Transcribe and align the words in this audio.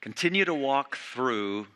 continue 0.00 0.46
to 0.46 0.54
walk 0.54 0.96
through 0.96 1.66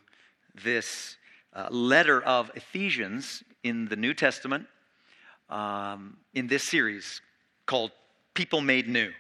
this 0.62 1.17
uh, 1.52 1.69
letter 1.71 2.23
of 2.23 2.50
Ephesians 2.54 3.44
in 3.62 3.86
the 3.89 3.97
New 3.97 4.14
Testament 4.14 4.66
um, 5.50 6.16
in 6.32 6.46
this 6.46 6.64
series 6.64 7.21
called 7.66 7.90
People 8.32 8.60
Made 8.60 8.88
New. 8.88 9.10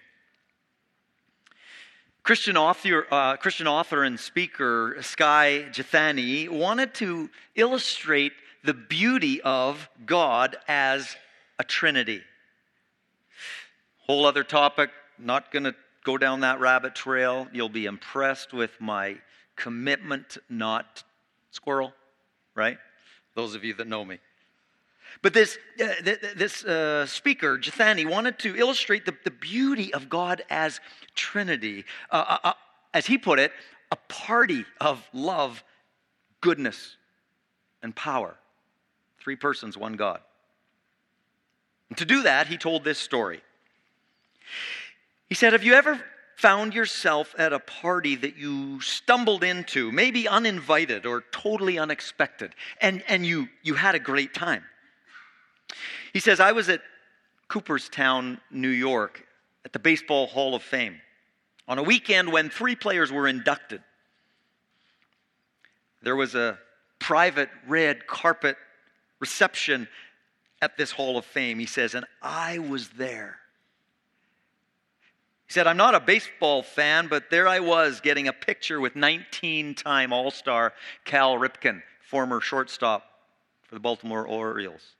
Christian 2.22 2.56
author, 2.56 3.06
uh, 3.10 3.36
Christian 3.36 3.66
author 3.66 4.02
and 4.04 4.18
speaker 4.18 4.96
Skye 5.02 5.66
Jethani 5.70 6.48
wanted 6.48 6.94
to 6.94 7.28
illustrate 7.54 8.32
the 8.62 8.72
beauty 8.72 9.42
of 9.42 9.90
God 10.06 10.56
as 10.66 11.16
a 11.58 11.64
Trinity. 11.64 12.22
Whole 14.06 14.24
other 14.24 14.42
topic, 14.42 14.88
not 15.18 15.52
going 15.52 15.64
to 15.64 15.74
go 16.04 16.16
down 16.16 16.40
that 16.40 16.60
rabbit 16.60 16.94
trail. 16.94 17.48
You'll 17.52 17.68
be 17.68 17.86
impressed 17.86 18.52
with 18.52 18.70
my 18.80 19.16
commitment, 19.56 20.38
not 20.48 21.02
squirrel, 21.50 21.92
right? 22.54 22.78
Those 23.34 23.54
of 23.54 23.64
you 23.64 23.74
that 23.74 23.88
know 23.88 24.04
me. 24.04 24.18
But 25.22 25.32
this, 25.32 25.58
uh, 25.80 25.86
this 26.36 26.64
uh, 26.64 27.06
speaker, 27.06 27.58
Jethani, 27.58 28.08
wanted 28.08 28.38
to 28.40 28.56
illustrate 28.56 29.06
the, 29.06 29.14
the 29.24 29.30
beauty 29.30 29.92
of 29.94 30.08
God 30.08 30.42
as 30.50 30.80
Trinity. 31.14 31.84
Uh, 32.10 32.24
uh, 32.28 32.38
uh, 32.44 32.52
as 32.92 33.06
he 33.06 33.16
put 33.16 33.38
it, 33.38 33.52
a 33.90 33.96
party 34.08 34.64
of 34.80 35.02
love, 35.12 35.64
goodness, 36.40 36.96
and 37.82 37.94
power. 37.94 38.36
Three 39.20 39.36
persons, 39.36 39.76
one 39.76 39.94
God. 39.94 40.20
And 41.88 41.98
to 41.98 42.04
do 42.04 42.22
that, 42.22 42.48
he 42.48 42.56
told 42.56 42.84
this 42.84 42.98
story. 42.98 43.40
He 45.28 45.34
said, 45.34 45.52
Have 45.52 45.64
you 45.64 45.74
ever 45.74 46.00
found 46.36 46.74
yourself 46.74 47.34
at 47.38 47.52
a 47.52 47.60
party 47.60 48.16
that 48.16 48.36
you 48.36 48.80
stumbled 48.80 49.44
into, 49.44 49.92
maybe 49.92 50.26
uninvited 50.28 51.06
or 51.06 51.22
totally 51.32 51.78
unexpected, 51.78 52.54
and, 52.80 53.02
and 53.08 53.24
you, 53.24 53.48
you 53.62 53.74
had 53.74 53.94
a 53.94 54.00
great 54.00 54.34
time? 54.34 54.64
He 56.12 56.20
says, 56.20 56.40
I 56.40 56.52
was 56.52 56.68
at 56.68 56.80
Cooperstown, 57.48 58.40
New 58.50 58.68
York, 58.68 59.26
at 59.64 59.72
the 59.72 59.78
Baseball 59.78 60.26
Hall 60.26 60.54
of 60.54 60.62
Fame 60.62 61.00
on 61.66 61.78
a 61.78 61.82
weekend 61.82 62.30
when 62.30 62.50
three 62.50 62.76
players 62.76 63.10
were 63.10 63.26
inducted. 63.26 63.82
There 66.02 66.16
was 66.16 66.34
a 66.34 66.58
private 66.98 67.48
red 67.66 68.06
carpet 68.06 68.56
reception 69.20 69.88
at 70.60 70.76
this 70.76 70.90
Hall 70.90 71.16
of 71.16 71.24
Fame, 71.24 71.58
he 71.58 71.66
says, 71.66 71.94
and 71.94 72.04
I 72.22 72.58
was 72.58 72.90
there. 72.90 73.38
He 75.46 75.52
said, 75.52 75.66
I'm 75.66 75.76
not 75.76 75.94
a 75.94 76.00
baseball 76.00 76.62
fan, 76.62 77.08
but 77.08 77.30
there 77.30 77.46
I 77.46 77.60
was 77.60 78.00
getting 78.00 78.28
a 78.28 78.32
picture 78.32 78.80
with 78.80 78.96
19 78.96 79.74
time 79.74 80.12
All 80.12 80.30
Star 80.30 80.72
Cal 81.04 81.36
Ripken, 81.36 81.82
former 82.00 82.40
shortstop 82.40 83.04
for 83.62 83.74
the 83.74 83.80
Baltimore 83.80 84.26
Orioles. 84.26 84.94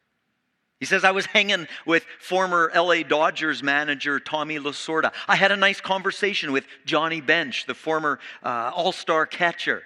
He 0.81 0.87
says, 0.87 1.03
I 1.03 1.13
was 1.13 1.25
hanging 1.25 1.67
with 1.87 2.05
former 2.21 2.71
LA 2.75 3.05
Dodgers 3.05 3.63
manager 3.63 4.21
Tommy 4.21 4.59
Lasorda. 4.59 5.15
I 5.27 5.37
had 5.37 5.51
a 5.51 5.57
nice 5.57 5.81
conversation 5.81 6.53
with 6.53 6.67
Johnny 6.85 7.23
Bench, 7.23 7.65
the 7.67 7.75
former 7.75 8.19
uh, 8.43 8.71
all 8.75 8.93
star 8.93 9.25
catcher. 9.25 9.83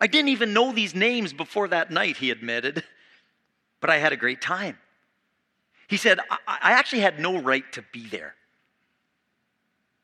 I 0.00 0.06
didn't 0.06 0.28
even 0.28 0.52
know 0.52 0.72
these 0.72 0.94
names 0.94 1.32
before 1.32 1.66
that 1.68 1.90
night, 1.90 2.18
he 2.18 2.30
admitted, 2.30 2.84
but 3.80 3.90
I 3.90 3.98
had 3.98 4.12
a 4.12 4.16
great 4.16 4.40
time. 4.40 4.78
He 5.88 5.96
said, 5.96 6.20
I, 6.30 6.38
I 6.46 6.72
actually 6.72 7.00
had 7.00 7.18
no 7.18 7.40
right 7.40 7.64
to 7.72 7.82
be 7.92 8.06
there. 8.06 8.34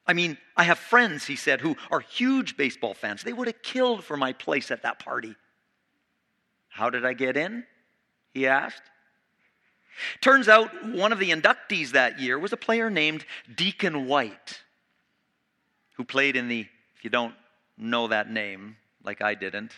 I 0.07 0.13
mean, 0.13 0.37
I 0.57 0.65
have 0.65 0.79
friends, 0.79 1.25
he 1.27 1.37
said, 1.37 1.61
who 1.61 1.77
are 1.91 2.01
huge 2.01 2.57
baseball 2.57 2.95
fans. 2.95 3.23
They 3.23 3.33
would 3.33 3.47
have 3.47 3.63
killed 3.63 4.05
for 4.05 4.17
my 4.17 4.33
place 4.33 4.71
at 4.71 4.83
that 4.83 4.99
party. 4.99 5.35
How 6.69 6.91
did 6.91 7.05
I 7.05 7.15
get 7.15 7.37
in? 7.37 7.65
He 8.33 8.47
asked. 8.47 8.83
Turns 10.21 10.49
out 10.49 10.71
one 10.89 11.13
of 11.13 11.19
the 11.19 11.31
inductees 11.31 11.93
that 11.93 12.21
year 12.21 12.39
was 12.39 12.53
a 12.53 12.57
player 12.57 12.91
named 12.91 13.25
Deacon 13.55 14.07
White, 14.07 14.61
who 15.97 16.05
played 16.05 16.37
in 16.37 16.49
the, 16.49 16.67
if 16.97 17.05
you 17.05 17.11
don't 17.11 17.35
know 17.79 18.09
that 18.09 18.31
name, 18.31 18.77
like 19.05 19.23
I 19.23 19.35
didn't, 19.35 19.73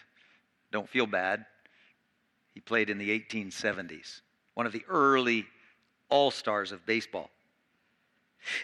don't 0.72 0.88
feel 0.88 1.06
bad, 1.06 1.44
he 2.54 2.60
played 2.60 2.88
in 2.88 2.98
the 2.98 3.10
1870s, 3.20 4.22
one 4.54 4.66
of 4.66 4.72
the 4.72 4.84
early 4.88 5.46
all 6.08 6.30
stars 6.30 6.72
of 6.72 6.86
baseball. 6.86 7.30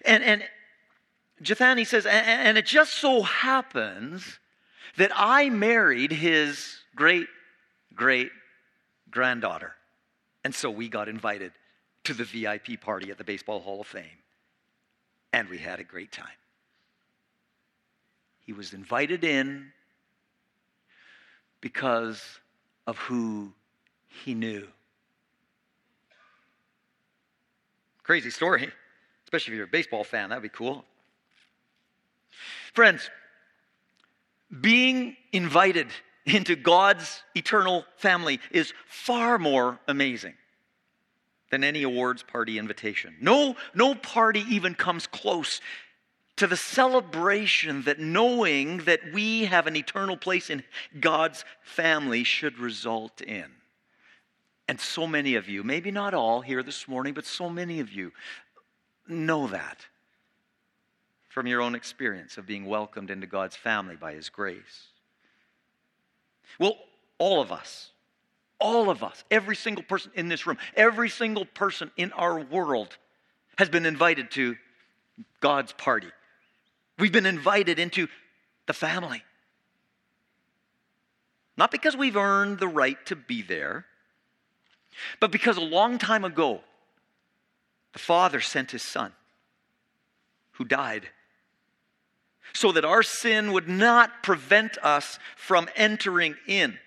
And, 0.06 0.22
and 0.22 0.42
Jethani 1.42 1.86
says, 1.86 2.06
and 2.06 2.56
it 2.56 2.66
just 2.66 2.94
so 2.94 3.22
happens 3.22 4.38
that 4.96 5.10
I 5.14 5.48
married 5.50 6.12
his 6.12 6.76
great 6.94 7.26
great 7.94 8.30
granddaughter. 9.10 9.74
And 10.44 10.54
so 10.54 10.70
we 10.70 10.88
got 10.88 11.08
invited 11.08 11.52
to 12.04 12.14
the 12.14 12.24
VIP 12.24 12.80
party 12.80 13.10
at 13.10 13.18
the 13.18 13.24
Baseball 13.24 13.60
Hall 13.60 13.80
of 13.80 13.86
Fame. 13.86 14.04
And 15.32 15.48
we 15.48 15.58
had 15.58 15.80
a 15.80 15.84
great 15.84 16.12
time. 16.12 16.26
He 18.44 18.52
was 18.52 18.72
invited 18.72 19.22
in 19.22 19.72
because 21.60 22.40
of 22.86 22.98
who 22.98 23.52
he 24.08 24.34
knew. 24.34 24.66
Crazy 28.02 28.30
story, 28.30 28.68
especially 29.24 29.52
if 29.52 29.56
you're 29.56 29.66
a 29.66 29.70
baseball 29.70 30.02
fan. 30.02 30.30
That'd 30.30 30.42
be 30.42 30.48
cool. 30.48 30.84
Friends, 32.72 33.10
being 34.60 35.16
invited 35.32 35.88
into 36.24 36.56
God's 36.56 37.22
eternal 37.34 37.84
family 37.96 38.40
is 38.50 38.72
far 38.86 39.38
more 39.38 39.78
amazing 39.88 40.34
than 41.50 41.64
any 41.64 41.82
awards 41.82 42.22
party 42.22 42.58
invitation. 42.58 43.16
No, 43.20 43.56
no 43.74 43.94
party 43.94 44.44
even 44.48 44.74
comes 44.74 45.06
close 45.06 45.60
to 46.36 46.46
the 46.46 46.56
celebration 46.56 47.82
that 47.82 47.98
knowing 47.98 48.78
that 48.78 49.00
we 49.12 49.44
have 49.44 49.66
an 49.66 49.76
eternal 49.76 50.16
place 50.16 50.48
in 50.48 50.64
God's 50.98 51.44
family 51.60 52.24
should 52.24 52.58
result 52.58 53.20
in. 53.20 53.50
And 54.66 54.80
so 54.80 55.06
many 55.06 55.34
of 55.34 55.48
you, 55.48 55.62
maybe 55.62 55.90
not 55.90 56.14
all 56.14 56.40
here 56.40 56.62
this 56.62 56.88
morning, 56.88 57.12
but 57.12 57.26
so 57.26 57.50
many 57.50 57.80
of 57.80 57.92
you 57.92 58.12
know 59.06 59.46
that 59.48 59.86
from 61.32 61.46
your 61.46 61.62
own 61.62 61.74
experience 61.74 62.36
of 62.36 62.46
being 62.46 62.66
welcomed 62.66 63.10
into 63.10 63.26
God's 63.26 63.56
family 63.56 63.96
by 63.96 64.12
His 64.12 64.28
grace. 64.28 64.88
Well, 66.58 66.76
all 67.16 67.40
of 67.40 67.50
us, 67.50 67.90
all 68.58 68.90
of 68.90 69.02
us, 69.02 69.24
every 69.30 69.56
single 69.56 69.82
person 69.82 70.12
in 70.14 70.28
this 70.28 70.46
room, 70.46 70.58
every 70.76 71.08
single 71.08 71.46
person 71.46 71.90
in 71.96 72.12
our 72.12 72.38
world 72.38 72.98
has 73.56 73.70
been 73.70 73.86
invited 73.86 74.30
to 74.32 74.56
God's 75.40 75.72
party. 75.72 76.10
We've 76.98 77.12
been 77.12 77.24
invited 77.24 77.78
into 77.78 78.08
the 78.66 78.74
family. 78.74 79.22
Not 81.56 81.70
because 81.70 81.96
we've 81.96 82.16
earned 82.16 82.58
the 82.58 82.68
right 82.68 82.98
to 83.06 83.16
be 83.16 83.40
there, 83.40 83.86
but 85.18 85.32
because 85.32 85.56
a 85.56 85.62
long 85.62 85.96
time 85.96 86.26
ago, 86.26 86.60
the 87.94 87.98
Father 87.98 88.42
sent 88.42 88.72
His 88.72 88.82
Son 88.82 89.12
who 90.52 90.66
died 90.66 91.08
so 92.52 92.72
that 92.72 92.84
our 92.84 93.02
sin 93.02 93.52
would 93.52 93.68
not 93.68 94.22
prevent 94.22 94.78
us 94.78 95.18
from 95.36 95.68
entering 95.76 96.36
in 96.46 96.78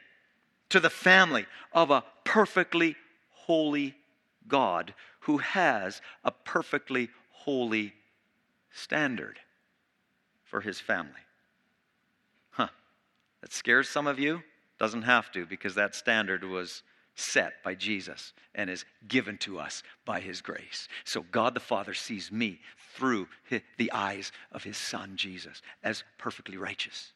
to 0.69 0.79
the 0.79 0.89
family 0.89 1.45
of 1.73 1.91
a 1.91 2.03
perfectly 2.23 2.95
holy 3.31 3.95
God 4.47 4.93
who 5.21 5.37
has 5.37 6.01
a 6.23 6.31
perfectly 6.31 7.09
holy 7.31 7.93
standard 8.71 9.39
for 10.43 10.61
his 10.61 10.79
family. 10.79 11.11
Huh. 12.51 12.67
That 13.41 13.53
scares 13.53 13.89
some 13.89 14.07
of 14.07 14.19
you? 14.19 14.43
Doesn't 14.79 15.03
have 15.03 15.31
to 15.31 15.45
because 15.45 15.75
that 15.75 15.95
standard 15.95 16.43
was 16.43 16.83
set 17.15 17.63
by 17.63 17.73
Jesus 17.75 18.33
and 18.53 18.69
is 18.69 18.85
given 19.07 19.37
to 19.39 19.59
us 19.59 19.83
by 20.05 20.19
his 20.19 20.41
grace. 20.41 20.87
So 21.05 21.23
God 21.31 21.53
the 21.53 21.59
Father 21.59 21.93
sees 21.93 22.31
me 22.31 22.59
through 22.93 23.27
the 23.77 23.91
eyes 23.91 24.31
of 24.51 24.63
his 24.63 24.77
son 24.77 25.13
Jesus 25.15 25.61
as 25.83 26.03
perfectly 26.17 26.57
righteous. 26.57 27.13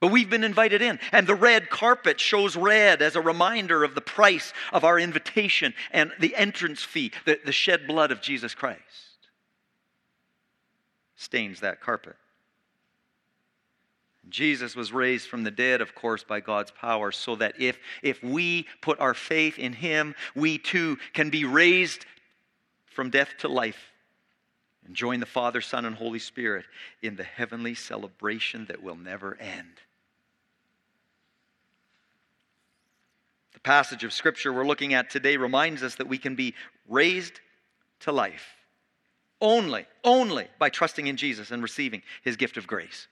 But 0.00 0.10
we've 0.10 0.30
been 0.30 0.44
invited 0.44 0.80
in, 0.80 0.98
and 1.12 1.26
the 1.26 1.34
red 1.34 1.68
carpet 1.68 2.18
shows 2.18 2.56
red 2.56 3.02
as 3.02 3.16
a 3.16 3.20
reminder 3.20 3.84
of 3.84 3.94
the 3.94 4.00
price 4.00 4.54
of 4.72 4.82
our 4.82 4.98
invitation 4.98 5.74
and 5.90 6.12
the 6.18 6.34
entrance 6.34 6.82
fee, 6.82 7.12
the, 7.26 7.38
the 7.44 7.52
shed 7.52 7.86
blood 7.86 8.10
of 8.10 8.22
Jesus 8.22 8.54
Christ. 8.54 8.80
Stains 11.16 11.60
that 11.60 11.82
carpet. 11.82 12.16
Jesus 14.30 14.76
was 14.76 14.92
raised 14.92 15.28
from 15.28 15.42
the 15.42 15.50
dead, 15.50 15.80
of 15.80 15.94
course, 15.94 16.24
by 16.24 16.40
God's 16.40 16.70
power, 16.70 17.12
so 17.12 17.36
that 17.36 17.60
if, 17.60 17.78
if 18.02 18.22
we 18.22 18.66
put 18.80 19.00
our 19.00 19.14
faith 19.14 19.58
in 19.58 19.72
him, 19.72 20.14
we 20.34 20.58
too 20.58 20.98
can 21.12 21.30
be 21.30 21.44
raised 21.44 22.06
from 22.86 23.10
death 23.10 23.30
to 23.38 23.48
life 23.48 23.92
and 24.86 24.94
join 24.94 25.20
the 25.20 25.26
Father, 25.26 25.60
Son, 25.60 25.84
and 25.84 25.96
Holy 25.96 26.18
Spirit 26.18 26.64
in 27.02 27.16
the 27.16 27.24
heavenly 27.24 27.74
celebration 27.74 28.66
that 28.66 28.82
will 28.82 28.96
never 28.96 29.36
end. 29.40 29.80
The 33.52 33.60
passage 33.60 34.04
of 34.04 34.12
Scripture 34.12 34.52
we're 34.52 34.66
looking 34.66 34.94
at 34.94 35.10
today 35.10 35.36
reminds 35.36 35.82
us 35.82 35.96
that 35.96 36.08
we 36.08 36.18
can 36.18 36.34
be 36.34 36.54
raised 36.88 37.40
to 38.00 38.12
life 38.12 38.46
only, 39.40 39.86
only 40.04 40.48
by 40.58 40.70
trusting 40.70 41.06
in 41.06 41.16
Jesus 41.16 41.50
and 41.50 41.62
receiving 41.62 42.02
his 42.22 42.36
gift 42.36 42.56
of 42.56 42.66
grace. 42.66 43.08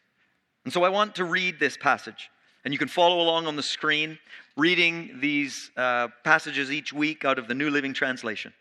And 0.64 0.72
so 0.72 0.84
I 0.84 0.88
want 0.88 1.14
to 1.16 1.24
read 1.24 1.58
this 1.58 1.76
passage. 1.76 2.30
And 2.64 2.74
you 2.74 2.78
can 2.78 2.88
follow 2.88 3.20
along 3.20 3.46
on 3.46 3.56
the 3.56 3.62
screen, 3.62 4.18
reading 4.56 5.18
these 5.20 5.70
uh, 5.76 6.08
passages 6.24 6.70
each 6.70 6.92
week 6.92 7.24
out 7.24 7.38
of 7.38 7.48
the 7.48 7.54
New 7.54 7.70
Living 7.70 7.94
Translation. 7.94 8.52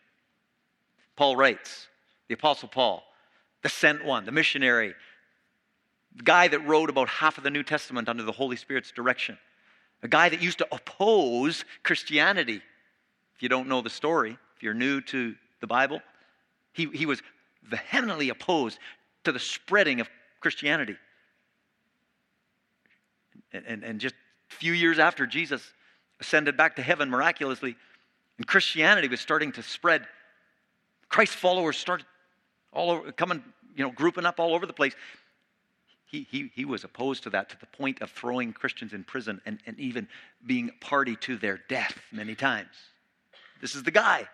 Paul 1.16 1.36
writes, 1.36 1.88
the 2.28 2.34
Apostle 2.34 2.68
Paul, 2.68 3.02
the 3.62 3.68
sent 3.68 4.04
one, 4.04 4.24
the 4.24 4.32
missionary, 4.32 4.94
the 6.14 6.22
guy 6.22 6.48
that 6.48 6.60
wrote 6.66 6.90
about 6.90 7.08
half 7.08 7.38
of 7.38 7.44
the 7.44 7.50
New 7.50 7.62
Testament 7.62 8.08
under 8.08 8.22
the 8.22 8.32
Holy 8.32 8.56
Spirit's 8.56 8.92
direction, 8.92 9.36
a 10.02 10.08
guy 10.08 10.28
that 10.28 10.40
used 10.40 10.58
to 10.58 10.68
oppose 10.70 11.64
Christianity. 11.82 12.62
If 13.34 13.42
you 13.42 13.48
don't 13.48 13.68
know 13.68 13.82
the 13.82 13.90
story, 13.90 14.38
if 14.56 14.62
you're 14.62 14.74
new 14.74 15.00
to 15.02 15.34
the 15.60 15.66
Bible, 15.66 16.00
he, 16.72 16.86
he 16.86 17.04
was 17.04 17.20
vehemently 17.64 18.28
opposed 18.28 18.78
to 19.24 19.32
the 19.32 19.38
spreading 19.38 20.00
of 20.00 20.08
Christianity. 20.40 20.96
And, 23.52 23.64
and, 23.66 23.84
and 23.84 24.00
just 24.00 24.14
a 24.50 24.54
few 24.54 24.72
years 24.72 24.98
after 24.98 25.26
Jesus 25.26 25.62
ascended 26.20 26.56
back 26.56 26.76
to 26.76 26.82
heaven 26.82 27.10
miraculously, 27.10 27.76
and 28.38 28.46
Christianity 28.46 29.08
was 29.08 29.20
starting 29.20 29.52
to 29.52 29.62
spread, 29.62 30.06
Christ 31.08 31.34
followers 31.34 31.76
started 31.76 32.06
all 32.72 32.90
over, 32.90 33.12
coming, 33.12 33.42
you 33.76 33.84
know, 33.84 33.90
grouping 33.90 34.26
up 34.26 34.38
all 34.38 34.54
over 34.54 34.66
the 34.66 34.72
place. 34.72 34.94
He, 36.06 36.26
he, 36.30 36.50
he 36.54 36.64
was 36.64 36.84
opposed 36.84 37.24
to 37.24 37.30
that 37.30 37.50
to 37.50 37.60
the 37.60 37.66
point 37.66 38.00
of 38.00 38.10
throwing 38.10 38.52
Christians 38.52 38.92
in 38.92 39.04
prison 39.04 39.40
and, 39.44 39.58
and 39.66 39.78
even 39.78 40.08
being 40.46 40.70
party 40.80 41.16
to 41.16 41.36
their 41.36 41.60
death 41.68 41.98
many 42.10 42.34
times. 42.34 42.70
This 43.60 43.74
is 43.74 43.82
the 43.82 43.90
guy. 43.90 44.28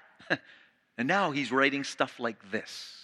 and 0.99 1.09
now 1.09 1.33
he's 1.33 1.51
writing 1.51 1.83
stuff 1.83 2.21
like 2.21 2.51
this. 2.53 3.04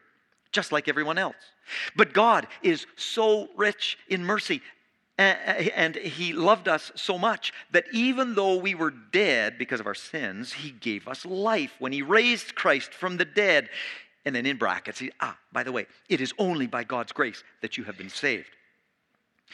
just 0.51 0.71
like 0.71 0.87
everyone 0.87 1.17
else. 1.17 1.35
But 1.95 2.13
God 2.13 2.47
is 2.61 2.85
so 2.95 3.49
rich 3.55 3.97
in 4.09 4.23
mercy 4.23 4.61
and 5.21 5.95
he 5.95 6.33
loved 6.33 6.67
us 6.67 6.91
so 6.95 7.17
much 7.17 7.53
that 7.71 7.85
even 7.93 8.33
though 8.33 8.57
we 8.57 8.75
were 8.75 8.91
dead 8.91 9.57
because 9.57 9.79
of 9.79 9.87
our 9.87 9.95
sins, 9.95 10.53
he 10.53 10.71
gave 10.71 11.07
us 11.07 11.25
life 11.25 11.73
when 11.79 11.91
he 11.91 12.01
raised 12.01 12.55
Christ 12.55 12.93
from 12.93 13.17
the 13.17 13.25
dead. 13.25 13.69
And 14.25 14.35
then 14.35 14.45
in 14.45 14.57
brackets, 14.57 14.99
he, 14.99 15.11
ah, 15.19 15.37
by 15.51 15.63
the 15.63 15.71
way, 15.71 15.87
it 16.09 16.21
is 16.21 16.33
only 16.37 16.67
by 16.67 16.83
God's 16.83 17.11
grace 17.11 17.43
that 17.61 17.77
you 17.77 17.83
have 17.83 17.97
been 17.97 18.09
saved. 18.09 18.49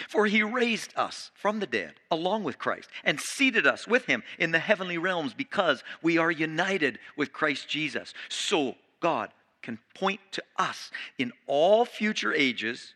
For 0.10 0.28
he 0.28 0.44
raised 0.44 0.94
us 0.96 1.32
from 1.34 1.60
the 1.60 1.66
dead 1.66 1.94
along 2.12 2.44
with 2.44 2.60
Christ 2.60 2.90
and 3.04 3.20
seated 3.20 3.66
us 3.66 3.88
with 3.88 4.06
him 4.06 4.24
in 4.38 4.52
the 4.52 4.60
heavenly 4.60 4.98
realms 4.98 5.34
because 5.34 5.84
we 6.04 6.18
are 6.18 6.30
united 6.30 7.00
with 7.18 7.34
Christ 7.34 7.68
Jesus. 7.68 8.14
So 8.30 8.76
God 9.00 9.32
can 9.62 9.80
point 9.96 10.20
to 10.32 10.44
us 10.58 10.92
in 11.18 11.32
all 11.46 11.86
future 11.86 12.34
ages 12.34 12.94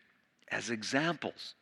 as 0.50 0.70
examples 0.70 1.54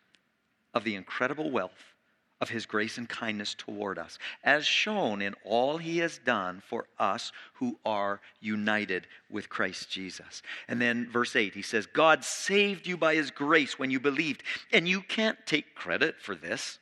of 0.75 0.85
the 0.85 0.95
incredible 0.95 1.51
wealth 1.51 1.95
of 2.41 2.49
his 2.49 2.65
grace 2.65 2.97
and 2.97 3.09
kindness 3.09 3.55
toward 3.55 3.99
us, 3.99 4.19
as 4.43 4.65
shown 4.65 5.21
in 5.21 5.35
all 5.45 5.77
he 5.77 5.99
has 5.99 6.19
done 6.19 6.63
for 6.67 6.87
us 6.99 7.33
who 7.55 7.79
are 7.85 8.21
united 8.41 9.07
with 9.31 9.51
Christ 9.51 9.91
Jesus. 9.91 10.43
And 10.67 10.81
then 10.81 11.11
verse 11.11 11.37
8, 11.37 11.53
he 11.55 11.63
says, 11.63 11.87
God 11.87 12.25
saved 12.25 12.87
you 12.87 12.97
by 12.97 13.15
his 13.15 13.31
grace 13.31 13.79
when 13.79 13.91
you 13.91 14.01
believed, 14.01 14.43
and 14.73 14.89
you 14.89 15.03
can't 15.03 15.39
take 15.45 15.75
credit 15.75 16.17
for 16.19 16.35
this. 16.35 16.79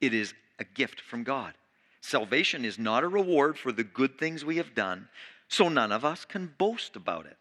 It 0.00 0.14
is 0.14 0.32
a 0.58 0.64
gift 0.64 1.02
from 1.02 1.24
God. 1.24 1.52
Salvation 2.00 2.64
is 2.64 2.78
not 2.78 3.04
a 3.04 3.08
reward 3.08 3.58
for 3.58 3.72
the 3.72 3.84
good 3.84 4.18
things 4.18 4.44
we 4.44 4.56
have 4.56 4.74
done, 4.74 5.08
so 5.48 5.68
none 5.68 5.92
of 5.92 6.04
us 6.04 6.24
can 6.24 6.54
boast 6.56 6.96
about 6.96 7.26
it. 7.26 7.36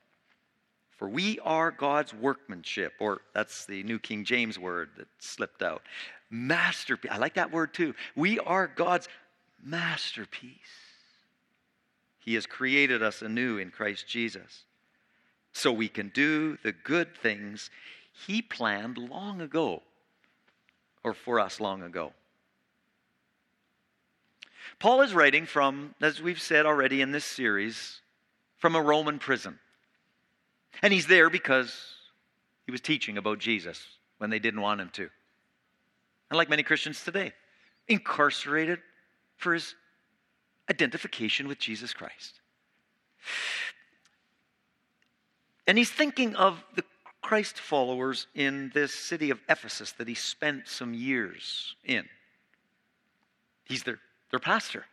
For 0.98 1.10
we 1.10 1.40
are 1.40 1.72
God's 1.72 2.14
workmanship, 2.14 2.94
or 3.00 3.22
that's 3.34 3.66
the 3.66 3.84
New 3.84 4.00
King 4.00 4.24
James 4.24 4.58
word 4.58 4.90
that 4.98 5.08
slipped 5.20 5.62
out. 5.62 5.82
Masterpiece. 6.30 7.12
I 7.12 7.18
like 7.18 7.34
that 7.36 7.52
word 7.52 7.74
too. 7.74 7.94
We 8.16 8.40
are 8.40 8.68
God's 8.68 9.10
masterpiece. 9.62 10.52
He 12.20 12.34
has 12.36 12.46
created 12.46 13.04
us 13.04 13.22
anew 13.22 13.58
in 13.58 13.72
Christ 13.72 14.08
Jesus 14.08 14.64
so 15.52 15.72
we 15.72 15.88
can 15.88 16.10
do 16.10 16.58
the 16.64 16.72
good 16.72 17.16
things 17.16 17.70
He 18.12 18.42
planned 18.42 18.98
long 18.98 19.42
ago, 19.42 19.84
or 21.04 21.14
for 21.14 21.40
us 21.40 21.60
long 21.60 21.84
ago. 21.84 22.14
Paul 24.80 25.02
is 25.02 25.14
writing 25.14 25.46
from, 25.46 25.94
as 26.02 26.22
we've 26.22 26.42
said 26.42 26.66
already 26.66 27.02
in 27.02 27.12
this 27.12 27.26
series, 27.26 28.02
from 28.58 28.76
a 28.76 28.82
Roman 28.82 29.20
prison. 29.20 29.60
And 30.82 30.94
he's 30.94 31.08
there 31.08 31.30
because 31.30 31.74
he 32.66 32.72
was 32.72 32.82
teaching 32.82 33.18
about 33.18 33.40
Jesus 33.40 33.86
when 34.18 34.30
they 34.30 34.40
didn't 34.40 34.62
want 34.62 34.82
him 34.82 34.90
to. 34.94 35.10
And 36.30 36.38
like 36.38 36.50
many 36.50 36.64
Christians 36.64 37.04
today, 37.04 37.34
incarcerated 37.88 38.80
for 39.38 39.54
his 39.54 39.76
identification 40.70 41.48
with 41.48 41.60
Jesus 41.60 41.94
Christ. 41.94 42.40
And 45.68 45.78
he's 45.78 45.92
thinking 45.92 46.36
of 46.36 46.64
the 46.76 46.84
Christ 47.22 47.58
followers 47.58 48.28
in 48.36 48.72
this 48.74 48.94
city 48.94 49.32
of 49.32 49.40
Ephesus 49.50 49.94
that 49.94 50.08
he 50.08 50.14
spent 50.14 50.68
some 50.68 50.94
years 50.94 51.76
in. 51.84 52.06
He's 53.64 53.84
their, 53.84 54.00
their 54.30 54.40
pastor. 54.40 54.86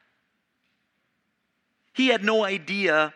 He 1.93 2.09
had 2.09 2.25
no 2.25 2.43
idea 2.43 3.13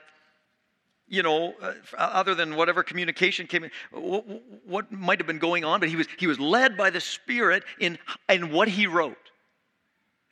you 1.08 1.22
know, 1.22 1.54
uh, 1.62 1.72
other 1.96 2.34
than 2.34 2.56
whatever 2.56 2.82
communication 2.82 3.46
came 3.46 3.64
in, 3.64 3.70
what, 3.92 4.25
what, 4.66 4.92
might 4.92 5.18
have 5.18 5.26
been 5.26 5.38
going 5.38 5.64
on, 5.64 5.80
but 5.80 5.88
he 5.88 5.96
was, 5.96 6.06
he 6.18 6.26
was 6.26 6.40
led 6.40 6.76
by 6.76 6.90
the 6.90 7.00
Spirit 7.00 7.62
in, 7.78 7.98
in 8.28 8.50
what 8.50 8.68
he 8.68 8.86
wrote, 8.86 9.30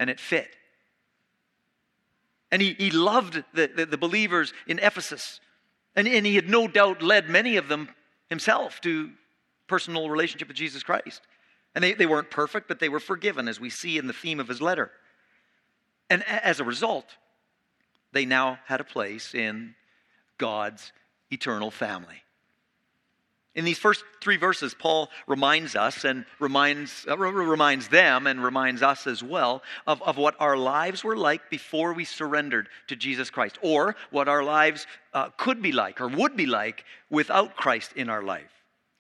and 0.00 0.10
it 0.10 0.18
fit. 0.18 0.48
And 2.50 2.60
he, 2.60 2.74
he 2.74 2.90
loved 2.90 3.42
the, 3.52 3.68
the, 3.68 3.86
the 3.86 3.98
believers 3.98 4.52
in 4.66 4.78
Ephesus, 4.80 5.40
and, 5.94 6.08
and 6.08 6.26
he 6.26 6.34
had 6.34 6.48
no 6.48 6.66
doubt 6.66 7.02
led 7.02 7.28
many 7.28 7.56
of 7.56 7.68
them 7.68 7.88
himself 8.28 8.80
to 8.80 9.10
personal 9.68 10.10
relationship 10.10 10.48
with 10.48 10.56
Jesus 10.56 10.82
Christ. 10.82 11.22
And 11.74 11.82
they, 11.82 11.94
they 11.94 12.06
weren't 12.06 12.30
perfect, 12.30 12.68
but 12.68 12.78
they 12.78 12.88
were 12.88 13.00
forgiven, 13.00 13.48
as 13.48 13.58
we 13.58 13.70
see 13.70 13.98
in 13.98 14.06
the 14.06 14.12
theme 14.12 14.38
of 14.38 14.48
his 14.48 14.60
letter. 14.62 14.90
And 16.10 16.22
as 16.28 16.60
a 16.60 16.64
result, 16.64 17.06
they 18.12 18.24
now 18.24 18.58
had 18.66 18.80
a 18.80 18.84
place 18.84 19.34
in 19.34 19.74
God's 20.38 20.92
eternal 21.30 21.70
family. 21.70 22.24
In 23.54 23.64
these 23.64 23.78
first 23.78 24.02
three 24.20 24.36
verses, 24.36 24.74
Paul 24.74 25.10
reminds 25.28 25.76
us 25.76 26.04
and 26.04 26.24
reminds, 26.40 27.06
uh, 27.08 27.16
reminds 27.16 27.86
them 27.86 28.26
and 28.26 28.42
reminds 28.42 28.82
us 28.82 29.06
as 29.06 29.22
well 29.22 29.62
of, 29.86 30.02
of 30.02 30.16
what 30.16 30.34
our 30.40 30.56
lives 30.56 31.04
were 31.04 31.16
like 31.16 31.50
before 31.50 31.92
we 31.92 32.04
surrendered 32.04 32.68
to 32.88 32.96
Jesus 32.96 33.30
Christ, 33.30 33.58
or 33.62 33.94
what 34.10 34.26
our 34.26 34.42
lives 34.42 34.88
uh, 35.12 35.28
could 35.36 35.62
be 35.62 35.70
like 35.70 36.00
or 36.00 36.08
would 36.08 36.36
be 36.36 36.46
like 36.46 36.84
without 37.10 37.54
Christ 37.54 37.92
in 37.94 38.10
our 38.10 38.24
life. 38.24 38.50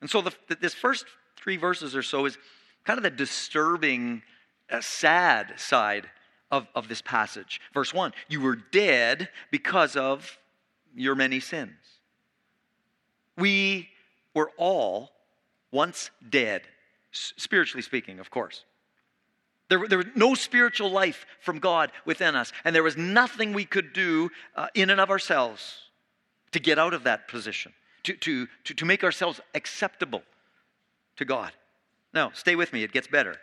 And 0.00 0.08
so, 0.08 0.22
the, 0.22 0.32
this 0.60 0.74
first 0.74 1.04
three 1.36 1.56
verses 1.56 1.96
or 1.96 2.02
so 2.02 2.24
is 2.26 2.38
kind 2.84 2.98
of 2.98 3.02
the 3.02 3.10
disturbing, 3.10 4.22
uh, 4.70 4.80
sad 4.80 5.54
side 5.56 6.08
of, 6.52 6.68
of 6.76 6.86
this 6.86 7.02
passage. 7.02 7.60
Verse 7.72 7.92
1 7.92 8.12
You 8.28 8.40
were 8.40 8.56
dead 8.56 9.30
because 9.50 9.96
of 9.96 10.38
your 10.94 11.14
many 11.14 11.40
sins. 11.40 11.72
We 13.36 13.88
were 14.34 14.50
all 14.56 15.10
once 15.72 16.10
dead, 16.28 16.62
spiritually 17.10 17.82
speaking, 17.82 18.20
of 18.20 18.30
course. 18.30 18.64
There, 19.68 19.88
there 19.88 19.98
was 19.98 20.06
no 20.14 20.34
spiritual 20.34 20.90
life 20.90 21.26
from 21.40 21.58
God 21.58 21.90
within 22.04 22.36
us, 22.36 22.52
and 22.64 22.74
there 22.74 22.82
was 22.82 22.96
nothing 22.96 23.52
we 23.52 23.64
could 23.64 23.92
do 23.92 24.30
uh, 24.54 24.68
in 24.74 24.90
and 24.90 25.00
of 25.00 25.10
ourselves 25.10 25.78
to 26.52 26.60
get 26.60 26.78
out 26.78 26.94
of 26.94 27.04
that 27.04 27.26
position, 27.28 27.72
to, 28.04 28.14
to, 28.14 28.46
to, 28.64 28.74
to 28.74 28.84
make 28.84 29.02
ourselves 29.02 29.40
acceptable 29.54 30.22
to 31.16 31.24
God. 31.24 31.50
Now, 32.12 32.30
stay 32.34 32.54
with 32.54 32.72
me, 32.72 32.84
it 32.84 32.92
gets 32.92 33.08
better. 33.08 33.36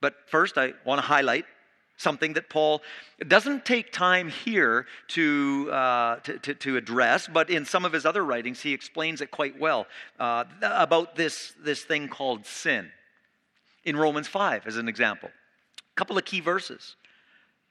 But 0.00 0.14
first, 0.26 0.58
I 0.58 0.72
want 0.84 1.00
to 1.00 1.06
highlight 1.06 1.44
something 1.98 2.32
that 2.34 2.48
Paul 2.48 2.80
doesn't 3.26 3.66
take 3.66 3.92
time 3.92 4.28
here 4.28 4.86
to, 5.08 5.70
uh, 5.70 6.16
to, 6.20 6.38
to, 6.38 6.54
to, 6.54 6.76
address, 6.76 7.28
but 7.28 7.50
in 7.50 7.66
some 7.66 7.84
of 7.84 7.92
his 7.92 8.06
other 8.06 8.24
writings, 8.24 8.62
he 8.62 8.72
explains 8.72 9.20
it 9.20 9.30
quite 9.30 9.58
well 9.58 9.86
uh, 10.18 10.44
about 10.62 11.16
this, 11.16 11.52
this 11.62 11.82
thing 11.82 12.08
called 12.08 12.46
sin. 12.46 12.90
In 13.84 13.96
Romans 13.96 14.28
5, 14.28 14.66
as 14.66 14.76
an 14.76 14.88
example, 14.88 15.28
a 15.28 15.94
couple 15.96 16.16
of 16.16 16.24
key 16.24 16.40
verses. 16.40 16.96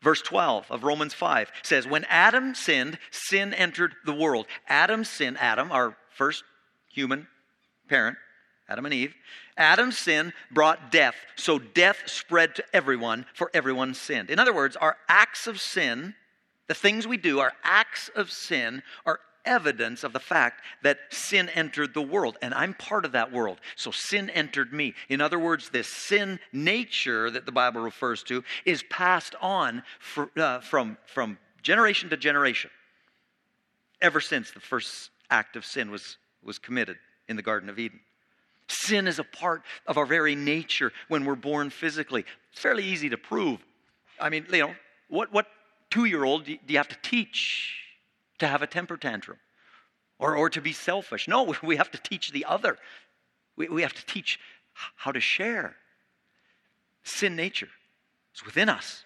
Verse 0.02 0.22
12 0.22 0.70
of 0.70 0.84
Romans 0.84 1.14
5 1.14 1.52
says, 1.64 1.88
When 1.88 2.06
Adam 2.06 2.54
sinned, 2.54 3.00
sin 3.10 3.54
entered 3.54 3.96
the 4.06 4.14
world. 4.14 4.46
Adam 4.68 5.04
sinned, 5.04 5.38
Adam, 5.40 5.72
our 5.72 5.98
first 6.16 6.44
human 6.92 7.28
parent, 7.88 8.18
Adam 8.70 8.86
and 8.86 8.94
Eve. 8.94 9.16
Adam's 9.58 9.98
sin 9.98 10.34
brought 10.52 10.92
death, 10.92 11.16
so 11.36 11.60
death 11.60 12.04
spread 12.06 12.56
to 12.56 12.64
everyone, 12.74 13.26
for 13.34 13.50
everyone 13.54 13.94
sinned. 13.94 14.30
In 14.30 14.40
other 14.40 14.54
words, 14.54 14.76
our 14.76 14.98
acts 15.08 15.48
of 15.48 15.60
sin, 15.60 16.16
the 16.68 16.74
things 16.74 17.08
we 17.08 17.18
do, 17.18 17.40
our 17.40 17.54
acts 17.64 18.10
of 18.16 18.32
sin, 18.32 18.84
are 19.06 19.20
evidence 19.46 20.04
of 20.04 20.14
the 20.14 20.20
fact 20.20 20.62
that 20.84 21.00
sin 21.10 21.50
entered 21.50 21.94
the 21.94 22.02
world, 22.02 22.38
and 22.42 22.54
I'm 22.54 22.74
part 22.74 23.06
of 23.06 23.14
that 23.14 23.32
world. 23.32 23.60
So 23.76 23.92
sin 23.92 24.30
entered 24.30 24.74
me. 24.74 24.94
In 25.10 25.22
other 25.22 25.40
words, 25.40 25.70
this 25.70 25.88
sin 25.88 26.40
nature 26.52 27.32
that 27.32 27.46
the 27.46 27.52
Bible 27.52 27.82
refers 27.82 28.22
to 28.24 28.44
is 28.66 28.84
passed 28.84 29.36
on 29.42 29.84
for, 30.00 30.30
uh, 30.38 30.60
from, 30.60 30.98
from 31.06 31.38
generation 31.64 32.10
to 32.10 32.18
generation 32.18 32.70
ever 34.02 34.22
since 34.22 34.52
the 34.52 34.60
first 34.60 35.10
act 35.30 35.56
of 35.56 35.66
sin 35.66 35.90
was, 35.90 36.18
was 36.44 36.60
committed 36.60 36.98
in 37.28 37.36
the 37.36 37.42
Garden 37.42 37.70
of 37.70 37.80
Eden. 37.80 38.00
Sin 38.68 39.08
is 39.08 39.20
a 39.20 39.24
part 39.24 39.64
of 39.86 39.98
our 39.98 40.06
very 40.06 40.36
nature 40.36 40.92
when 41.08 41.26
we're 41.26 41.36
born 41.36 41.70
physically. 41.70 42.26
It's 42.52 42.62
fairly 42.62 42.84
easy 42.84 43.10
to 43.10 43.18
prove. 43.18 43.60
I 44.20 44.30
mean, 44.30 44.46
you 44.52 44.60
know, 44.60 44.76
what, 45.10 45.32
what 45.32 45.48
two 45.90 46.06
year 46.06 46.24
old 46.24 46.46
do 46.46 46.58
you 46.68 46.78
have 46.78 46.90
to 46.90 46.98
teach 47.02 47.76
to 48.40 48.48
have 48.48 48.62
a 48.62 48.68
temper 48.68 48.98
tantrum 48.98 49.38
or, 50.20 50.36
or 50.36 50.50
to 50.50 50.62
be 50.62 50.74
selfish? 50.74 51.28
No, 51.28 51.56
we 51.64 51.78
have 51.78 51.92
to 51.92 51.98
teach 51.98 52.32
the 52.32 52.46
other. 52.46 52.78
We, 53.56 53.70
we 53.70 53.82
have 53.84 53.94
to 53.94 54.06
teach 54.06 54.40
how 54.96 55.12
to 55.12 55.20
share. 55.20 55.76
Sin 57.04 57.36
nature 57.36 57.70
is 58.36 58.46
within 58.46 58.70
us. 58.70 59.06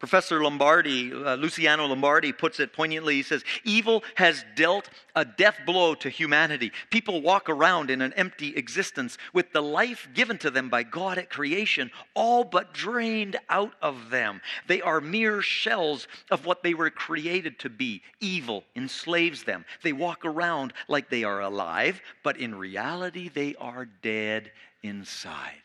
Professor 0.00 0.42
Lombardi, 0.42 1.12
uh, 1.12 1.34
Luciano 1.34 1.86
Lombardi, 1.86 2.32
puts 2.32 2.58
it 2.58 2.72
poignantly. 2.72 3.16
He 3.16 3.22
says, 3.22 3.44
Evil 3.64 4.02
has 4.14 4.46
dealt 4.56 4.88
a 5.14 5.26
death 5.26 5.58
blow 5.66 5.94
to 5.96 6.08
humanity. 6.08 6.72
People 6.88 7.20
walk 7.20 7.50
around 7.50 7.90
in 7.90 8.00
an 8.00 8.14
empty 8.14 8.56
existence 8.56 9.18
with 9.34 9.52
the 9.52 9.60
life 9.60 10.08
given 10.14 10.38
to 10.38 10.50
them 10.50 10.70
by 10.70 10.84
God 10.84 11.18
at 11.18 11.28
creation 11.28 11.90
all 12.14 12.44
but 12.44 12.72
drained 12.72 13.36
out 13.50 13.74
of 13.82 14.08
them. 14.08 14.40
They 14.66 14.80
are 14.80 15.02
mere 15.02 15.42
shells 15.42 16.08
of 16.30 16.46
what 16.46 16.62
they 16.62 16.72
were 16.72 16.88
created 16.88 17.58
to 17.58 17.68
be. 17.68 18.02
Evil 18.20 18.64
enslaves 18.74 19.44
them. 19.44 19.66
They 19.82 19.92
walk 19.92 20.24
around 20.24 20.72
like 20.88 21.10
they 21.10 21.24
are 21.24 21.42
alive, 21.42 22.00
but 22.22 22.38
in 22.38 22.54
reality, 22.54 23.28
they 23.28 23.54
are 23.56 23.84
dead 23.84 24.50
inside. 24.82 25.60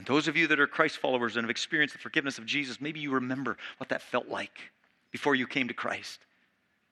And 0.00 0.06
those 0.06 0.28
of 0.28 0.36
you 0.36 0.46
that 0.46 0.58
are 0.58 0.66
Christ 0.66 0.96
followers 0.96 1.36
and 1.36 1.44
have 1.44 1.50
experienced 1.50 1.94
the 1.94 2.00
forgiveness 2.00 2.38
of 2.38 2.46
Jesus, 2.46 2.80
maybe 2.80 3.00
you 3.00 3.10
remember 3.10 3.58
what 3.76 3.90
that 3.90 4.00
felt 4.00 4.28
like 4.28 4.58
before 5.10 5.34
you 5.34 5.46
came 5.46 5.68
to 5.68 5.74
Christ. 5.74 6.20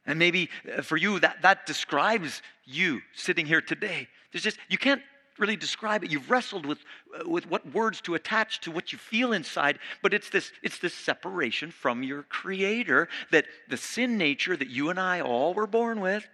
And 0.04 0.18
maybe 0.18 0.50
uh, 0.76 0.82
for 0.82 0.98
you, 0.98 1.18
that, 1.20 1.40
that 1.40 1.64
describes 1.64 2.42
you 2.66 3.00
sitting 3.14 3.46
here 3.46 3.62
today. 3.62 4.08
There's 4.30 4.44
just, 4.44 4.58
you 4.68 4.76
can't 4.76 5.00
really 5.38 5.56
describe 5.56 6.04
it. 6.04 6.10
You've 6.10 6.30
wrestled 6.30 6.66
with, 6.66 6.80
uh, 7.18 7.26
with 7.26 7.48
what 7.48 7.72
words 7.72 8.02
to 8.02 8.14
attach 8.14 8.60
to 8.60 8.70
what 8.70 8.92
you 8.92 8.98
feel 8.98 9.32
inside, 9.32 9.78
but 10.02 10.12
it's 10.12 10.28
this, 10.28 10.52
it's 10.62 10.78
this 10.78 10.92
separation 10.92 11.70
from 11.70 12.02
your 12.02 12.24
Creator 12.24 13.08
that 13.30 13.46
the 13.70 13.78
sin 13.78 14.18
nature 14.18 14.54
that 14.54 14.68
you 14.68 14.90
and 14.90 15.00
I 15.00 15.22
all 15.22 15.54
were 15.54 15.66
born 15.66 16.00
with 16.00 16.28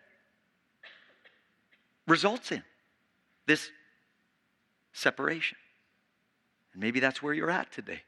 results 2.09 2.51
in. 2.51 2.65
This 3.47 3.71
separation. 4.93 5.57
And 6.75 6.83
maybe 6.83 7.01
that's 7.01 7.23
where 7.23 7.33
you're 7.33 7.51
at 7.51 7.73
today. 7.73 8.03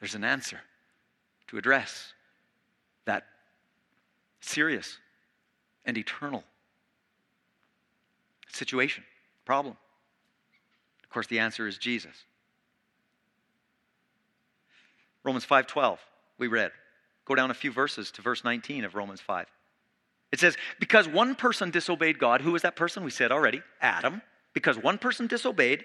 There's 0.00 0.14
an 0.14 0.24
answer 0.24 0.60
to 1.48 1.58
address 1.58 2.12
that 3.04 3.24
serious 4.40 4.98
and 5.84 5.98
eternal 5.98 6.44
situation, 8.48 9.04
problem. 9.44 9.76
Of 11.02 11.10
course, 11.10 11.26
the 11.26 11.38
answer 11.38 11.66
is 11.66 11.78
Jesus. 11.78 12.24
Romans 15.22 15.44
5:12, 15.44 15.98
we 16.38 16.46
read. 16.46 16.72
Go 17.24 17.34
down 17.34 17.50
a 17.50 17.54
few 17.54 17.72
verses 17.72 18.10
to 18.12 18.22
verse 18.22 18.44
19 18.44 18.84
of 18.84 18.94
Romans 18.94 19.20
5. 19.20 19.46
It 20.30 20.38
says, 20.38 20.56
Because 20.78 21.08
one 21.08 21.34
person 21.34 21.70
disobeyed 21.70 22.18
God, 22.18 22.40
who 22.40 22.52
was 22.52 22.62
that 22.62 22.76
person? 22.76 23.02
We 23.02 23.10
said 23.10 23.32
already, 23.32 23.62
Adam. 23.80 24.22
Because 24.52 24.78
one 24.78 24.98
person 24.98 25.26
disobeyed, 25.26 25.84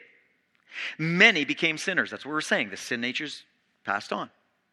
Many 0.97 1.45
became 1.45 1.77
sinners. 1.77 2.11
That's 2.11 2.25
what 2.25 2.31
we're 2.31 2.41
saying. 2.41 2.69
The 2.69 2.77
sin 2.77 3.01
nature's 3.01 3.43
passed 3.83 4.13
on. 4.13 4.29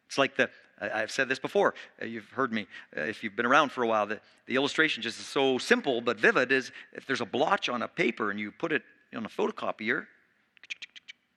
It's 0.06 0.18
like 0.18 0.36
the, 0.36 0.48
I've 0.80 1.10
said 1.10 1.28
this 1.28 1.38
before. 1.38 1.74
Uh, 2.00 2.06
you've 2.06 2.28
heard 2.30 2.52
me 2.52 2.66
uh, 2.96 3.02
if 3.02 3.22
you've 3.22 3.36
been 3.36 3.46
around 3.46 3.72
for 3.72 3.82
a 3.82 3.86
while. 3.86 4.06
The, 4.06 4.20
the 4.46 4.56
illustration 4.56 5.02
just 5.02 5.18
is 5.18 5.26
so 5.26 5.58
simple 5.58 6.00
but 6.00 6.18
vivid 6.18 6.52
is 6.52 6.72
if 6.92 7.06
there's 7.06 7.20
a 7.20 7.26
blotch 7.26 7.68
on 7.68 7.82
a 7.82 7.88
paper 7.88 8.30
and 8.30 8.40
you 8.40 8.50
put 8.50 8.72
it 8.72 8.82
on 9.14 9.24
a 9.24 9.28
photocopier, 9.28 10.06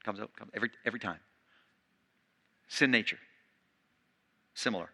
comes 0.04 0.20
out 0.20 0.36
comes 0.36 0.52
every, 0.54 0.70
every 0.86 1.00
time. 1.00 1.20
Sin 2.68 2.92
nature. 2.92 3.20
Similar. 4.54 4.90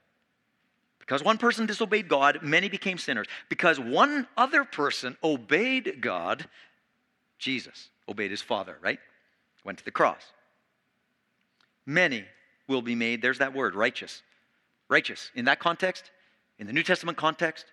Because 0.99 1.23
one 1.23 1.37
person 1.37 1.65
disobeyed 1.65 2.09
God, 2.09 2.39
many 2.41 2.67
became 2.67 2.97
sinners. 2.97 3.27
Because 3.47 3.79
one 3.79 4.27
other 4.35 4.65
person 4.65 5.15
obeyed 5.23 6.01
God, 6.01 6.45
Jesus 7.39 7.89
obeyed 8.09 8.31
his 8.31 8.41
Father, 8.41 8.77
right? 8.81 8.99
Went 9.67 9.77
to 9.77 9.85
the 9.85 9.91
cross. 9.91 10.21
Many 11.85 12.25
will 12.67 12.81
be 12.81 12.95
made, 12.95 13.21
there's 13.21 13.39
that 13.39 13.53
word, 13.53 13.75
righteous. 13.75 14.23
Righteous. 14.89 15.29
In 15.35 15.45
that 15.45 15.59
context, 15.59 16.09
in 16.57 16.65
the 16.65 16.73
New 16.73 16.83
Testament 16.83 17.17
context, 17.17 17.65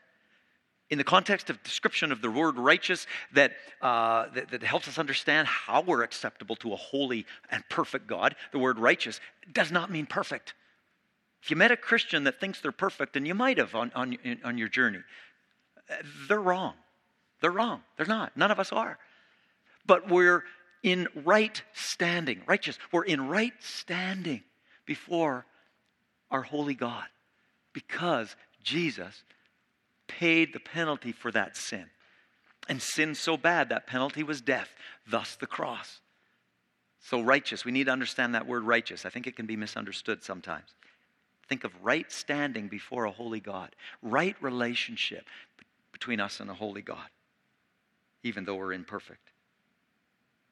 in 0.91 0.99
the 0.99 1.05
context 1.05 1.49
of 1.49 1.63
description 1.63 2.13
of 2.13 2.21
the 2.21 2.31
word 2.31 2.57
righteous 2.59 3.07
that, 3.33 3.53
uh, 3.81 4.27
that, 4.35 4.51
that, 4.51 4.63
helps 4.63 4.89
us 4.89 4.99
understand 4.99 5.49
how 5.49 5.81
we're 5.81 6.03
acceptable 6.03 6.57
to 6.57 6.73
a 6.73 6.77
holy 6.77 7.25
and 7.51 7.65
perfect 7.71 8.07
God, 8.07 8.35
the 8.53 8.59
word 8.59 8.79
righteous 8.79 9.21
does 9.53 9.71
not 9.73 9.91
mean 9.91 10.05
perfect. 10.05 10.53
If 11.43 11.51
you 11.51 11.57
met 11.57 11.71
a 11.71 11.77
Christian 11.77 12.25
that 12.25 12.41
thinks 12.41 12.61
they're 12.61 12.73
perfect, 12.73 13.17
and 13.17 13.27
you 13.27 13.35
might 13.35 13.59
have 13.59 13.75
on, 13.75 13.93
on, 13.95 14.19
on 14.45 14.59
your 14.59 14.69
journey, 14.69 15.01
they're 16.29 16.41
wrong. 16.41 16.75
They're 17.41 17.53
wrong. 17.53 17.83
They're 17.97 18.07
not. 18.07 18.37
None 18.37 18.51
of 18.51 18.59
us 18.59 18.73
are. 18.73 18.99
But 19.87 20.11
we're 20.11 20.45
in 20.85 21.09
right 21.25 21.61
standing, 21.73 22.43
righteous. 22.47 22.79
We're 22.93 23.05
in 23.05 23.27
right 23.27 23.55
standing 23.61 24.43
before 24.85 25.47
our 26.31 26.43
holy 26.43 26.75
God 26.75 27.07
because 27.73 28.37
Jesus 28.63 29.25
paid 30.07 30.53
the 30.53 30.61
penalty 30.61 31.11
for 31.11 31.33
that 31.33 31.57
sin. 31.57 31.87
And 32.69 32.81
sin 32.81 33.15
so 33.15 33.37
bad, 33.37 33.71
that 33.71 33.87
penalty 33.87 34.23
was 34.23 34.41
death, 34.41 34.69
thus 35.09 35.37
the 35.37 35.47
cross. 35.47 36.01
So, 37.01 37.21
righteous, 37.21 37.65
we 37.65 37.73
need 37.73 37.85
to 37.85 37.93
understand 37.93 38.35
that 38.35 38.47
word 38.47 38.63
righteous. 38.63 39.05
I 39.05 39.11
think 39.11 39.27
it 39.27 39.37
can 39.37 39.47
be 39.47 39.57
misunderstood 39.57 40.23
sometimes. 40.23 40.71
Think 41.49 41.65
of 41.65 41.73
right 41.83 42.11
standing 42.11 42.69
before 42.69 43.05
a 43.05 43.11
holy 43.11 43.41
God, 43.41 43.75
right 44.03 44.37
relationship 44.41 45.27
between 45.93 46.21
us 46.21 46.41
and 46.41 46.49
a 46.49 46.55
holy 46.55 46.81
God, 46.81 47.09
even 48.23 48.45
though 48.45 48.55
we're 48.55 48.73
imperfect. 48.73 49.34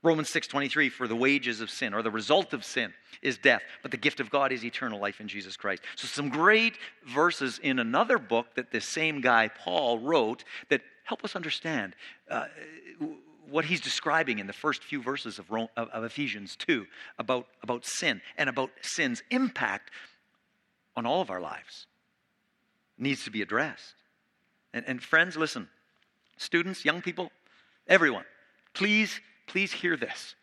Romans 0.03 0.31
6:23 0.31 0.89
for 0.89 1.07
the 1.07 1.15
wages 1.15 1.61
of 1.61 1.71
sin 1.71 1.95
or 1.95 2.03
the 2.03 2.11
result 2.11 2.53
of 2.53 2.65
sin 2.65 2.93
is 3.23 3.39
death, 3.39 3.63
but 3.83 3.91
the 3.93 3.97
gift 3.97 4.19
of 4.19 4.31
God 4.31 4.51
is 4.51 4.65
eternal 4.65 4.99
life 4.99 5.21
in 5.21 5.29
Jesus 5.29 5.57
Christ. 5.57 5.83
So 5.95 6.09
some 6.09 6.29
great 6.29 6.77
verses 7.05 7.59
in 7.61 7.79
another 7.79 8.19
book 8.19 8.55
that 8.57 8.73
this 8.73 8.89
same 8.89 9.21
guy 9.21 9.49
Paul 9.49 10.01
wrote 10.01 10.45
that 10.71 10.83
help 11.05 11.25
us 11.25 11.37
understand 11.37 11.95
uh, 12.29 12.47
what 13.49 13.65
he's 13.65 13.81
describing 13.81 14.39
in 14.39 14.47
the 14.47 14.53
first 14.53 14.83
few 14.83 15.03
verses 15.03 15.39
of, 15.39 15.51
Rome, 15.51 15.69
of, 15.77 15.89
of 15.91 16.05
Ephesians 16.05 16.57
2 16.57 16.87
about, 17.19 17.47
about 17.63 17.85
sin 17.85 18.21
and 18.37 18.49
about 18.49 18.71
sin's 18.81 19.23
impact 19.31 19.91
on 20.97 21.07
all 21.07 21.21
of 21.21 21.31
our 21.31 21.41
lives. 21.41 21.87
Needs 22.99 23.25
to 23.25 23.31
be 23.31 23.43
addressed. 23.43 23.95
And, 24.73 24.85
and 24.87 25.03
friends, 25.03 25.37
listen, 25.37 25.69
students, 26.37 26.85
young 26.85 27.03
people, 27.03 27.31
everyone, 27.87 28.25
please 28.75 29.21
Please 29.47 29.73
hear 29.73 29.97
this. 29.97 30.35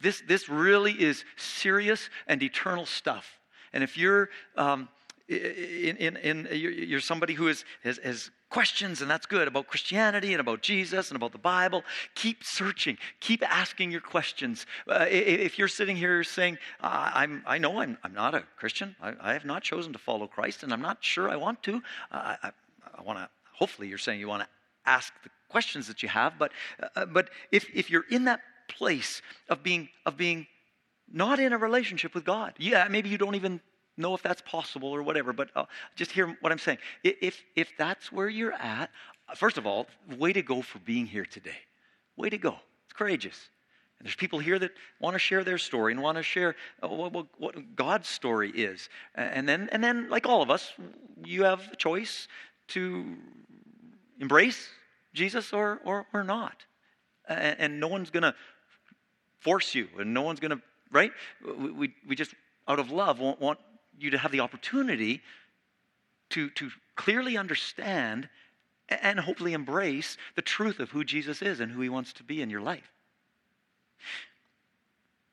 This, 0.00 0.22
this 0.26 0.48
really 0.48 0.92
is 0.92 1.24
serious 1.36 2.08
and 2.26 2.42
eternal 2.42 2.86
stuff. 2.86 3.38
And 3.72 3.82
if 3.82 3.96
you're, 3.96 4.28
um, 4.56 4.88
in, 5.28 5.96
in, 5.96 6.16
in, 6.16 6.48
you're 6.52 7.00
somebody 7.00 7.34
who 7.34 7.48
is, 7.48 7.64
has, 7.82 7.98
has 7.98 8.30
questions, 8.50 9.02
and 9.02 9.10
that's 9.10 9.26
good 9.26 9.46
about 9.46 9.66
Christianity 9.66 10.32
and 10.32 10.40
about 10.40 10.62
Jesus 10.62 11.10
and 11.10 11.16
about 11.16 11.32
the 11.32 11.38
Bible. 11.38 11.82
Keep 12.14 12.44
searching. 12.44 12.96
Keep 13.20 13.42
asking 13.48 13.90
your 13.90 14.00
questions. 14.00 14.66
Uh, 14.86 15.06
if 15.08 15.58
you're 15.58 15.68
sitting 15.68 15.96
here 15.96 16.24
saying, 16.24 16.58
I'm, 16.80 17.42
I 17.46 17.58
know 17.58 17.80
I'm, 17.80 17.98
I'm 18.02 18.14
not 18.14 18.34
a 18.34 18.44
Christian, 18.56 18.96
I, 19.02 19.14
I, 19.20 19.32
have 19.32 19.44
not 19.44 19.62
chosen 19.62 19.92
to 19.92 19.98
follow 19.98 20.26
Christ, 20.26 20.62
and 20.62 20.72
I'm 20.72 20.82
not 20.82 20.98
sure 21.00 21.28
I 21.28 21.36
want 21.36 21.62
to, 21.64 21.82
I, 22.10 22.52
I 22.96 23.02
want 23.02 23.18
to, 23.18 23.28
hopefully, 23.52 23.88
you're 23.88 23.98
saying 23.98 24.20
you 24.20 24.28
want 24.28 24.42
to 24.42 24.48
ask 24.86 25.12
the 25.22 25.30
questions 25.48 25.86
that 25.88 26.02
you 26.02 26.08
have. 26.08 26.38
But, 26.38 26.52
uh, 26.96 27.06
but 27.06 27.30
if, 27.52 27.66
if 27.74 27.90
you're 27.90 28.06
in 28.10 28.24
that 28.24 28.40
place 28.68 29.22
of 29.48 29.62
being, 29.62 29.88
of 30.06 30.16
being 30.16 30.46
not 31.12 31.38
in 31.40 31.52
a 31.52 31.58
relationship 31.58 32.14
with 32.14 32.24
God, 32.24 32.54
yeah, 32.58 32.86
maybe 32.88 33.08
you 33.08 33.18
don't 33.18 33.34
even 33.34 33.60
know 33.96 34.14
if 34.14 34.22
that's 34.22 34.42
possible 34.42 34.90
or 34.90 35.02
whatever, 35.02 35.32
but 35.32 35.50
uh, 35.56 35.64
just 35.96 36.12
hear 36.12 36.36
what 36.40 36.52
I'm 36.52 36.58
saying. 36.58 36.78
If, 37.02 37.42
if 37.56 37.72
that's 37.76 38.12
where 38.12 38.28
you're 38.28 38.52
at, 38.52 38.90
first 39.34 39.58
of 39.58 39.66
all, 39.66 39.86
way 40.16 40.32
to 40.32 40.42
go 40.42 40.62
for 40.62 40.78
being 40.80 41.06
here 41.06 41.26
today. 41.26 41.56
Way 42.16 42.30
to 42.30 42.38
go. 42.38 42.56
It's 42.84 42.92
courageous. 42.92 43.50
And 43.98 44.06
there's 44.06 44.14
people 44.14 44.38
here 44.38 44.58
that 44.60 44.70
want 45.00 45.14
to 45.14 45.18
share 45.18 45.42
their 45.42 45.58
story 45.58 45.92
and 45.92 46.00
want 46.00 46.16
to 46.18 46.22
share 46.22 46.54
uh, 46.82 46.88
what, 46.88 47.26
what, 47.38 47.74
God's 47.74 48.08
story 48.08 48.50
is. 48.50 48.88
And 49.16 49.48
then, 49.48 49.68
and 49.72 49.82
then, 49.82 50.08
like 50.08 50.26
all 50.26 50.40
of 50.40 50.50
us, 50.50 50.72
you 51.24 51.42
have 51.42 51.68
a 51.72 51.76
choice 51.76 52.28
to 52.68 53.16
embrace 54.20 54.68
Jesus 55.18 55.52
or, 55.52 55.80
or, 55.84 56.06
or 56.14 56.24
not. 56.24 56.64
And, 57.28 57.56
and 57.58 57.80
no 57.80 57.88
one's 57.88 58.10
going 58.10 58.22
to 58.22 58.34
force 59.40 59.74
you, 59.74 59.88
and 59.98 60.14
no 60.14 60.22
one's 60.22 60.40
going 60.40 60.52
to, 60.52 60.60
right? 60.90 61.12
We, 61.44 61.70
we, 61.70 61.94
we 62.08 62.16
just, 62.16 62.34
out 62.66 62.78
of 62.78 62.90
love, 62.90 63.20
want, 63.20 63.40
want 63.40 63.58
you 63.98 64.10
to 64.10 64.18
have 64.18 64.32
the 64.32 64.40
opportunity 64.40 65.20
to, 66.30 66.50
to 66.50 66.70
clearly 66.96 67.36
understand 67.36 68.28
and 68.88 69.20
hopefully 69.20 69.52
embrace 69.52 70.16
the 70.34 70.42
truth 70.42 70.80
of 70.80 70.90
who 70.90 71.04
Jesus 71.04 71.42
is 71.42 71.60
and 71.60 71.70
who 71.70 71.80
he 71.80 71.88
wants 71.88 72.12
to 72.14 72.22
be 72.22 72.40
in 72.40 72.48
your 72.48 72.60
life. 72.60 72.90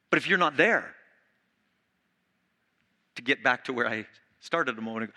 But 0.10 0.18
if 0.18 0.27
you're 0.27 0.38
not 0.38 0.58
there, 0.58 0.94
to 3.15 3.22
get 3.22 3.44
back 3.44 3.63
to 3.65 3.74
where 3.74 3.88
I 3.88 4.06
started 4.39 4.77
a 4.77 4.82
moment 4.82 5.06
ago, 5.06 5.13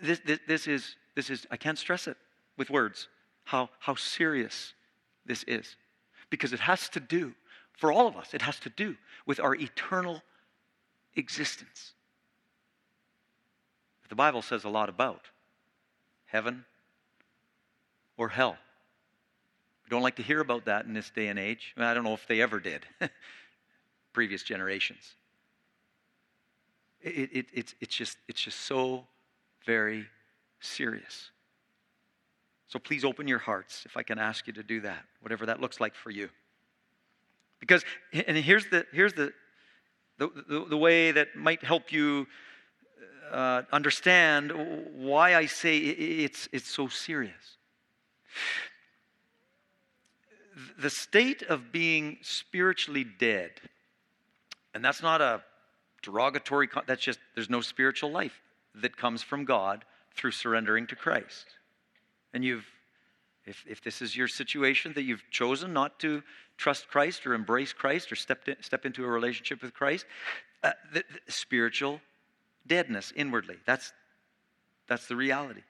this, 0.00 0.20
this, 0.24 0.38
this, 0.46 0.66
is, 0.68 0.96
this 1.14 1.28
is, 1.28 1.46
I 1.50 1.56
can't 1.56 1.78
stress 1.78 2.06
it 2.06 2.16
with 2.56 2.70
words, 2.70 3.08
how, 3.44 3.70
how 3.80 3.94
serious 3.94 4.74
this 5.26 5.44
is. 5.44 5.76
Because 6.30 6.52
it 6.52 6.60
has 6.60 6.88
to 6.90 7.00
do, 7.00 7.34
for 7.76 7.92
all 7.92 8.06
of 8.06 8.16
us, 8.16 8.34
it 8.34 8.42
has 8.42 8.58
to 8.60 8.70
do 8.70 8.96
with 9.26 9.40
our 9.40 9.54
eternal 9.54 10.22
existence 11.14 11.92
the 14.12 14.16
Bible 14.16 14.42
says 14.42 14.64
a 14.64 14.68
lot 14.68 14.90
about 14.90 15.22
heaven 16.26 16.66
or 18.18 18.28
hell. 18.28 18.58
We 19.84 19.88
don't 19.88 20.02
like 20.02 20.16
to 20.16 20.22
hear 20.22 20.42
about 20.42 20.66
that 20.66 20.84
in 20.84 20.92
this 20.92 21.08
day 21.08 21.28
and 21.28 21.38
age. 21.38 21.72
I 21.78 21.94
don't 21.94 22.04
know 22.04 22.12
if 22.12 22.26
they 22.26 22.42
ever 22.42 22.60
did, 22.60 22.84
previous 24.12 24.42
generations. 24.42 25.14
It, 27.00 27.30
it, 27.32 27.46
it's, 27.54 27.74
it's, 27.80 27.96
just, 27.96 28.18
it's 28.28 28.42
just 28.42 28.60
so 28.60 29.06
very 29.64 30.04
serious. 30.60 31.30
So 32.72 32.78
please 32.78 33.04
open 33.04 33.28
your 33.28 33.38
hearts 33.38 33.82
if 33.84 33.98
I 33.98 34.02
can 34.02 34.18
ask 34.18 34.46
you 34.46 34.54
to 34.54 34.62
do 34.62 34.80
that, 34.80 35.04
whatever 35.20 35.44
that 35.44 35.60
looks 35.60 35.78
like 35.78 35.94
for 35.94 36.08
you. 36.08 36.30
Because, 37.60 37.84
and 38.14 38.34
here's 38.34 38.64
the, 38.70 38.86
here's 38.94 39.12
the, 39.12 39.34
the, 40.16 40.30
the, 40.48 40.64
the 40.70 40.76
way 40.78 41.12
that 41.12 41.36
might 41.36 41.62
help 41.62 41.92
you 41.92 42.26
uh, 43.30 43.64
understand 43.74 44.52
why 44.94 45.36
I 45.36 45.44
say 45.44 45.76
it's, 45.76 46.48
it's 46.50 46.66
so 46.66 46.88
serious. 46.88 47.58
The 50.78 50.88
state 50.88 51.42
of 51.42 51.72
being 51.72 52.16
spiritually 52.22 53.04
dead, 53.04 53.50
and 54.72 54.82
that's 54.82 55.02
not 55.02 55.20
a 55.20 55.42
derogatory, 56.00 56.70
that's 56.86 57.02
just 57.02 57.18
there's 57.34 57.50
no 57.50 57.60
spiritual 57.60 58.10
life 58.10 58.40
that 58.76 58.96
comes 58.96 59.22
from 59.22 59.44
God 59.44 59.84
through 60.16 60.30
surrendering 60.30 60.86
to 60.86 60.96
Christ. 60.96 61.44
And 62.34 62.44
you've, 62.44 62.66
if, 63.44 63.64
if 63.68 63.82
this 63.82 64.02
is 64.02 64.16
your 64.16 64.28
situation 64.28 64.92
that 64.94 65.02
you've 65.02 65.24
chosen 65.30 65.72
not 65.72 65.98
to 66.00 66.22
trust 66.56 66.88
Christ 66.88 67.26
or 67.26 67.34
embrace 67.34 67.72
Christ 67.72 68.12
or 68.12 68.16
step, 68.16 68.48
in, 68.48 68.56
step 68.62 68.86
into 68.86 69.04
a 69.04 69.08
relationship 69.08 69.62
with 69.62 69.74
Christ, 69.74 70.06
uh, 70.62 70.72
the, 70.92 71.04
the 71.26 71.32
spiritual 71.32 72.00
deadness 72.66 73.12
inwardly. 73.16 73.56
That's, 73.66 73.92
that's 74.86 75.06
the 75.06 75.16
reality. 75.16 75.62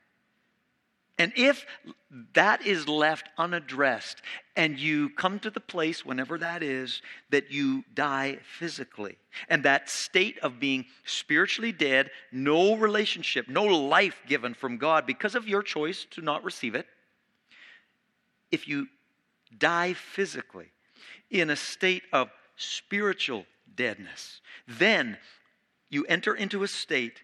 And 1.22 1.32
if 1.36 1.66
that 2.34 2.66
is 2.66 2.88
left 2.88 3.28
unaddressed 3.38 4.20
and 4.56 4.76
you 4.76 5.08
come 5.10 5.38
to 5.38 5.50
the 5.50 5.60
place, 5.60 6.04
whenever 6.04 6.36
that 6.38 6.64
is, 6.64 7.00
that 7.30 7.52
you 7.52 7.84
die 7.94 8.38
physically, 8.58 9.18
and 9.48 9.62
that 9.62 9.88
state 9.88 10.40
of 10.40 10.58
being 10.58 10.84
spiritually 11.04 11.70
dead, 11.70 12.10
no 12.32 12.74
relationship, 12.74 13.46
no 13.46 13.62
life 13.62 14.20
given 14.26 14.52
from 14.52 14.78
God 14.78 15.06
because 15.06 15.36
of 15.36 15.46
your 15.46 15.62
choice 15.62 16.08
to 16.10 16.22
not 16.22 16.42
receive 16.42 16.74
it, 16.74 16.86
if 18.50 18.66
you 18.66 18.88
die 19.56 19.92
physically 19.92 20.72
in 21.30 21.50
a 21.50 21.56
state 21.56 22.02
of 22.12 22.30
spiritual 22.56 23.46
deadness, 23.76 24.40
then 24.66 25.18
you 25.88 26.04
enter 26.06 26.34
into 26.34 26.64
a 26.64 26.68
state 26.68 27.22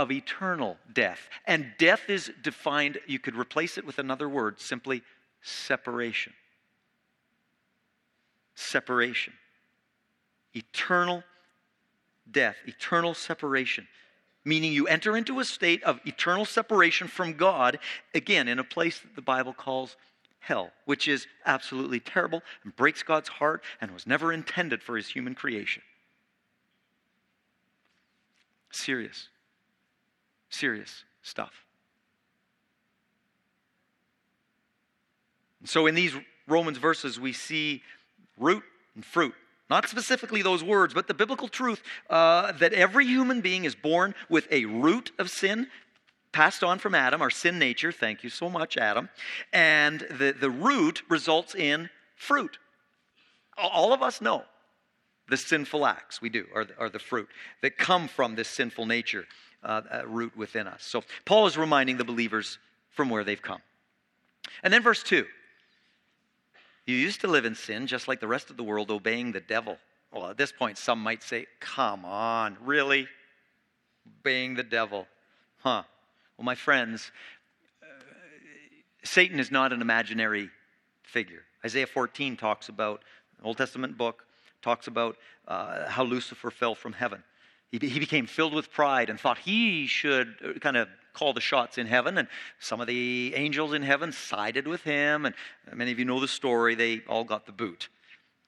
of 0.00 0.10
eternal 0.10 0.78
death. 0.94 1.28
And 1.46 1.72
death 1.78 2.08
is 2.08 2.32
defined, 2.42 2.98
you 3.06 3.18
could 3.18 3.36
replace 3.36 3.76
it 3.76 3.84
with 3.84 3.98
another 3.98 4.30
word, 4.30 4.58
simply 4.58 5.02
separation. 5.42 6.32
Separation. 8.54 9.34
Eternal 10.54 11.22
death, 12.30 12.56
eternal 12.66 13.12
separation. 13.12 13.86
Meaning 14.42 14.72
you 14.72 14.86
enter 14.86 15.18
into 15.18 15.38
a 15.38 15.44
state 15.44 15.82
of 15.82 16.00
eternal 16.06 16.46
separation 16.46 17.06
from 17.06 17.34
God, 17.34 17.78
again, 18.14 18.48
in 18.48 18.58
a 18.58 18.64
place 18.64 19.00
that 19.00 19.14
the 19.14 19.20
Bible 19.20 19.52
calls 19.52 19.96
hell, 20.38 20.70
which 20.86 21.08
is 21.08 21.26
absolutely 21.44 22.00
terrible 22.00 22.40
and 22.64 22.74
breaks 22.74 23.02
God's 23.02 23.28
heart 23.28 23.62
and 23.82 23.90
was 23.90 24.06
never 24.06 24.32
intended 24.32 24.82
for 24.82 24.96
his 24.96 25.08
human 25.08 25.34
creation. 25.34 25.82
Serious, 28.72 29.28
serious 30.50 31.04
stuff. 31.22 31.64
And 35.60 35.68
so 35.68 35.86
in 35.86 35.94
these 35.94 36.12
Romans 36.46 36.78
verses, 36.78 37.18
we 37.18 37.32
see 37.32 37.82
root 38.38 38.62
and 38.94 39.04
fruit. 39.04 39.34
Not 39.68 39.88
specifically 39.88 40.42
those 40.42 40.64
words, 40.64 40.94
but 40.94 41.06
the 41.06 41.14
biblical 41.14 41.46
truth 41.46 41.82
uh, 42.08 42.52
that 42.52 42.72
every 42.72 43.06
human 43.06 43.40
being 43.40 43.64
is 43.64 43.74
born 43.76 44.14
with 44.28 44.48
a 44.50 44.64
root 44.64 45.12
of 45.18 45.30
sin 45.30 45.68
passed 46.32 46.64
on 46.64 46.78
from 46.78 46.94
Adam, 46.94 47.22
our 47.22 47.30
sin 47.30 47.58
nature. 47.58 47.92
Thank 47.92 48.24
you 48.24 48.30
so 48.30 48.50
much, 48.50 48.76
Adam. 48.76 49.08
And 49.52 50.00
the, 50.00 50.34
the 50.38 50.50
root 50.50 51.02
results 51.08 51.54
in 51.54 51.88
fruit. 52.16 52.58
All 53.56 53.92
of 53.92 54.02
us 54.02 54.20
know 54.20 54.44
the 55.28 55.36
sinful 55.36 55.86
acts 55.86 56.20
we 56.20 56.28
do 56.28 56.46
are 56.54 56.66
are 56.78 56.88
the 56.88 56.98
fruit 56.98 57.28
that 57.62 57.78
come 57.78 58.08
from 58.08 58.34
this 58.34 58.48
sinful 58.48 58.86
nature 58.86 59.26
uh, 59.62 59.82
root 60.06 60.36
within 60.36 60.66
us. 60.66 60.82
So 60.82 61.02
Paul 61.24 61.46
is 61.46 61.56
reminding 61.56 61.96
the 61.96 62.04
believers 62.04 62.58
from 62.90 63.10
where 63.10 63.24
they've 63.24 63.40
come. 63.40 63.60
And 64.62 64.72
then 64.72 64.82
verse 64.82 65.02
2 65.02 65.24
You 66.86 66.96
used 66.96 67.20
to 67.22 67.28
live 67.28 67.44
in 67.44 67.54
sin 67.54 67.86
just 67.86 68.08
like 68.08 68.20
the 68.20 68.28
rest 68.28 68.50
of 68.50 68.56
the 68.56 68.62
world, 68.62 68.90
obeying 68.90 69.32
the 69.32 69.40
devil. 69.40 69.78
Well, 70.12 70.30
at 70.30 70.36
this 70.36 70.52
point, 70.52 70.76
some 70.76 71.00
might 71.00 71.22
say, 71.22 71.46
Come 71.60 72.04
on, 72.04 72.56
really? 72.64 73.06
Obeying 74.20 74.54
the 74.54 74.62
devil. 74.62 75.06
Huh. 75.58 75.82
Well, 76.36 76.44
my 76.44 76.54
friends, 76.54 77.12
uh, 77.82 77.86
Satan 79.04 79.38
is 79.38 79.50
not 79.50 79.72
an 79.72 79.82
imaginary 79.82 80.50
figure. 81.02 81.42
Isaiah 81.64 81.86
14 81.86 82.36
talks 82.36 82.68
about, 82.68 83.02
Old 83.42 83.58
Testament 83.58 83.98
book, 83.98 84.24
talks 84.62 84.86
about 84.86 85.16
uh, 85.46 85.88
how 85.88 86.02
Lucifer 86.02 86.50
fell 86.50 86.74
from 86.74 86.92
heaven. 86.92 87.22
He, 87.70 87.78
became 87.78 88.26
filled 88.26 88.52
with 88.52 88.72
pride 88.72 89.10
and 89.10 89.20
thought 89.20 89.38
he 89.38 89.86
should 89.86 90.34
uh, 90.44 90.58
kind 90.58 90.76
of 90.76 90.88
call 91.12 91.32
the 91.32 91.40
shots 91.40 91.78
in 91.78 91.86
heaven. 91.86 92.18
And 92.18 92.26
some 92.58 92.80
of 92.80 92.88
the 92.88 93.32
angels 93.36 93.74
in 93.74 93.82
heaven 93.82 94.10
sided 94.10 94.66
with 94.66 94.82
him. 94.82 95.24
And 95.24 95.34
many 95.72 95.92
of 95.92 95.98
you 95.98 96.04
know 96.04 96.18
the 96.18 96.28
story. 96.28 96.74
They 96.74 97.02
all 97.08 97.22
got 97.22 97.46
the 97.46 97.52
boot. 97.52 97.88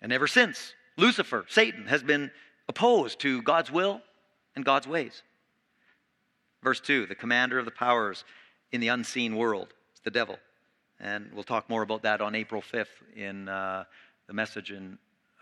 And 0.01 0.13
ever 0.13 0.27
since, 0.27 0.75
Lucifer, 0.97 1.45
Satan, 1.49 1.87
has 1.87 2.03
been 2.03 2.33
opposed 2.69 3.21
to 3.21 3.43
God's 3.43 3.71
will 3.71 4.01
and 4.57 4.65
God's 4.65 4.89
ways. 4.89 5.23
Verse 6.63 6.81
2 6.81 7.07
the 7.07 7.15
commander 7.15 7.59
of 7.59 7.65
the 7.65 7.71
powers 7.71 8.25
in 8.73 8.81
the 8.81 8.89
unseen 8.89 9.37
world 9.37 9.69
is 9.95 10.01
the 10.03 10.11
devil. 10.11 10.37
And 10.99 11.31
we'll 11.33 11.45
talk 11.45 11.69
more 11.69 11.83
about 11.83 12.03
that 12.03 12.21
on 12.21 12.35
April 12.35 12.63
5th 12.63 12.87
in 13.17 13.49
uh, 13.49 13.85
the 14.27 14.33
message 14.33 14.71
in 14.71 14.99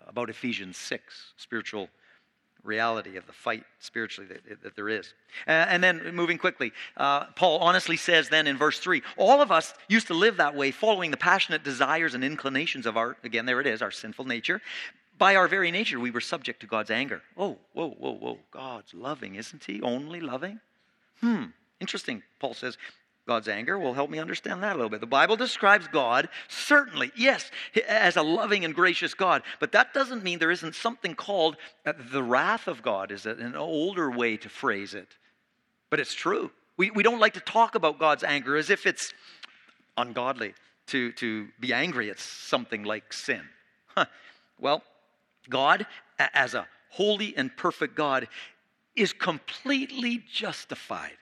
about 0.07 0.31
Ephesians 0.31 0.77
6, 0.79 1.35
spiritual 1.37 1.89
reality 2.65 3.17
of 3.17 3.27
the 3.27 3.33
fight 3.33 3.65
spiritually 3.79 4.29
that, 4.29 4.63
that 4.63 4.77
there 4.77 4.89
is. 4.89 5.15
Uh, 5.47 5.51
and 5.51 5.83
then 5.83 6.15
moving 6.15 6.39
quickly, 6.39 6.73
uh, 6.97 7.27
Paul 7.37 7.59
honestly 7.59 7.97
says 7.97 8.29
then 8.29 8.47
in 8.47 8.57
verse 8.57 8.79
3 8.79 9.03
all 9.17 9.41
of 9.43 9.51
us 9.51 9.75
used 9.89 10.07
to 10.09 10.15
live 10.15 10.37
that 10.39 10.55
way, 10.55 10.71
following 10.71 11.11
the 11.11 11.17
passionate 11.17 11.65
desires 11.65 12.15
and 12.15 12.25
inclinations 12.25 12.87
of 12.87 12.97
our, 12.97 13.17
again, 13.25 13.47
there 13.47 13.61
it 13.61 13.67
is, 13.67 13.83
our 13.83 13.91
sinful 13.91 14.25
nature. 14.25 14.61
By 15.19 15.37
our 15.37 15.49
very 15.49 15.71
nature, 15.71 16.01
we 16.01 16.11
were 16.11 16.21
subject 16.23 16.61
to 16.61 16.67
God's 16.67 16.91
anger. 16.91 17.21
Oh, 17.37 17.59
whoa, 17.75 17.91
whoa, 17.91 18.15
whoa. 18.15 18.39
God's 18.51 18.95
loving, 18.95 19.35
isn't 19.35 19.65
he? 19.65 19.83
Only 19.83 20.21
loving? 20.21 20.61
Hmm, 21.21 21.45
interesting. 21.79 22.23
Paul 22.39 22.55
says, 22.55 22.79
God's 23.27 23.49
anger. 23.49 23.79
Will 23.79 23.95
help 23.95 24.11
me 24.11 24.19
understand 24.19 24.63
that 24.63 24.73
a 24.73 24.77
little 24.77 24.91
bit. 24.91 25.01
The 25.01 25.07
Bible 25.07 25.37
describes 25.37 25.87
God, 25.89 26.29
certainly, 26.49 27.13
yes, 27.17 27.51
as 27.89 28.17
a 28.17 28.23
loving 28.23 28.65
and 28.65 28.75
gracious 28.75 29.15
God, 29.15 29.43
but 29.61 29.73
that 29.73 29.95
doesn't 29.95 30.25
mean 30.25 30.39
there 30.39 30.51
isn't 30.51 30.75
something 30.75 31.15
called 31.15 31.57
uh, 31.87 31.93
the 32.13 32.23
wrath 32.23 32.67
of 32.67 32.83
God, 32.83 33.13
is 33.13 33.27
it 33.27 33.39
an 33.39 33.55
older 33.55 34.11
way 34.11 34.37
to 34.39 34.49
phrase 34.49 34.95
it. 34.95 35.09
But 35.91 36.01
it's 36.01 36.15
true. 36.15 36.51
We, 36.77 36.91
we 36.91 37.03
don't 37.03 37.21
like 37.21 37.35
to 37.35 37.41
talk 37.41 37.75
about 37.75 37.99
God's 37.99 38.25
anger 38.25 38.57
as 38.57 38.71
if 38.71 38.87
it's 38.87 39.13
ungodly 39.97 40.55
to, 40.89 41.13
to 41.13 41.49
be 41.61 41.73
angry 41.73 42.11
at 42.11 42.19
something 42.19 42.83
like 42.83 43.13
sin. 43.13 43.43
Huh. 43.95 44.07
Well, 44.59 44.83
God, 45.49 45.87
as 46.19 46.55
a 46.55 46.67
holy 46.91 47.37
and 47.37 47.57
perfect 47.57 47.95
God, 47.95 48.29
is 48.97 49.13
completely 49.13 50.23
justified 50.33 51.17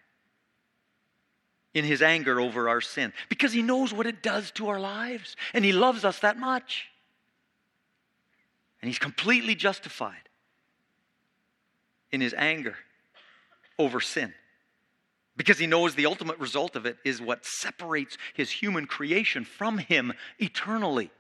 in 1.75 1.85
his 1.85 2.03
anger 2.03 2.41
over 2.41 2.69
our 2.69 2.81
sin 2.81 3.13
because 3.29 3.53
he 3.53 3.63
knows 3.63 3.93
what 3.93 4.07
it 4.07 4.23
does 4.23 4.51
to 4.53 4.69
our 4.69 4.81
lives 4.81 5.37
and 5.53 5.65
he 5.65 5.73
loves 5.73 6.05
us 6.05 6.21
that 6.21 6.39
much. 6.39 6.89
And 8.81 8.89
he's 8.89 8.99
completely 8.99 9.55
justified 9.55 10.29
in 12.11 12.21
his 12.21 12.35
anger 12.37 12.77
over 13.79 14.01
sin 14.01 14.33
because 15.37 15.59
he 15.59 15.67
knows 15.67 15.95
the 15.95 16.07
ultimate 16.07 16.39
result 16.39 16.75
of 16.75 16.85
it 16.85 16.97
is 17.05 17.21
what 17.21 17.47
separates 17.47 18.19
his 18.35 18.51
human 18.51 18.87
creation 18.87 19.45
from 19.45 19.79
him 19.79 20.13
eternally. 20.39 21.11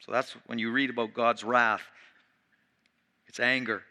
So 0.00 0.12
that's 0.12 0.32
when 0.46 0.58
you 0.58 0.70
read 0.70 0.90
about 0.90 1.14
God's 1.14 1.44
wrath, 1.44 1.82
it's 3.26 3.40
anger 3.40 3.82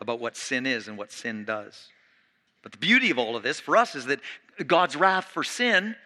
about 0.00 0.20
what 0.20 0.36
sin 0.36 0.66
is 0.66 0.88
and 0.88 0.98
what 0.98 1.12
sin 1.12 1.44
does. 1.44 1.88
But 2.62 2.72
the 2.72 2.78
beauty 2.78 3.10
of 3.10 3.18
all 3.18 3.36
of 3.36 3.42
this 3.42 3.60
for 3.60 3.76
us 3.76 3.94
is 3.94 4.06
that 4.06 4.20
God's 4.66 4.96
wrath 4.96 5.26
for 5.26 5.42
sin, 5.42 5.96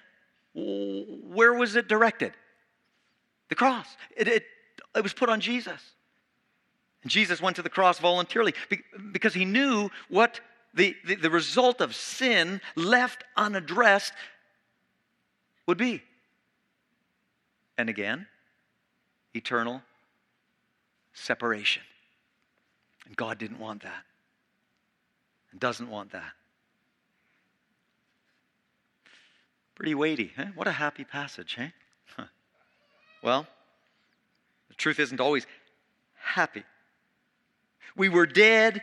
where 0.55 1.53
was 1.53 1.77
it 1.77 1.87
directed? 1.87 2.33
The 3.49 3.55
cross. 3.55 3.87
It, 4.17 4.27
it, 4.29 4.45
it 4.95 5.03
was 5.03 5.13
put 5.13 5.29
on 5.29 5.41
Jesus. 5.41 5.81
And 7.03 7.11
Jesus 7.11 7.41
went 7.41 7.57
to 7.57 7.63
the 7.63 7.69
cross 7.69 7.99
voluntarily 7.99 8.55
because 9.13 9.35
he 9.35 9.45
knew 9.45 9.91
what 10.09 10.41
the, 10.75 10.97
the, 11.05 11.17
the 11.17 11.31
result 11.31 11.81
of 11.81 11.95
sin 11.95 12.61
left 12.75 13.23
unaddressed 13.37 14.13
would 15.67 15.79
be. 15.79 16.03
And 17.79 17.89
again, 17.89 18.27
eternal 19.35 19.83
separation. 21.13 21.83
And 23.07 23.17
God 23.17 23.39
didn't 23.39 23.59
want 23.59 23.83
that 23.83 24.05
and 25.53 25.61
doesn't 25.61 25.89
want 25.89 26.13
that. 26.13 26.33
Pretty 29.77 29.95
weighty, 29.95 30.33
huh? 30.35 30.47
What 30.55 30.67
a 30.67 30.73
happy 30.73 31.05
passage, 31.05 31.57
eh? 31.59 31.69
Huh. 32.17 32.25
Well, 33.23 33.47
the 34.69 34.75
truth 34.75 34.99
isn't 34.99 35.21
always 35.21 35.47
happy. 36.15 36.65
We 37.95 38.09
were 38.09 38.27
dead. 38.27 38.83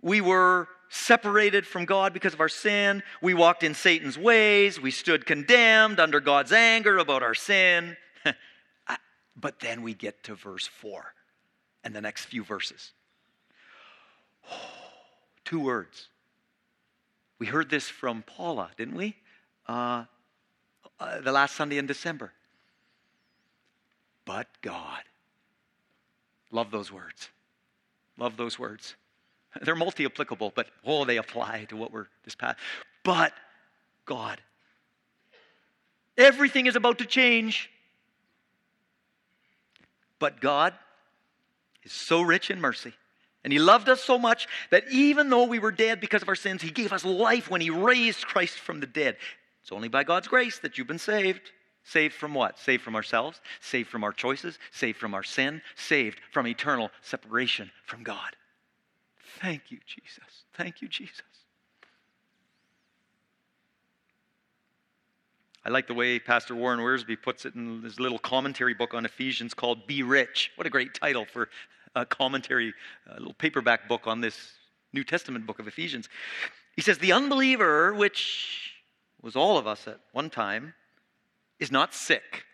We 0.00 0.20
were 0.20 0.68
separated 0.88 1.66
from 1.66 1.84
God 1.84 2.12
because 2.12 2.32
of 2.32 2.40
our 2.40 2.48
sin. 2.48 3.02
We 3.20 3.34
walked 3.34 3.64
in 3.64 3.74
Satan's 3.74 4.16
ways. 4.16 4.80
We 4.80 4.92
stood 4.92 5.26
condemned 5.26 5.98
under 5.98 6.20
God's 6.20 6.52
anger 6.52 6.98
about 6.98 7.24
our 7.24 7.34
sin. 7.34 7.96
but 9.36 9.58
then 9.58 9.82
we 9.82 9.94
get 9.94 10.22
to 10.24 10.36
verse 10.36 10.66
4 10.66 11.12
and 11.82 11.94
the 11.94 12.00
next 12.00 12.26
few 12.26 12.44
verses. 12.44 12.92
Two 15.44 15.60
words. 15.60 16.08
We 17.40 17.46
heard 17.46 17.68
this 17.68 17.88
from 17.88 18.22
Paula, 18.22 18.70
didn't 18.76 18.94
we? 18.94 19.16
Uh, 19.66 20.04
uh, 21.00 21.20
the 21.20 21.32
last 21.32 21.56
Sunday 21.56 21.78
in 21.78 21.86
December. 21.86 22.32
But 24.24 24.46
God. 24.62 25.02
Love 26.52 26.70
those 26.70 26.92
words. 26.92 27.28
Love 28.18 28.36
those 28.36 28.58
words. 28.58 28.94
They're 29.62 29.74
multi 29.74 30.04
applicable, 30.04 30.52
but 30.54 30.68
oh, 30.84 31.04
they 31.04 31.16
apply 31.16 31.66
to 31.70 31.76
what 31.76 31.92
we're 31.92 32.06
this 32.24 32.34
past. 32.34 32.58
But 33.02 33.32
God. 34.04 34.40
Everything 36.18 36.66
is 36.66 36.76
about 36.76 36.98
to 36.98 37.06
change. 37.06 37.70
But 40.18 40.40
God 40.40 40.74
is 41.82 41.92
so 41.92 42.20
rich 42.20 42.50
in 42.50 42.60
mercy. 42.60 42.92
And 43.42 43.52
He 43.52 43.58
loved 43.58 43.88
us 43.88 44.02
so 44.02 44.18
much 44.18 44.46
that 44.70 44.84
even 44.90 45.30
though 45.30 45.44
we 45.44 45.58
were 45.58 45.72
dead 45.72 46.00
because 46.00 46.20
of 46.20 46.28
our 46.28 46.34
sins, 46.34 46.60
He 46.60 46.70
gave 46.70 46.92
us 46.92 47.04
life 47.04 47.50
when 47.50 47.62
He 47.62 47.70
raised 47.70 48.26
Christ 48.26 48.58
from 48.58 48.80
the 48.80 48.86
dead. 48.86 49.16
It's 49.62 49.72
only 49.72 49.88
by 49.88 50.04
God's 50.04 50.28
grace 50.28 50.58
that 50.60 50.78
you've 50.78 50.86
been 50.86 50.98
saved. 50.98 51.50
Saved 51.82 52.14
from 52.14 52.34
what? 52.34 52.58
Saved 52.58 52.82
from 52.82 52.94
ourselves, 52.94 53.40
saved 53.60 53.88
from 53.88 54.04
our 54.04 54.12
choices, 54.12 54.58
saved 54.70 54.98
from 54.98 55.14
our 55.14 55.22
sin, 55.22 55.62
saved 55.76 56.20
from 56.32 56.46
eternal 56.46 56.90
separation 57.00 57.70
from 57.86 58.02
God. 58.02 58.36
Thank 59.40 59.70
you, 59.70 59.78
Jesus. 59.86 60.44
Thank 60.54 60.82
you, 60.82 60.88
Jesus. 60.88 61.22
I 65.64 65.68
like 65.68 65.86
the 65.86 65.94
way 65.94 66.18
Pastor 66.18 66.54
Warren 66.54 66.80
Wiersbe 66.80 67.20
puts 67.20 67.44
it 67.44 67.54
in 67.54 67.82
his 67.82 68.00
little 68.00 68.18
commentary 68.18 68.74
book 68.74 68.94
on 68.94 69.04
Ephesians 69.04 69.52
called 69.52 69.86
Be 69.86 70.02
Rich. 70.02 70.52
What 70.56 70.66
a 70.66 70.70
great 70.70 70.94
title 70.94 71.26
for 71.26 71.48
a 71.94 72.06
commentary, 72.06 72.72
a 73.06 73.18
little 73.18 73.34
paperback 73.34 73.88
book 73.88 74.06
on 74.06 74.20
this 74.20 74.52
New 74.92 75.04
Testament 75.04 75.46
book 75.46 75.58
of 75.58 75.68
Ephesians. 75.68 76.08
He 76.76 76.82
says, 76.82 76.98
The 76.98 77.12
unbeliever, 77.12 77.92
which 77.94 78.69
was 79.22 79.36
all 79.36 79.58
of 79.58 79.66
us 79.66 79.86
at 79.86 80.00
one 80.12 80.30
time, 80.30 80.74
is 81.58 81.70
not 81.70 81.94
sick. 81.94 82.44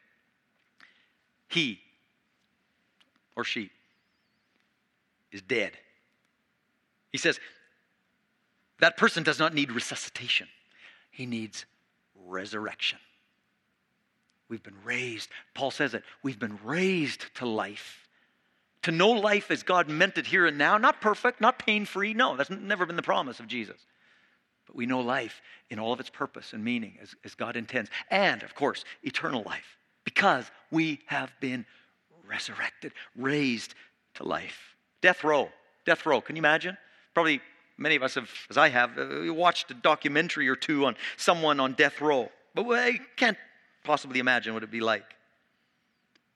He 1.49 1.81
or 3.37 3.45
she 3.45 3.71
is 5.31 5.43
dead. 5.43 5.73
He 7.13 7.19
says, 7.19 7.39
that 8.81 8.97
person 8.97 9.23
does 9.23 9.39
not 9.39 9.55
need 9.55 9.73
resuscitation, 9.73 10.49
he 11.11 11.27
needs 11.27 11.65
resurrection. 12.27 12.99
We've 14.49 14.63
been 14.63 14.85
raised. 14.85 15.29
Paul 15.55 15.73
says 15.73 15.95
it. 15.95 16.05
We've 16.23 16.39
been 16.39 16.59
raised 16.63 17.35
to 17.37 17.47
life. 17.47 18.07
To 18.83 18.93
know 18.93 19.11
life 19.11 19.51
as 19.51 19.65
God 19.65 19.89
meant 19.89 20.19
it 20.19 20.27
here 20.27 20.47
and 20.47 20.57
now, 20.57 20.79
not 20.79 21.01
perfect, 21.01 21.41
not 21.41 21.59
pain 21.59 21.85
free. 21.85 22.15
No, 22.15 22.37
that's 22.37 22.51
never 22.51 22.87
been 22.87 22.95
the 22.95 23.03
promise 23.03 23.41
of 23.41 23.49
Jesus. 23.49 23.85
But 24.67 24.77
we 24.77 24.87
know 24.87 25.01
life 25.01 25.41
in 25.71 25.79
all 25.79 25.93
of 25.93 26.01
its 26.01 26.11
purpose 26.11 26.53
and 26.53 26.65
meaning 26.65 26.99
as, 27.01 27.15
as 27.25 27.35
God 27.35 27.57
intends. 27.57 27.91
And, 28.11 28.43
of 28.43 28.55
course, 28.55 28.85
eternal 29.03 29.43
life 29.43 29.79
because 30.05 30.51
we 30.71 31.01
have 31.07 31.33
been 31.41 31.67
resurrected, 32.27 32.93
raised 33.17 33.75
to 34.15 34.25
life. 34.25 34.75
Death 35.03 35.25
row. 35.25 35.51
Death 35.85 36.07
row. 36.07 36.21
Can 36.21 36.37
you 36.37 36.41
imagine? 36.41 36.77
Probably 37.15 37.41
many 37.79 37.97
of 37.97 38.03
us 38.03 38.15
have, 38.15 38.31
as 38.51 38.57
I 38.57 38.69
have, 38.69 38.99
uh, 38.99 39.33
watched 39.33 39.71
a 39.71 39.75
documentary 39.75 40.49
or 40.49 40.57
two 40.57 40.87
on 40.87 40.97
someone 41.17 41.61
on 41.61 41.75
death 41.75 42.01
row. 42.01 42.31
But 42.55 42.67
I 42.71 42.99
can't 43.17 43.37
possibly 43.85 44.19
imagine 44.19 44.55
what 44.55 44.63
it'd 44.63 44.71
be 44.71 44.81
like. 44.81 45.15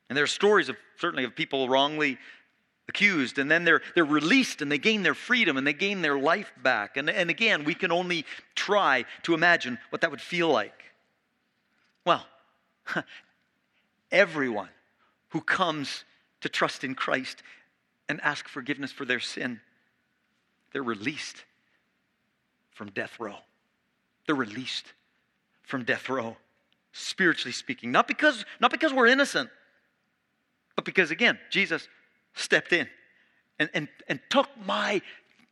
And 0.09 0.17
there 0.17 0.25
are 0.25 0.29
stories 0.29 0.69
of 0.69 0.77
certainly 0.99 1.25
of 1.25 1.35
people 1.35 1.69
wrongly 1.69 2.19
accused 2.91 3.39
and 3.39 3.51
then 3.51 3.65
they're, 3.65 3.81
they're 3.95 4.05
released 4.05 4.61
and 4.61 4.71
they 4.71 4.79
gain 4.79 5.03
their 5.03 5.15
freedom 5.15 5.57
and 5.57 5.67
they 5.67 5.73
gain 5.73 6.03
their 6.03 6.19
life 6.19 6.53
back. 6.63 6.97
And, 6.97 7.09
and 7.09 7.31
again, 7.31 7.65
we 7.65 7.75
can 7.75 7.91
only 7.91 8.27
try 8.55 9.07
to 9.23 9.33
imagine 9.33 9.79
what 9.89 10.03
that 10.03 10.11
would 10.11 10.21
feel 10.21 10.49
like. 10.49 10.85
Well, 12.05 12.27
everyone 14.13 14.69
who 15.31 15.41
comes 15.41 16.05
to 16.43 16.49
trust 16.49 16.85
in 16.85 16.95
Christ 16.95 17.43
and 18.09 18.21
ask 18.21 18.49
forgiveness 18.49 18.93
for 18.93 19.05
their 19.05 19.21
sin, 19.21 19.61
they're 20.73 20.83
released 20.83 21.45
from 22.73 22.91
death 22.91 23.19
row. 23.21 23.37
They're 24.27 24.35
released 24.35 24.87
from 25.63 25.85
death 25.85 26.09
row, 26.09 26.37
spiritually 26.93 27.53
speaking. 27.53 27.93
Not 27.93 28.09
because, 28.09 28.45
not 28.61 28.71
because 28.71 28.93
we're 28.93 29.07
innocent, 29.07 29.49
but 30.77 30.85
because, 30.85 31.11
again, 31.11 31.39
Jesus 31.51 31.87
stepped 32.35 32.73
in 32.73 32.89
and, 33.59 33.71
and, 33.75 33.89
and 34.09 34.21
took 34.31 34.49
my 34.65 35.03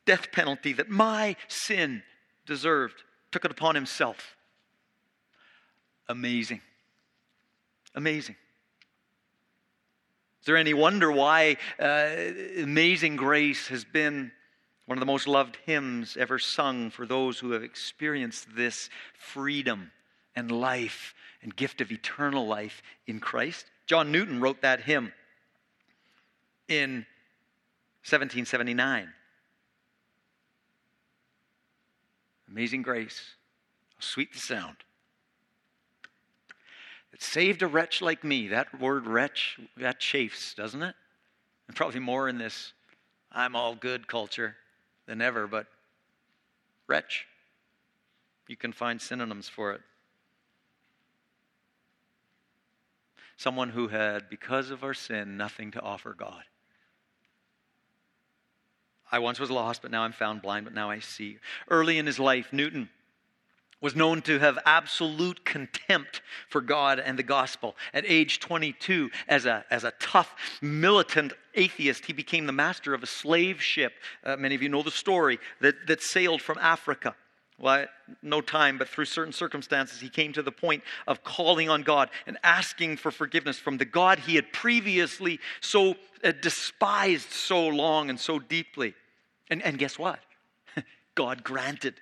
death 0.06 0.32
penalty 0.32 0.72
that 0.72 0.88
my 0.88 1.36
sin 1.48 2.02
deserved, 2.46 3.02
took 3.30 3.44
it 3.44 3.50
upon 3.50 3.74
himself. 3.74 4.36
Amazing. 6.08 6.62
Amazing. 7.94 8.36
Is 10.40 10.46
there 10.46 10.56
any 10.56 10.72
wonder 10.72 11.12
why 11.12 11.58
uh, 11.78 12.08
Amazing 12.62 13.16
Grace 13.16 13.68
has 13.68 13.84
been 13.84 14.32
one 14.86 14.96
of 14.96 15.00
the 15.00 15.06
most 15.06 15.28
loved 15.28 15.58
hymns 15.66 16.16
ever 16.16 16.38
sung 16.38 16.88
for 16.88 17.04
those 17.04 17.38
who 17.38 17.50
have 17.50 17.62
experienced 17.62 18.46
this 18.56 18.88
freedom 19.12 19.92
and 20.34 20.50
life 20.50 21.14
and 21.42 21.54
gift 21.54 21.82
of 21.82 21.92
eternal 21.92 22.46
life 22.46 22.82
in 23.06 23.20
Christ? 23.20 23.66
John 23.86 24.10
Newton 24.10 24.40
wrote 24.40 24.62
that 24.62 24.80
hymn 24.80 25.12
in 26.68 27.06
1779. 28.04 29.12
Amazing 32.50 32.82
grace, 32.82 33.34
how 33.94 34.00
sweet 34.00 34.32
the 34.32 34.38
sound. 34.38 34.76
It 37.12 37.22
saved 37.22 37.62
a 37.62 37.66
wretch 37.66 38.00
like 38.00 38.24
me. 38.24 38.48
That 38.48 38.80
word 38.80 39.06
wretch, 39.06 39.58
that 39.76 39.98
chafes, 39.98 40.54
doesn't 40.54 40.82
it? 40.82 40.94
And 41.66 41.76
probably 41.76 42.00
more 42.00 42.28
in 42.28 42.38
this 42.38 42.72
I'm 43.30 43.54
all 43.54 43.74
good 43.74 44.06
culture 44.06 44.56
than 45.06 45.20
ever, 45.20 45.46
but 45.46 45.66
wretch. 46.86 47.26
You 48.46 48.56
can 48.56 48.72
find 48.72 49.00
synonyms 49.00 49.48
for 49.48 49.72
it. 49.72 49.82
Someone 53.36 53.68
who 53.68 53.88
had, 53.88 54.30
because 54.30 54.70
of 54.70 54.82
our 54.82 54.94
sin, 54.94 55.36
nothing 55.36 55.70
to 55.72 55.80
offer 55.80 56.14
God. 56.14 56.42
I 59.10 59.18
once 59.18 59.40
was 59.40 59.50
lost, 59.50 59.82
but 59.82 59.90
now 59.90 60.02
I'm 60.02 60.12
found 60.12 60.42
blind, 60.42 60.64
but 60.64 60.74
now 60.74 60.90
I 60.90 61.00
see. 61.00 61.38
Early 61.68 61.98
in 61.98 62.06
his 62.06 62.18
life, 62.18 62.52
Newton 62.52 62.90
was 63.80 63.94
known 63.94 64.22
to 64.22 64.38
have 64.40 64.58
absolute 64.66 65.44
contempt 65.44 66.20
for 66.48 66.60
God 66.60 66.98
and 66.98 67.18
the 67.18 67.22
gospel. 67.22 67.76
At 67.94 68.04
age 68.06 68.40
22, 68.40 69.10
as 69.28 69.46
a, 69.46 69.64
as 69.70 69.84
a 69.84 69.92
tough, 70.00 70.34
militant 70.60 71.32
atheist, 71.54 72.06
he 72.06 72.12
became 72.12 72.46
the 72.46 72.52
master 72.52 72.92
of 72.92 73.02
a 73.02 73.06
slave 73.06 73.62
ship. 73.62 73.92
Uh, 74.24 74.36
many 74.36 74.54
of 74.54 74.62
you 74.62 74.68
know 74.68 74.82
the 74.82 74.90
story 74.90 75.38
that, 75.60 75.86
that 75.86 76.02
sailed 76.02 76.42
from 76.42 76.58
Africa. 76.58 77.14
Well, 77.60 77.86
no 78.22 78.40
time, 78.40 78.78
but 78.78 78.88
through 78.88 79.06
certain 79.06 79.32
circumstances, 79.32 80.00
he 80.00 80.08
came 80.08 80.32
to 80.34 80.42
the 80.42 80.52
point 80.52 80.84
of 81.08 81.24
calling 81.24 81.68
on 81.68 81.82
God 81.82 82.08
and 82.26 82.38
asking 82.44 82.98
for 82.98 83.10
forgiveness 83.10 83.58
from 83.58 83.78
the 83.78 83.84
God 83.84 84.20
he 84.20 84.36
had 84.36 84.52
previously 84.52 85.40
so 85.60 85.96
uh, 86.22 86.32
despised 86.40 87.30
so 87.30 87.66
long 87.66 88.10
and 88.10 88.20
so 88.20 88.38
deeply. 88.38 88.94
And, 89.50 89.60
and 89.62 89.76
guess 89.76 89.98
what? 89.98 90.20
God 91.16 91.42
granted 91.42 91.94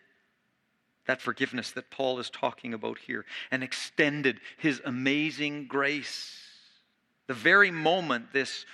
that 1.07 1.23
forgiveness 1.23 1.71
that 1.71 1.90
Paul 1.90 2.19
is 2.19 2.29
talking 2.29 2.75
about 2.75 2.99
here 2.99 3.25
and 3.51 3.62
extended 3.62 4.40
his 4.59 4.83
amazing 4.85 5.69
grace. 5.69 6.38
The 7.29 7.35
very 7.35 7.71
moment 7.71 8.33
this 8.33 8.66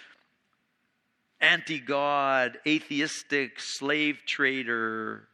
anti 1.41 1.79
God, 1.79 2.59
atheistic 2.67 3.61
slave 3.61 4.23
trader 4.27 5.29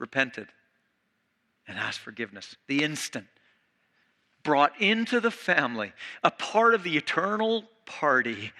repented 0.00 0.48
and 1.68 1.78
asked 1.78 2.00
forgiveness, 2.00 2.56
the 2.66 2.82
instant 2.82 3.26
brought 4.42 4.80
into 4.80 5.20
the 5.20 5.30
family, 5.30 5.92
a 6.24 6.30
part 6.30 6.74
of 6.74 6.82
the 6.82 6.96
eternal 6.96 7.64
party 7.84 8.52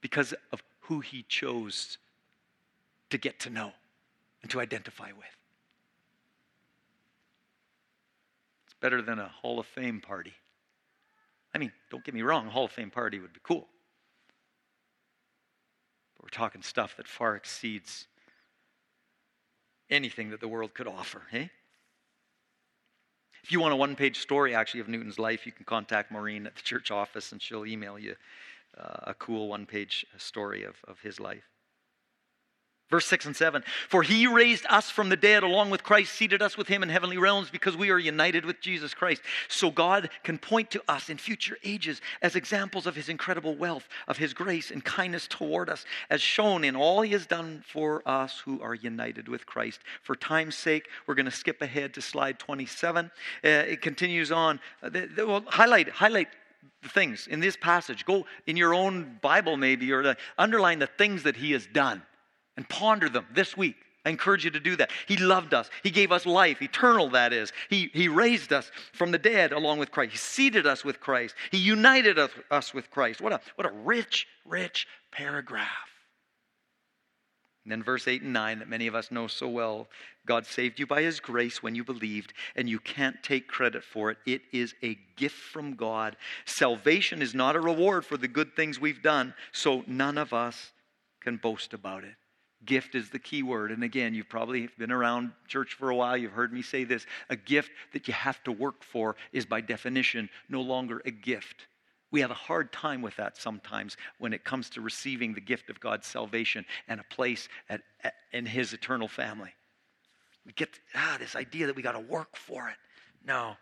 because 0.00 0.32
of 0.52 0.62
who 0.82 1.00
he 1.00 1.24
chose 1.28 1.98
to 3.10 3.18
get 3.18 3.40
to 3.40 3.50
know 3.50 3.72
and 4.40 4.50
to 4.50 4.60
identify 4.60 5.08
with. 5.08 5.26
It's 8.66 8.74
better 8.80 9.02
than 9.02 9.18
a 9.18 9.28
Hall 9.28 9.58
of 9.58 9.66
Fame 9.66 10.00
party. 10.00 10.32
I 11.52 11.58
mean, 11.58 11.72
don't 11.90 12.04
get 12.04 12.14
me 12.14 12.22
wrong, 12.22 12.46
a 12.46 12.50
Hall 12.50 12.66
of 12.66 12.70
Fame 12.70 12.90
party 12.90 13.18
would 13.18 13.32
be 13.32 13.40
cool. 13.42 13.66
But 16.16 16.24
we're 16.24 16.28
talking 16.28 16.62
stuff 16.62 16.96
that 16.96 17.08
far 17.08 17.34
exceeds 17.34 18.06
anything 19.90 20.30
that 20.30 20.40
the 20.40 20.48
world 20.48 20.74
could 20.74 20.86
offer, 20.86 21.22
eh? 21.32 21.48
If 23.42 23.52
you 23.52 23.60
want 23.60 23.72
a 23.72 23.76
one 23.76 23.96
page 23.96 24.18
story, 24.18 24.54
actually, 24.54 24.80
of 24.80 24.88
Newton's 24.88 25.18
life, 25.18 25.46
you 25.46 25.52
can 25.52 25.64
contact 25.64 26.10
Maureen 26.10 26.46
at 26.46 26.56
the 26.56 26.62
church 26.62 26.90
office 26.90 27.32
and 27.32 27.40
she'll 27.40 27.66
email 27.66 27.98
you 27.98 28.14
uh, 28.76 29.00
a 29.04 29.14
cool 29.14 29.48
one 29.48 29.64
page 29.66 30.04
story 30.18 30.64
of, 30.64 30.76
of 30.86 31.00
his 31.00 31.18
life. 31.18 31.44
Verse 32.90 33.04
6 33.06 33.26
and 33.26 33.36
7 33.36 33.62
For 33.88 34.02
he 34.02 34.26
raised 34.26 34.64
us 34.70 34.90
from 34.90 35.10
the 35.10 35.16
dead 35.16 35.42
along 35.42 35.68
with 35.68 35.82
Christ, 35.82 36.14
seated 36.14 36.40
us 36.40 36.56
with 36.56 36.68
him 36.68 36.82
in 36.82 36.88
heavenly 36.88 37.18
realms 37.18 37.50
because 37.50 37.76
we 37.76 37.90
are 37.90 37.98
united 37.98 38.46
with 38.46 38.60
Jesus 38.60 38.94
Christ. 38.94 39.20
So 39.48 39.70
God 39.70 40.08
can 40.22 40.38
point 40.38 40.70
to 40.70 40.82
us 40.88 41.10
in 41.10 41.18
future 41.18 41.58
ages 41.64 42.00
as 42.22 42.34
examples 42.34 42.86
of 42.86 42.96
his 42.96 43.10
incredible 43.10 43.54
wealth, 43.54 43.88
of 44.06 44.16
his 44.16 44.32
grace 44.32 44.70
and 44.70 44.82
kindness 44.82 45.26
toward 45.28 45.68
us, 45.68 45.84
as 46.08 46.22
shown 46.22 46.64
in 46.64 46.76
all 46.76 47.02
he 47.02 47.12
has 47.12 47.26
done 47.26 47.62
for 47.66 48.02
us 48.08 48.38
who 48.40 48.60
are 48.62 48.74
united 48.74 49.28
with 49.28 49.44
Christ. 49.44 49.80
For 50.02 50.16
time's 50.16 50.56
sake, 50.56 50.88
we're 51.06 51.14
going 51.14 51.26
to 51.26 51.30
skip 51.30 51.60
ahead 51.60 51.92
to 51.94 52.00
slide 52.00 52.38
27. 52.38 53.06
Uh, 53.06 53.10
it 53.42 53.82
continues 53.82 54.32
on. 54.32 54.60
Uh, 54.82 54.88
the, 54.88 55.06
the, 55.14 55.26
well, 55.26 55.44
highlight, 55.48 55.90
highlight 55.90 56.28
the 56.82 56.88
things 56.88 57.26
in 57.26 57.40
this 57.40 57.56
passage. 57.56 58.06
Go 58.06 58.24
in 58.46 58.56
your 58.56 58.72
own 58.72 59.18
Bible, 59.20 59.58
maybe, 59.58 59.92
or 59.92 60.02
the, 60.02 60.16
underline 60.38 60.78
the 60.78 60.86
things 60.86 61.24
that 61.24 61.36
he 61.36 61.52
has 61.52 61.66
done 61.66 62.02
and 62.58 62.68
ponder 62.68 63.08
them 63.08 63.24
this 63.32 63.56
week. 63.56 63.76
I 64.04 64.10
encourage 64.10 64.44
you 64.44 64.50
to 64.50 64.60
do 64.60 64.74
that. 64.76 64.90
He 65.06 65.16
loved 65.16 65.54
us. 65.54 65.70
He 65.84 65.90
gave 65.90 66.10
us 66.10 66.26
life, 66.26 66.60
eternal, 66.60 67.08
that 67.10 67.32
is. 67.32 67.52
He, 67.70 67.88
he 67.94 68.08
raised 68.08 68.52
us 68.52 68.70
from 68.92 69.12
the 69.12 69.18
dead 69.18 69.52
along 69.52 69.78
with 69.78 69.92
Christ. 69.92 70.12
He 70.12 70.18
seated 70.18 70.66
us 70.66 70.84
with 70.84 70.98
Christ. 70.98 71.36
He 71.52 71.58
united 71.58 72.18
us, 72.18 72.30
us 72.50 72.74
with 72.74 72.90
Christ. 72.90 73.20
What 73.20 73.32
a, 73.32 73.40
what 73.54 73.66
a 73.66 73.70
rich, 73.70 74.26
rich 74.44 74.88
paragraph. 75.12 75.68
And 77.64 77.70
then 77.70 77.82
verse 77.82 78.08
8 78.08 78.22
and 78.22 78.32
9 78.32 78.58
that 78.58 78.68
many 78.68 78.88
of 78.88 78.94
us 78.96 79.12
know 79.12 79.28
so 79.28 79.48
well 79.48 79.88
God 80.26 80.46
saved 80.46 80.80
you 80.80 80.86
by 80.86 81.02
his 81.02 81.20
grace 81.20 81.62
when 81.62 81.74
you 81.74 81.84
believed, 81.84 82.34
and 82.54 82.68
you 82.68 82.78
can't 82.80 83.22
take 83.22 83.48
credit 83.48 83.82
for 83.82 84.10
it. 84.10 84.18
It 84.26 84.42
is 84.52 84.74
a 84.82 84.98
gift 85.16 85.36
from 85.36 85.74
God. 85.74 86.16
Salvation 86.44 87.22
is 87.22 87.34
not 87.34 87.56
a 87.56 87.60
reward 87.60 88.04
for 88.04 88.18
the 88.18 88.28
good 88.28 88.54
things 88.54 88.78
we've 88.78 89.02
done, 89.02 89.32
so 89.52 89.84
none 89.86 90.18
of 90.18 90.34
us 90.34 90.72
can 91.20 91.36
boast 91.36 91.72
about 91.72 92.04
it. 92.04 92.14
Gift 92.64 92.94
is 92.94 93.10
the 93.10 93.18
key 93.18 93.42
word. 93.42 93.70
And 93.70 93.84
again, 93.84 94.14
you've 94.14 94.28
probably 94.28 94.68
been 94.78 94.90
around 94.90 95.32
church 95.46 95.74
for 95.74 95.90
a 95.90 95.96
while. 95.96 96.16
You've 96.16 96.32
heard 96.32 96.52
me 96.52 96.62
say 96.62 96.84
this. 96.84 97.06
A 97.30 97.36
gift 97.36 97.70
that 97.92 98.08
you 98.08 98.14
have 98.14 98.42
to 98.44 98.52
work 98.52 98.82
for 98.82 99.16
is, 99.32 99.46
by 99.46 99.60
definition, 99.60 100.28
no 100.48 100.60
longer 100.60 101.00
a 101.04 101.10
gift. 101.10 101.66
We 102.10 102.20
have 102.20 102.30
a 102.30 102.34
hard 102.34 102.72
time 102.72 103.02
with 103.02 103.16
that 103.16 103.36
sometimes 103.36 103.96
when 104.18 104.32
it 104.32 104.44
comes 104.44 104.70
to 104.70 104.80
receiving 104.80 105.34
the 105.34 105.40
gift 105.40 105.70
of 105.70 105.78
God's 105.78 106.06
salvation 106.06 106.64
and 106.88 107.00
a 107.00 107.14
place 107.14 107.48
at, 107.68 107.82
at, 108.02 108.14
in 108.32 108.46
His 108.46 108.72
eternal 108.72 109.08
family. 109.08 109.54
We 110.44 110.52
get 110.52 110.70
ah, 110.94 111.16
this 111.20 111.36
idea 111.36 111.66
that 111.66 111.76
we 111.76 111.82
got 111.82 111.92
to 111.92 112.00
work 112.00 112.36
for 112.36 112.68
it. 112.68 112.76
No. 113.24 113.56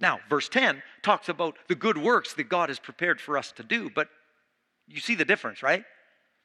Now, 0.00 0.20
verse 0.28 0.48
10 0.48 0.82
talks 1.02 1.28
about 1.28 1.56
the 1.68 1.74
good 1.74 1.96
works 1.96 2.34
that 2.34 2.48
God 2.48 2.68
has 2.68 2.78
prepared 2.78 3.20
for 3.20 3.38
us 3.38 3.52
to 3.52 3.62
do, 3.62 3.88
but 3.88 4.08
you 4.86 5.00
see 5.00 5.14
the 5.14 5.24
difference, 5.24 5.62
right? 5.62 5.84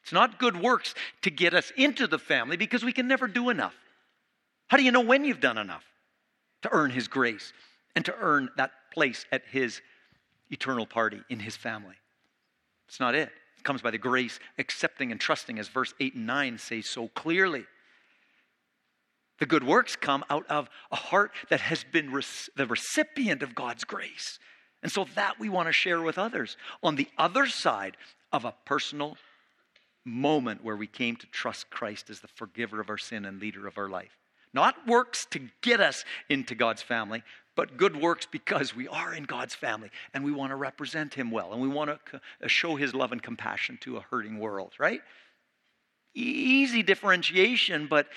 It's 0.04 0.12
not 0.12 0.38
good 0.38 0.62
works 0.62 0.94
to 1.22 1.32
get 1.32 1.54
us 1.54 1.72
into 1.78 2.08
the 2.08 2.20
family 2.20 2.58
because 2.58 2.84
we 2.84 2.92
can 2.92 3.08
never 3.08 3.28
do 3.28 3.50
enough. 3.50 3.76
How 4.68 4.78
do 4.78 4.84
you 4.84 4.92
know 4.92 5.02
when 5.02 5.24
you've 5.24 5.40
done 5.40 5.58
enough 5.58 5.86
to 6.64 6.70
earn 6.72 6.92
His 6.92 7.08
grace 7.08 7.54
and 7.96 8.04
to 8.06 8.16
earn 8.20 8.50
that 8.58 8.72
place 8.94 9.26
at 9.32 9.44
His 9.50 9.82
eternal 10.50 10.86
party 10.86 11.22
in 11.30 11.40
His 11.40 11.56
family? 11.56 11.96
It's 12.88 13.00
not 13.00 13.16
it. 13.16 13.30
It 13.58 13.64
comes 13.64 13.82
by 13.82 13.92
the 13.92 13.98
grace, 13.98 14.40
accepting 14.58 15.12
and 15.12 15.22
trusting, 15.22 15.58
as 15.58 15.70
verse 15.70 15.94
8 16.00 16.16
and 16.16 16.28
9 16.28 16.58
say 16.58 16.82
so 16.82 17.08
clearly. 17.10 17.66
The 19.40 19.46
good 19.46 19.64
works 19.64 19.96
come 19.96 20.24
out 20.30 20.46
of 20.48 20.70
a 20.92 20.96
heart 20.96 21.32
that 21.50 21.62
has 21.62 21.84
been 21.84 22.12
the 22.56 22.68
recipient 22.68 23.42
of 23.42 23.56
God's 23.56 23.84
grace. 23.84 24.38
And 24.82 24.92
so 24.92 25.06
that 25.16 25.40
we 25.40 25.48
want 25.48 25.70
to 25.70 25.74
share 25.74 26.02
with 26.02 26.18
others 26.18 26.58
on 26.84 26.98
the 26.98 27.08
other 27.18 27.48
side 27.48 27.96
of 28.34 28.44
a 28.44 28.54
personal 28.66 29.18
moment 30.06 30.64
where 30.64 30.76
we 30.76 30.88
came 30.88 31.16
to 31.18 31.28
trust 31.28 31.70
Christ 31.70 32.10
as 32.10 32.20
the 32.20 32.28
forgiver 32.28 32.82
of 32.82 32.90
our 32.90 32.98
sin 32.98 33.26
and 33.26 33.40
leader 33.40 33.68
of 33.68 33.78
our 33.78 33.90
life. 33.90 34.18
Not 34.54 34.88
works 34.88 35.26
to 35.32 35.40
get 35.62 35.80
us 35.80 36.06
into 36.30 36.54
God's 36.54 36.82
family, 36.82 37.24
but 37.56 37.78
good 37.78 38.00
works 38.00 38.28
because 38.30 38.76
we 38.76 38.88
are 38.88 39.14
in 39.14 39.24
God's 39.24 39.56
family 39.56 39.90
and 40.14 40.24
we 40.24 40.32
want 40.32 40.52
to 40.52 40.56
represent 40.56 41.14
Him 41.14 41.32
well 41.32 41.54
and 41.54 41.62
we 41.62 41.68
want 41.68 41.90
to 41.90 42.18
uh, 42.18 42.48
show 42.48 42.76
His 42.76 42.94
love 42.94 43.12
and 43.12 43.22
compassion 43.22 43.78
to 43.82 43.98
a 43.98 44.02
hurting 44.02 44.40
world, 44.40 44.74
right? 44.78 45.02
Easy 46.14 46.84
differentiation, 46.84 47.88
but 47.88 48.08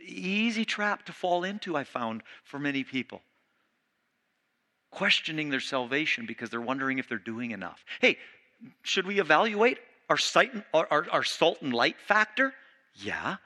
easy 0.00 0.64
trap 0.64 1.06
to 1.06 1.12
fall 1.12 1.44
into, 1.44 1.76
I 1.76 1.84
found, 1.84 2.22
for 2.44 2.58
many 2.58 2.82
people. 2.82 3.22
Questioning 4.90 5.50
their 5.50 5.60
salvation 5.60 6.26
because 6.26 6.50
they're 6.50 6.60
wondering 6.60 6.98
if 6.98 7.08
they're 7.08 7.18
doing 7.18 7.52
enough. 7.52 7.84
Hey, 8.00 8.18
should 8.82 9.06
we 9.06 9.20
evaluate 9.20 9.78
our, 10.08 10.16
sight, 10.16 10.52
our, 10.72 10.86
our, 10.90 11.06
our 11.10 11.24
salt 11.24 11.62
and 11.62 11.72
light 11.72 11.96
factor? 11.98 12.52
Yeah. 12.94 13.36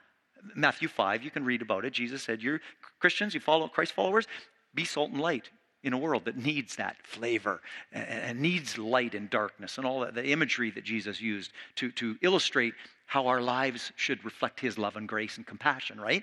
Matthew 0.55 0.89
5, 0.89 1.23
you 1.23 1.31
can 1.31 1.45
read 1.45 1.63
about 1.63 1.85
it. 1.85 1.93
Jesus 1.93 2.23
said, 2.23 2.43
You're 2.43 2.61
Christians, 2.99 3.35
you 3.35 3.41
follow 3.41 3.69
Christ 3.69 3.93
followers, 3.93 4.27
be 4.75 4.85
salt 4.85 5.11
and 5.11 5.21
light. 5.21 5.51
in 5.83 5.93
a 5.93 5.99
world 5.99 6.27
that 6.27 6.37
needs 6.37 6.77
that 6.77 6.97
flavor 7.03 7.61
and, 7.93 8.41
needs 8.41 8.77
light 8.77 9.15
and 9.15 9.31
darkness 9.31 9.79
and 9.79 9.87
all 9.87 10.01
that, 10.01 10.15
the 10.15 10.31
imagery 10.31 10.71
that 10.71 10.85
Jesus 10.85 11.21
used 11.21 11.53
to, 11.77 11.91
to 11.93 12.17
illustrate 12.21 12.75
how 13.07 13.27
our 13.27 13.41
lives 13.41 13.93
should 13.97 14.25
reflect 14.25 14.61
his 14.61 14.79
love 14.79 14.97
and 14.97 15.09
grace 15.09 15.37
and 15.37 15.47
compassion, 15.47 16.01
right? 16.01 16.23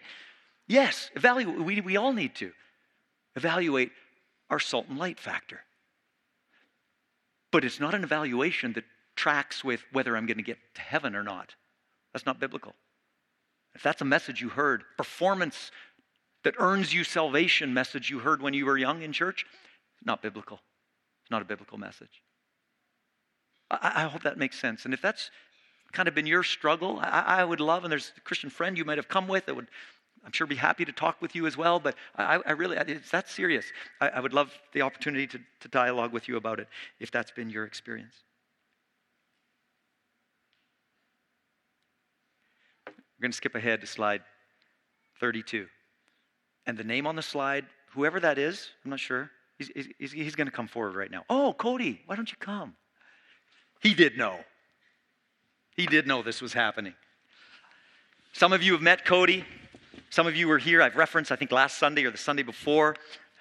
Yes, 0.68 1.10
evaluate, 1.16 1.60
we, 1.60 1.82
we 1.82 1.98
all 1.98 2.14
need 2.14 2.36
to 2.36 2.52
evaluate 3.36 3.92
our 4.50 4.60
salt 4.60 4.88
and 4.90 4.98
light 4.98 5.20
factor. 5.20 5.62
But 7.52 7.66
it's 7.66 7.80
not 7.80 7.94
an 7.94 8.04
evaluation 8.04 8.74
that 8.74 8.84
tracks 9.18 9.64
with 9.64 9.84
whether 9.92 10.16
I'm 10.16 10.26
going 10.26 10.38
to 10.38 10.44
get 10.44 10.58
to 10.76 10.82
heaven 10.82 11.16
or 11.16 11.24
not. 11.24 11.56
That's 12.14 12.26
not 12.26 12.40
biblical. 12.40 12.74
If 13.76 13.84
that's 13.84 14.02
a 14.02 14.06
message 14.06 14.42
you 14.42 14.50
heard, 14.50 14.84
performance 14.98 15.72
that 16.44 16.56
earns 16.60 16.94
you 16.94 17.04
salvation 17.04 17.74
message 17.74 18.10
you 18.10 18.20
heard 18.20 18.42
when 18.42 18.54
you 18.54 18.66
were 18.66 18.78
young 18.78 19.02
in 19.02 19.12
church, 19.12 19.46
not 20.06 20.22
biblical. 20.22 20.60
It's 21.24 21.32
not 21.32 21.42
a 21.42 21.46
biblical 21.46 21.78
message. 21.78 22.22
I, 23.70 23.92
I 23.96 24.04
hope 24.04 24.24
that 24.24 24.38
makes 24.38 24.60
sense. 24.60 24.86
And 24.86 24.94
if 24.94 25.02
that's 25.02 25.30
kind 25.92 26.08
of 26.08 26.16
been 26.16 26.26
your 26.26 26.44
struggle, 26.44 27.00
I, 27.02 27.40
I, 27.40 27.44
would 27.44 27.60
love, 27.60 27.84
and 27.84 27.92
there's 27.92 28.14
a 28.18 28.22
Christian 28.22 28.50
friend 28.50 28.78
you 28.78 28.86
might 28.86 28.98
have 28.98 29.08
come 29.08 29.28
with 29.28 29.46
that 29.48 29.56
would, 29.56 29.68
I'm 30.26 30.32
sure, 30.32 30.48
be 30.48 30.56
happy 30.56 30.86
to 30.86 30.92
talk 30.92 31.22
with 31.22 31.36
you 31.36 31.48
as 31.48 31.58
well. 31.58 31.80
But 31.80 31.96
I, 32.16 32.40
I 32.46 32.52
really, 32.52 32.78
it's 32.78 33.12
that 33.12 33.30
serious. 33.30 33.66
I, 34.00 34.10
I, 34.10 34.20
would 34.20 34.34
love 34.34 34.54
the 34.74 34.82
opportunity 34.82 35.28
to, 35.28 35.40
to 35.62 35.68
dialogue 35.68 36.14
with 36.14 36.28
you 36.28 36.38
about 36.38 36.60
it 36.60 36.68
if 37.00 37.12
that's 37.12 37.32
been 37.32 37.50
your 37.50 37.66
experience. 37.66 38.16
We're 43.18 43.24
going 43.24 43.32
to 43.32 43.38
skip 43.38 43.56
ahead 43.56 43.82
to 43.82 43.88
slide 43.88 44.22
32. 45.20 45.66
And 46.68 46.78
the 46.78 46.84
name 46.84 47.08
on 47.08 47.16
the 47.16 47.22
slide, 47.22 47.66
whoever 47.94 48.20
that 48.20 48.38
is, 48.38 48.70
I'm 48.84 48.92
not 48.92 49.00
sure, 49.00 49.32
he's, 49.58 49.72
he's, 49.98 50.12
he's 50.12 50.36
going 50.36 50.48
to 50.48 50.52
come 50.52 50.68
forward 50.68 50.96
right 50.96 51.10
now. 51.10 51.24
Oh, 51.30 51.54
Cody, 51.54 52.02
why 52.06 52.16
don't 52.16 52.30
you 52.30 52.38
come? 52.40 52.76
He 53.82 53.94
did 53.94 54.18
know. 54.18 54.38
He 55.76 55.86
did 55.86 56.06
know 56.06 56.22
this 56.22 56.42
was 56.42 56.54
happening. 56.54 56.94
Some 58.34 58.54
of 58.54 58.62
you 58.62 58.74
have 58.74 58.82
met 58.82 59.06
Cody. 59.06 59.46
Some 60.10 60.28
of 60.28 60.36
you 60.36 60.48
were 60.48 60.60
here. 60.60 60.82
I've 60.82 60.96
referenced, 60.96 61.32
I 61.32 61.36
think, 61.36 61.52
last 61.52 61.78
Sunday 61.78 62.06
or 62.06 62.12
the 62.12 62.18
Sunday 62.18 62.44
before, 62.44 62.96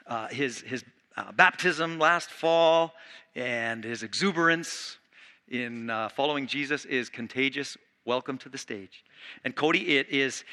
uh, 0.06 0.28
his, 0.28 0.60
his 0.62 0.84
uh, 1.16 1.32
baptism 1.32 1.98
last 1.98 2.30
fall 2.30 2.94
and 3.34 3.84
his 3.84 4.02
exuberance 4.02 4.96
in 5.48 5.90
uh, 5.90 6.08
following 6.08 6.46
Jesus 6.46 6.84
is 6.86 7.08
contagious. 7.08 7.76
Welcome 8.06 8.38
to 8.38 8.48
the 8.48 8.56
stage. 8.56 9.02
And 9.42 9.56
Cody, 9.56 9.96
it 9.96 10.08
is 10.10 10.44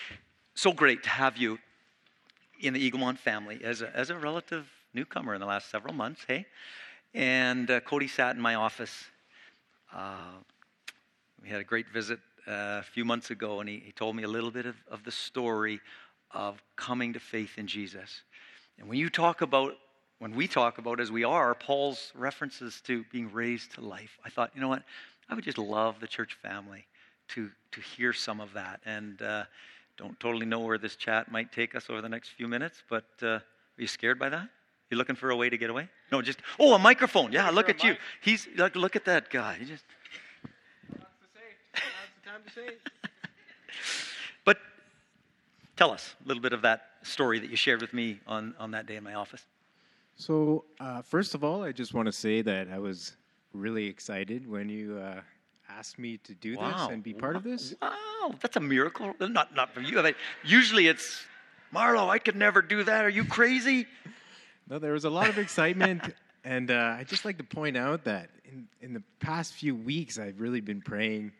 so 0.55 0.73
great 0.73 1.03
to 1.03 1.09
have 1.09 1.37
you 1.37 1.59
in 2.59 2.73
the 2.73 2.91
Eaglemont 2.91 3.19
family 3.19 3.61
as 3.63 3.83
a, 3.83 3.95
as 3.95 4.09
a 4.09 4.17
relative 4.17 4.65
newcomer 4.95 5.35
in 5.35 5.39
the 5.39 5.45
last 5.45 5.69
several 5.69 5.93
months, 5.93 6.21
hey? 6.27 6.47
And 7.13 7.69
uh, 7.69 7.79
Cody 7.81 8.07
sat 8.07 8.35
in 8.35 8.41
my 8.41 8.55
office. 8.55 9.05
Uh, 9.93 10.31
we 11.43 11.47
had 11.47 11.61
a 11.61 11.63
great 11.63 11.87
visit 11.93 12.17
uh, 12.47 12.81
a 12.81 12.85
few 12.91 13.05
months 13.05 13.29
ago, 13.29 13.59
and 13.59 13.69
he, 13.69 13.83
he 13.85 13.91
told 13.91 14.15
me 14.15 14.23
a 14.23 14.27
little 14.27 14.49
bit 14.49 14.65
of, 14.65 14.75
of 14.89 15.03
the 15.03 15.11
story 15.11 15.79
of 16.31 16.59
coming 16.75 17.13
to 17.13 17.19
faith 17.19 17.59
in 17.59 17.67
Jesus. 17.67 18.23
And 18.79 18.89
when 18.89 18.97
you 18.97 19.11
talk 19.11 19.41
about, 19.41 19.73
when 20.17 20.35
we 20.35 20.47
talk 20.47 20.79
about, 20.79 20.99
as 20.99 21.11
we 21.11 21.23
are, 21.23 21.53
Paul's 21.53 22.13
references 22.15 22.81
to 22.85 23.05
being 23.11 23.31
raised 23.31 23.75
to 23.75 23.81
life, 23.81 24.17
I 24.25 24.31
thought, 24.31 24.49
you 24.55 24.61
know 24.61 24.69
what? 24.69 24.81
I 25.29 25.35
would 25.35 25.43
just 25.43 25.59
love 25.59 25.99
the 25.99 26.07
church 26.07 26.33
family 26.41 26.87
to, 27.35 27.49
to 27.71 27.81
hear 27.81 28.13
some 28.13 28.39
of 28.39 28.53
that. 28.53 28.79
And 28.85 29.21
uh, 29.21 29.43
don't 29.97 30.19
totally 30.19 30.45
know 30.45 30.59
where 30.59 30.77
this 30.77 30.95
chat 30.95 31.31
might 31.31 31.51
take 31.51 31.75
us 31.75 31.89
over 31.89 32.01
the 32.01 32.09
next 32.09 32.29
few 32.29 32.47
minutes, 32.47 32.83
but 32.89 33.05
uh, 33.21 33.27
are 33.27 33.41
you 33.77 33.87
scared 33.87 34.19
by 34.19 34.29
that? 34.29 34.47
You 34.89 34.97
looking 34.97 35.15
for 35.15 35.31
a 35.31 35.35
way 35.35 35.49
to 35.49 35.57
get 35.57 35.69
away? 35.69 35.89
No, 36.11 36.21
just 36.21 36.39
oh, 36.59 36.75
a 36.75 36.79
microphone. 36.79 37.31
Yeah, 37.31 37.49
look 37.49 37.69
at 37.69 37.83
you. 37.83 37.95
He's 38.21 38.47
like, 38.57 38.75
look 38.75 38.95
at 38.95 39.05
that 39.05 39.31
guy. 39.31 39.55
He 39.55 39.65
just. 39.65 39.83
but 44.45 44.57
tell 45.75 45.91
us 45.91 46.13
a 46.23 46.27
little 46.27 46.43
bit 46.43 46.53
of 46.53 46.61
that 46.61 46.83
story 47.01 47.39
that 47.39 47.49
you 47.49 47.55
shared 47.55 47.81
with 47.81 47.93
me 47.93 48.19
on 48.27 48.53
on 48.59 48.71
that 48.71 48.85
day 48.85 48.97
in 48.97 49.03
my 49.03 49.15
office. 49.15 49.43
So 50.15 50.65
uh, 50.79 51.01
first 51.01 51.33
of 51.33 51.43
all, 51.43 51.63
I 51.63 51.71
just 51.71 51.95
want 51.95 52.05
to 52.05 52.11
say 52.11 52.43
that 52.43 52.67
I 52.71 52.77
was 52.77 53.15
really 53.53 53.87
excited 53.87 54.47
when 54.47 54.69
you 54.69 54.97
uh, 54.97 55.21
asked 55.69 55.99
me 55.99 56.17
to 56.17 56.33
do 56.33 56.57
wow. 56.57 56.71
this 56.71 56.87
and 56.93 57.03
be 57.03 57.13
part 57.13 57.33
wow. 57.33 57.37
of 57.37 57.43
this. 57.43 57.73
Wow, 57.81 58.35
that's 58.41 58.55
a 58.55 58.59
miracle. 58.59 59.13
Not, 59.19 59.55
not 59.55 59.73
for 59.73 59.81
you. 59.81 59.99
I 59.99 60.03
mean, 60.03 60.15
usually 60.43 60.87
it's, 60.87 61.25
Marlo, 61.73 62.09
I 62.09 62.19
could 62.19 62.35
never 62.35 62.61
do 62.61 62.83
that. 62.83 63.05
Are 63.05 63.09
you 63.09 63.25
crazy? 63.25 63.87
No, 64.69 64.79
there 64.79 64.93
was 64.93 65.03
a 65.03 65.09
lot 65.09 65.27
of 65.27 65.37
excitement. 65.37 66.13
and 66.45 66.71
uh, 66.71 66.95
I'd 66.97 67.09
just 67.09 67.25
like 67.25 67.37
to 67.37 67.43
point 67.43 67.75
out 67.75 68.05
that 68.05 68.29
in, 68.45 68.65
in 68.79 68.93
the 68.93 69.03
past 69.19 69.51
few 69.51 69.75
weeks, 69.75 70.17
I've 70.17 70.39
really 70.39 70.61
been 70.61 70.81
praying 70.81 71.33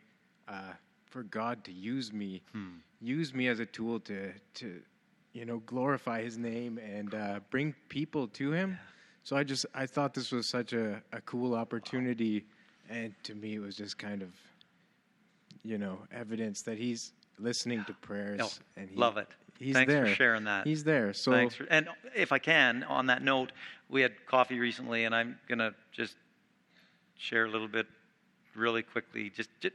uh, 0.46 0.74
for 1.06 1.22
God 1.22 1.64
to 1.64 1.72
use 1.72 2.12
me, 2.12 2.42
hmm. 2.52 2.72
use 3.00 3.32
me 3.32 3.48
as 3.48 3.60
a 3.60 3.66
tool 3.66 3.98
to, 4.00 4.30
to 4.56 4.78
you 5.32 5.46
know, 5.46 5.62
glorify 5.64 6.22
His 6.22 6.36
name 6.36 6.78
and 6.78 7.14
uh, 7.14 7.40
bring 7.48 7.74
people 7.88 8.28
to 8.28 8.52
Him. 8.52 8.78
So 9.22 9.36
I 9.36 9.42
just 9.42 9.64
I 9.74 9.86
thought 9.86 10.12
this 10.12 10.30
was 10.30 10.46
such 10.46 10.74
a, 10.74 11.02
a 11.12 11.20
cool 11.22 11.54
opportunity 11.54 12.44
and 12.90 13.14
to 13.24 13.34
me, 13.34 13.56
it 13.56 13.60
was 13.60 13.76
just 13.76 13.98
kind 13.98 14.22
of, 14.22 14.30
you 15.64 15.78
know, 15.78 15.98
evidence 16.12 16.62
that 16.62 16.78
he's 16.78 17.12
listening 17.38 17.84
to 17.86 17.94
prayers. 17.94 18.40
Oh, 18.42 18.50
and 18.76 18.88
he, 18.90 18.96
love 18.96 19.16
it. 19.16 19.28
He's 19.58 19.74
Thanks 19.74 19.92
there. 19.92 20.06
for 20.06 20.14
sharing 20.14 20.44
that. 20.44 20.66
He's 20.66 20.84
there. 20.84 21.12
So 21.12 21.32
Thanks 21.32 21.54
for, 21.54 21.64
and 21.64 21.88
if 22.14 22.32
I 22.32 22.38
can, 22.38 22.82
on 22.84 23.06
that 23.06 23.22
note, 23.22 23.52
we 23.88 24.02
had 24.02 24.12
coffee 24.26 24.58
recently, 24.58 25.04
and 25.04 25.14
I'm 25.14 25.38
gonna 25.48 25.74
just 25.92 26.16
share 27.16 27.44
a 27.44 27.50
little 27.50 27.68
bit, 27.68 27.86
really 28.54 28.82
quickly, 28.82 29.30
just, 29.30 29.50
just 29.60 29.74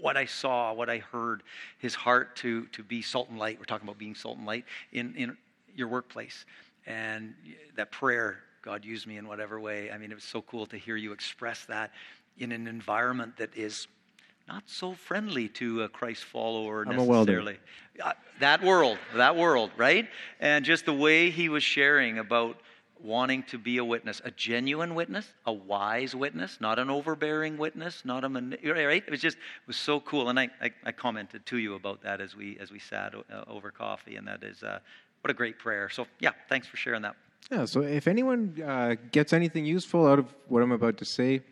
what 0.00 0.16
I 0.16 0.24
saw, 0.24 0.72
what 0.72 0.90
I 0.90 0.98
heard, 0.98 1.42
his 1.78 1.94
heart 1.94 2.36
to 2.36 2.66
to 2.66 2.82
be 2.82 3.02
salt 3.02 3.28
and 3.30 3.38
light. 3.38 3.58
We're 3.58 3.64
talking 3.64 3.86
about 3.86 3.98
being 3.98 4.14
salt 4.14 4.38
and 4.38 4.46
light 4.46 4.64
in 4.92 5.14
in 5.14 5.36
your 5.74 5.88
workplace, 5.88 6.44
and 6.86 7.34
that 7.76 7.90
prayer. 7.90 8.40
God 8.62 8.82
used 8.82 9.06
me 9.06 9.18
in 9.18 9.28
whatever 9.28 9.60
way. 9.60 9.90
I 9.90 9.98
mean, 9.98 10.10
it 10.10 10.14
was 10.14 10.24
so 10.24 10.40
cool 10.40 10.64
to 10.66 10.78
hear 10.78 10.96
you 10.96 11.12
express 11.12 11.66
that 11.66 11.92
in 12.38 12.52
an 12.52 12.66
environment 12.66 13.36
that 13.36 13.56
is 13.56 13.86
not 14.46 14.64
so 14.66 14.92
friendly 14.92 15.48
to 15.48 15.82
a 15.82 15.88
Christ 15.88 16.24
follower 16.24 16.84
I'm 16.86 16.96
necessarily. 16.96 17.58
Uh, 18.02 18.12
that 18.40 18.62
world, 18.62 18.98
that 19.14 19.36
world, 19.36 19.70
right? 19.76 20.08
And 20.40 20.64
just 20.64 20.84
the 20.84 20.92
way 20.92 21.30
he 21.30 21.48
was 21.48 21.62
sharing 21.62 22.18
about 22.18 22.60
wanting 23.00 23.42
to 23.44 23.58
be 23.58 23.78
a 23.78 23.84
witness, 23.84 24.20
a 24.24 24.30
genuine 24.30 24.94
witness, 24.94 25.32
a 25.46 25.52
wise 25.52 26.14
witness, 26.14 26.58
not 26.60 26.78
an 26.78 26.90
overbearing 26.90 27.56
witness, 27.56 28.02
not 28.04 28.24
a 28.24 28.28
man- 28.28 28.56
right. 28.64 29.02
It 29.06 29.10
was 29.10 29.20
just 29.20 29.36
it 29.36 29.66
was 29.66 29.76
so 29.76 30.00
cool, 30.00 30.28
and 30.28 30.40
I, 30.40 30.48
I, 30.60 30.70
I 30.84 30.92
commented 30.92 31.46
to 31.46 31.58
you 31.58 31.74
about 31.74 32.02
that 32.02 32.20
as 32.20 32.34
we 32.34 32.58
as 32.58 32.70
we 32.70 32.78
sat 32.78 33.14
uh, 33.14 33.44
over 33.46 33.70
coffee, 33.70 34.16
and 34.16 34.26
that 34.26 34.42
is 34.42 34.62
uh, 34.62 34.78
what 35.20 35.30
a 35.30 35.34
great 35.34 35.58
prayer. 35.58 35.88
So 35.88 36.06
yeah, 36.20 36.30
thanks 36.48 36.66
for 36.66 36.76
sharing 36.76 37.02
that. 37.02 37.16
Yeah. 37.50 37.66
So 37.66 37.82
if 37.82 38.08
anyone 38.08 38.60
uh, 38.64 38.96
gets 39.12 39.32
anything 39.32 39.66
useful 39.66 40.06
out 40.06 40.18
of 40.18 40.34
what 40.48 40.62
I'm 40.62 40.72
about 40.72 40.96
to 40.98 41.04
say, 41.04 41.42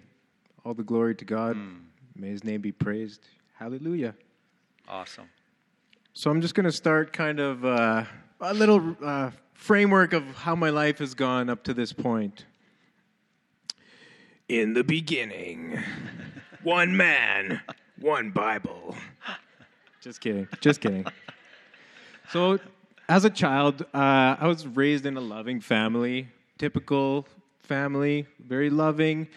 all 0.64 0.74
the 0.74 0.82
glory 0.82 1.14
to 1.16 1.24
God. 1.24 1.56
Mm. 1.56 1.80
May 2.16 2.28
his 2.28 2.44
name 2.44 2.60
be 2.60 2.72
praised. 2.72 3.26
Hallelujah. 3.54 4.14
Awesome. 4.88 5.28
So 6.14 6.30
I'm 6.30 6.40
just 6.40 6.54
going 6.54 6.64
to 6.64 6.72
start 6.72 7.12
kind 7.12 7.40
of 7.40 7.64
uh, 7.64 8.04
a 8.40 8.54
little 8.54 8.96
uh, 9.02 9.30
framework 9.54 10.12
of 10.12 10.24
how 10.36 10.54
my 10.54 10.70
life 10.70 10.98
has 10.98 11.14
gone 11.14 11.48
up 11.48 11.62
to 11.64 11.74
this 11.74 11.92
point. 11.92 12.44
In 14.48 14.74
the 14.74 14.84
beginning, 14.84 15.82
one 16.62 16.96
man, 16.96 17.62
one 17.98 18.30
Bible. 18.30 18.94
Just 20.02 20.20
kidding. 20.20 20.48
Just 20.60 20.80
kidding. 20.80 21.06
So, 22.30 22.58
as 23.08 23.24
a 23.24 23.30
child, 23.30 23.82
uh, 23.94 24.36
I 24.38 24.46
was 24.46 24.66
raised 24.66 25.06
in 25.06 25.16
a 25.16 25.20
loving 25.20 25.60
family, 25.60 26.28
typical 26.58 27.26
family, 27.60 28.26
very 28.44 28.68
loving. 28.68 29.28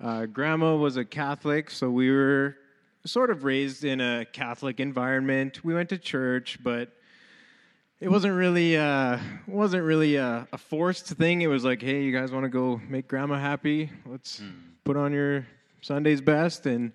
Uh, 0.00 0.26
grandma 0.26 0.76
was 0.76 0.96
a 0.96 1.04
Catholic, 1.04 1.70
so 1.70 1.90
we 1.90 2.10
were 2.10 2.56
sort 3.04 3.30
of 3.30 3.42
raised 3.42 3.84
in 3.84 4.00
a 4.00 4.24
Catholic 4.24 4.78
environment. 4.78 5.64
We 5.64 5.74
went 5.74 5.88
to 5.88 5.98
church, 5.98 6.58
but 6.62 6.92
it 8.00 8.08
wasn't 8.08 8.34
really 8.34 8.76
uh, 8.76 9.18
wasn't 9.48 9.82
really 9.82 10.14
a, 10.14 10.46
a, 10.52 10.58
forced 10.58 11.06
thing. 11.06 11.42
It 11.42 11.48
was 11.48 11.64
like, 11.64 11.82
hey, 11.82 12.02
you 12.02 12.12
guys 12.12 12.30
want 12.30 12.44
to 12.44 12.48
go 12.48 12.80
make 12.88 13.08
grandma 13.08 13.40
happy? 13.40 13.90
Let's 14.06 14.38
mm. 14.38 14.52
put 14.84 14.96
on 14.96 15.12
your 15.12 15.46
Sunday's 15.80 16.20
best 16.20 16.66
and 16.66 16.92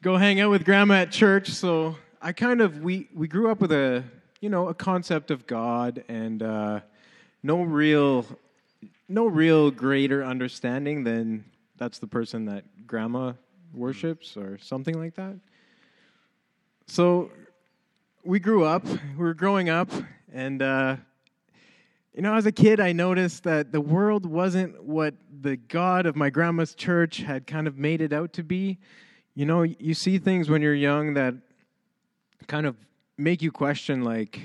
go 0.00 0.16
hang 0.16 0.40
out 0.40 0.50
with 0.50 0.64
grandma 0.64 0.94
at 0.94 1.10
church. 1.10 1.50
So 1.50 1.96
I 2.22 2.32
kind 2.32 2.62
of 2.62 2.80
we 2.80 3.08
we 3.14 3.28
grew 3.28 3.50
up 3.50 3.60
with 3.60 3.72
a 3.72 4.04
you 4.40 4.48
know 4.48 4.68
a 4.68 4.74
concept 4.74 5.30
of 5.30 5.46
God 5.46 6.02
and 6.08 6.42
uh, 6.42 6.80
no 7.42 7.60
real 7.60 8.24
no 9.06 9.26
real 9.26 9.70
greater 9.70 10.24
understanding 10.24 11.04
than 11.04 11.44
that's 11.78 11.98
the 11.98 12.06
person 12.06 12.46
that 12.46 12.64
grandma 12.86 13.32
worships 13.74 14.36
or 14.36 14.58
something 14.58 14.98
like 14.98 15.14
that. 15.14 15.36
So 16.86 17.30
we 18.24 18.38
grew 18.38 18.64
up, 18.64 18.84
we 18.84 19.16
were 19.16 19.34
growing 19.34 19.68
up, 19.68 19.90
and 20.32 20.62
uh, 20.62 20.96
you 22.16 22.22
know, 22.22 22.34
as 22.34 22.46
a 22.46 22.52
kid, 22.52 22.80
I 22.80 22.92
noticed 22.92 23.44
that 23.44 23.72
the 23.72 23.80
world 23.80 24.24
wasn't 24.24 24.82
what 24.82 25.14
the 25.42 25.56
God 25.56 26.06
of 26.06 26.16
my 26.16 26.30
grandma's 26.30 26.74
church 26.74 27.18
had 27.18 27.46
kind 27.46 27.66
of 27.66 27.76
made 27.76 28.00
it 28.00 28.12
out 28.12 28.32
to 28.34 28.42
be. 28.42 28.78
You 29.34 29.44
know, 29.44 29.62
you 29.62 29.92
see 29.92 30.16
things 30.16 30.48
when 30.48 30.62
you're 30.62 30.74
young 30.74 31.12
that 31.14 31.34
kind 32.46 32.64
of 32.64 32.74
make 33.18 33.42
you 33.42 33.52
question, 33.52 34.02
like, 34.02 34.40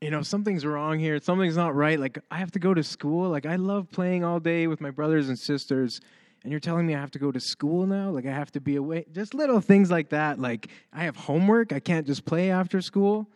you 0.00 0.10
know, 0.10 0.22
something's 0.22 0.64
wrong 0.64 0.98
here. 0.98 1.20
Something's 1.20 1.56
not 1.56 1.74
right. 1.74 2.00
Like, 2.00 2.18
I 2.30 2.38
have 2.38 2.50
to 2.52 2.58
go 2.58 2.72
to 2.72 2.82
school. 2.82 3.28
Like, 3.28 3.44
I 3.44 3.56
love 3.56 3.90
playing 3.90 4.24
all 4.24 4.40
day 4.40 4.66
with 4.66 4.80
my 4.80 4.90
brothers 4.90 5.28
and 5.28 5.38
sisters. 5.38 6.00
And 6.42 6.50
you're 6.50 6.60
telling 6.60 6.86
me 6.86 6.94
I 6.94 7.00
have 7.00 7.10
to 7.10 7.18
go 7.18 7.30
to 7.30 7.40
school 7.40 7.86
now? 7.86 8.08
Like, 8.08 8.24
I 8.24 8.32
have 8.32 8.50
to 8.52 8.60
be 8.60 8.76
away. 8.76 9.04
Just 9.12 9.34
little 9.34 9.60
things 9.60 9.90
like 9.90 10.08
that. 10.10 10.38
Like, 10.38 10.68
I 10.92 11.04
have 11.04 11.16
homework. 11.16 11.72
I 11.72 11.80
can't 11.80 12.06
just 12.06 12.24
play 12.24 12.50
after 12.50 12.80
school. 12.80 13.28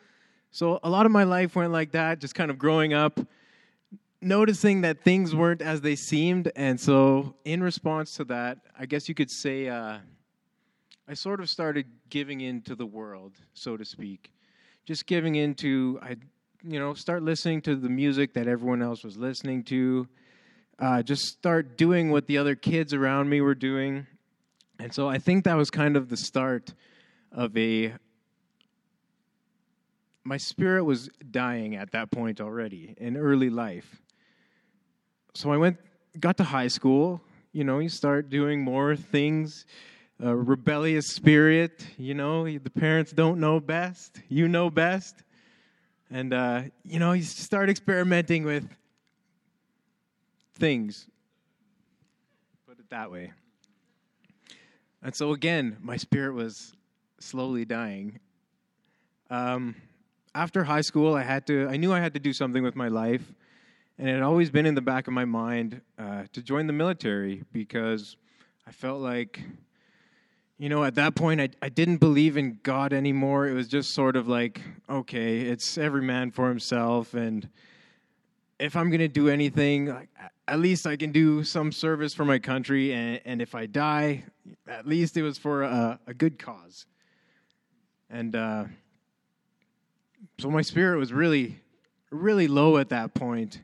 So 0.53 0.79
a 0.83 0.89
lot 0.89 1.05
of 1.05 1.13
my 1.13 1.25
life 1.25 1.55
went 1.55 1.73
like 1.73 1.93
that, 1.93 2.21
just 2.21 2.35
kind 2.35 2.51
of 2.51 2.59
growing 2.59 2.95
up, 2.95 3.21
noticing 4.23 4.83
that 4.83 5.03
things 5.03 5.35
weren't 5.35 5.61
as 5.61 5.83
they 5.83 5.97
seemed. 5.97 6.51
And 6.57 6.81
so, 6.81 7.35
in 7.45 7.63
response 7.63 8.15
to 8.17 8.25
that, 8.27 8.59
I 8.79 8.87
guess 8.87 9.09
you 9.09 9.15
could 9.15 9.33
say 9.33 9.69
uh, 9.69 9.99
I 11.09 11.15
sort 11.15 11.41
of 11.41 11.51
started 11.51 11.87
giving 12.09 12.41
in 12.41 12.63
to 12.63 12.77
the 12.77 12.87
world, 12.87 13.33
so 13.53 13.77
to 13.77 13.85
speak. 13.85 14.31
Just 14.87 15.07
giving 15.07 15.35
into, 15.35 15.99
I, 16.01 16.17
you 16.67 16.79
know, 16.79 16.95
start 16.95 17.23
listening 17.23 17.61
to 17.63 17.77
the 17.77 17.91
music 17.91 18.33
that 18.35 18.49
everyone 18.49 18.81
else 18.81 19.05
was 19.05 19.19
listening 19.19 19.65
to. 19.65 20.09
Uh, 20.79 21.03
just 21.03 21.27
start 21.27 21.77
doing 21.77 22.11
what 22.11 22.27
the 22.27 22.39
other 22.39 22.55
kids 22.55 22.95
around 22.95 23.29
me 23.29 23.41
were 23.41 23.55
doing. 23.55 24.07
And 24.79 24.93
so 24.93 25.09
I 25.09 25.19
think 25.19 25.45
that 25.45 25.57
was 25.57 25.71
kind 25.71 25.97
of 25.97 26.09
the 26.09 26.17
start 26.17 26.73
of 27.31 27.57
a 27.57 27.95
my 30.27 30.39
spirit 30.39 30.85
was 30.85 31.11
dying 31.31 31.77
at 31.77 31.93
that 31.93 32.11
point 32.11 32.41
already 32.41 32.95
in 32.97 33.19
early 33.19 33.51
life. 33.51 34.01
So 35.35 35.53
I 35.53 35.59
went, 35.59 35.77
got 36.19 36.39
to 36.39 36.45
high 36.45 36.69
school. 36.69 37.21
You 37.53 37.65
know, 37.65 37.79
you 37.79 37.91
start 37.91 38.31
doing 38.31 38.63
more 38.63 38.97
things. 38.97 39.67
Rebellious 40.19 41.09
spirit. 41.09 41.87
You 41.99 42.15
know, 42.15 42.45
the 42.45 42.71
parents 42.71 43.13
don't 43.13 43.39
know 43.39 43.61
best. 43.61 44.23
You 44.31 44.49
know 44.49 44.71
best. 44.71 45.24
And, 46.11 46.33
uh, 46.33 46.63
you 46.85 46.99
know, 46.99 47.13
you 47.13 47.23
start 47.23 47.69
experimenting 47.71 48.45
with 48.45 48.69
things. 50.57 51.07
Put 52.67 52.79
it 52.79 52.89
that 52.91 53.11
way. 53.11 53.33
And 55.03 55.15
so, 55.15 55.33
again, 55.33 55.77
my 55.83 55.97
spirit 55.97 56.35
was 56.35 56.73
slowly 57.19 57.65
dying. 57.65 58.21
Um, 59.31 59.75
after 60.35 60.65
high 60.65 60.81
school, 60.81 61.15
I 61.15 61.23
had 61.23 61.47
to. 61.47 61.69
I 61.69 61.77
knew 61.77 61.93
I 61.93 62.01
had 62.01 62.15
to 62.15 62.21
do 62.21 62.33
something 62.33 62.63
with 62.63 62.77
my 62.77 62.89
life, 62.89 63.35
and 63.99 64.09
it 64.09 64.13
had 64.13 64.23
always 64.23 64.51
been 64.51 64.67
in 64.67 64.75
the 64.75 64.83
back 64.83 65.07
of 65.07 65.15
my 65.15 65.25
mind 65.25 65.81
uh, 65.99 66.25
to 66.33 66.43
join 66.43 66.67
the 66.67 66.73
military 66.73 67.45
because 67.53 68.17
I 68.67 68.73
felt 68.73 69.01
like, 69.01 69.43
you 70.65 70.71
know, 70.71 70.83
at 70.83 70.95
that 70.95 71.15
point, 71.15 71.43
I 71.43 71.51
I 71.61 71.69
didn't 71.69 71.99
believe 71.99 72.39
in 72.39 72.59
God 72.63 72.95
anymore. 72.95 73.47
It 73.47 73.53
was 73.53 73.69
just 73.69 73.91
sort 73.91 74.17
of 74.17 74.29
like, 74.29 74.63
okay, 74.89 75.43
it's 75.43 75.77
every 75.77 76.01
man 76.01 76.31
for 76.31 76.49
himself, 76.49 77.13
and 77.13 77.47
if 78.59 78.75
I'm 78.75 78.91
gonna 78.91 79.07
do 79.07 79.29
anything, 79.29 79.89
like, 79.89 80.09
at 80.49 80.59
least 80.61 80.87
I 80.87 80.97
can 80.97 81.13
do 81.13 81.45
some 81.45 81.71
service 81.71 82.15
for 82.15 82.25
my 82.25 82.39
country, 82.39 82.95
and, 82.95 83.21
and 83.27 83.43
if 83.43 83.55
I 83.55 83.67
die, 83.67 84.25
at 84.67 84.87
least 84.87 85.19
it 85.19 85.23
was 85.23 85.37
for 85.37 85.65
a, 85.65 86.01
a 86.07 86.15
good 86.15 86.39
cause. 86.39 86.87
And 88.09 88.35
uh, 88.35 88.65
so 90.39 90.51
my 90.51 90.63
spirit 90.63 90.97
was 90.97 91.13
really, 91.13 91.61
really 92.11 92.49
low 92.49 92.79
at 92.79 92.89
that 92.89 93.13
point. 93.13 93.61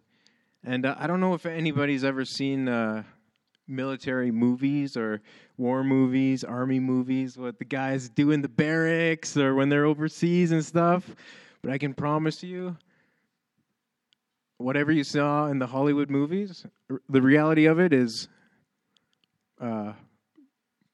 And 0.63 0.85
uh, 0.85 0.97
I 0.99 1.07
don't 1.07 1.21
know 1.21 1.33
if 1.33 1.47
anybody's 1.47 2.05
ever 2.05 2.27
seen 2.27 2.69
uh, 2.69 3.05
military 3.71 4.31
movies 4.31 4.97
or 4.97 5.21
war 5.57 5.85
movies, 5.85 6.45
army 6.45 6.81
movies, 6.81 7.39
what 7.39 7.59
the 7.59 7.65
guys 7.65 8.09
do 8.09 8.31
in 8.31 8.43
the 8.43 8.49
barracks 8.49 9.37
or 9.37 9.55
when 9.55 9.69
they're 9.69 9.87
overseas 9.87 10.53
and 10.53 10.65
stuff. 10.65 11.15
But 11.63 11.73
I 11.73 11.79
can 11.79 11.95
promise 11.95 12.43
you, 12.43 12.77
whatever 14.59 14.93
you 14.93 15.05
saw 15.05 15.47
in 15.47 15.59
the 15.59 15.67
Hollywood 15.67 16.11
movies, 16.11 16.67
the 17.09 17.23
reality 17.23 17.67
of 17.67 17.79
it 17.79 17.93
is 17.93 18.29
uh, 19.61 19.93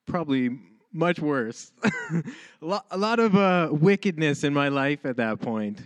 probably 0.06 0.58
much 0.92 1.18
worse. 1.18 1.72
a, 1.84 2.22
lot, 2.60 2.86
a 2.90 2.96
lot 2.96 3.18
of 3.18 3.36
uh, 3.36 3.68
wickedness 3.72 4.44
in 4.44 4.54
my 4.54 4.68
life 4.68 5.04
at 5.04 5.16
that 5.16 5.40
point. 5.40 5.80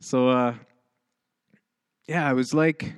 So, 0.00 0.28
uh, 0.28 0.54
yeah, 2.06 2.30
it 2.30 2.34
was 2.34 2.52
like, 2.54 2.92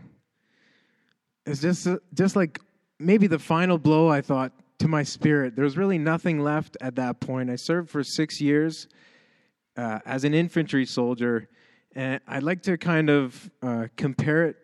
it's 1.46 1.60
just 1.60 1.86
uh, 1.86 1.98
just 2.14 2.36
like 2.36 2.60
maybe 2.98 3.26
the 3.26 3.38
final 3.38 3.78
blow. 3.78 4.08
I 4.08 4.20
thought 4.20 4.52
to 4.80 4.88
my 4.88 5.02
spirit. 5.02 5.56
There 5.56 5.64
was 5.64 5.76
really 5.76 5.98
nothing 5.98 6.40
left 6.40 6.76
at 6.80 6.96
that 6.96 7.20
point. 7.20 7.50
I 7.50 7.56
served 7.56 7.90
for 7.90 8.04
six 8.04 8.40
years 8.40 8.86
uh, 9.76 10.00
as 10.06 10.24
an 10.24 10.34
infantry 10.34 10.86
soldier, 10.86 11.48
and 11.94 12.20
I'd 12.26 12.42
like 12.42 12.62
to 12.62 12.78
kind 12.78 13.10
of 13.10 13.50
uh, 13.62 13.86
compare 13.96 14.46
it, 14.46 14.56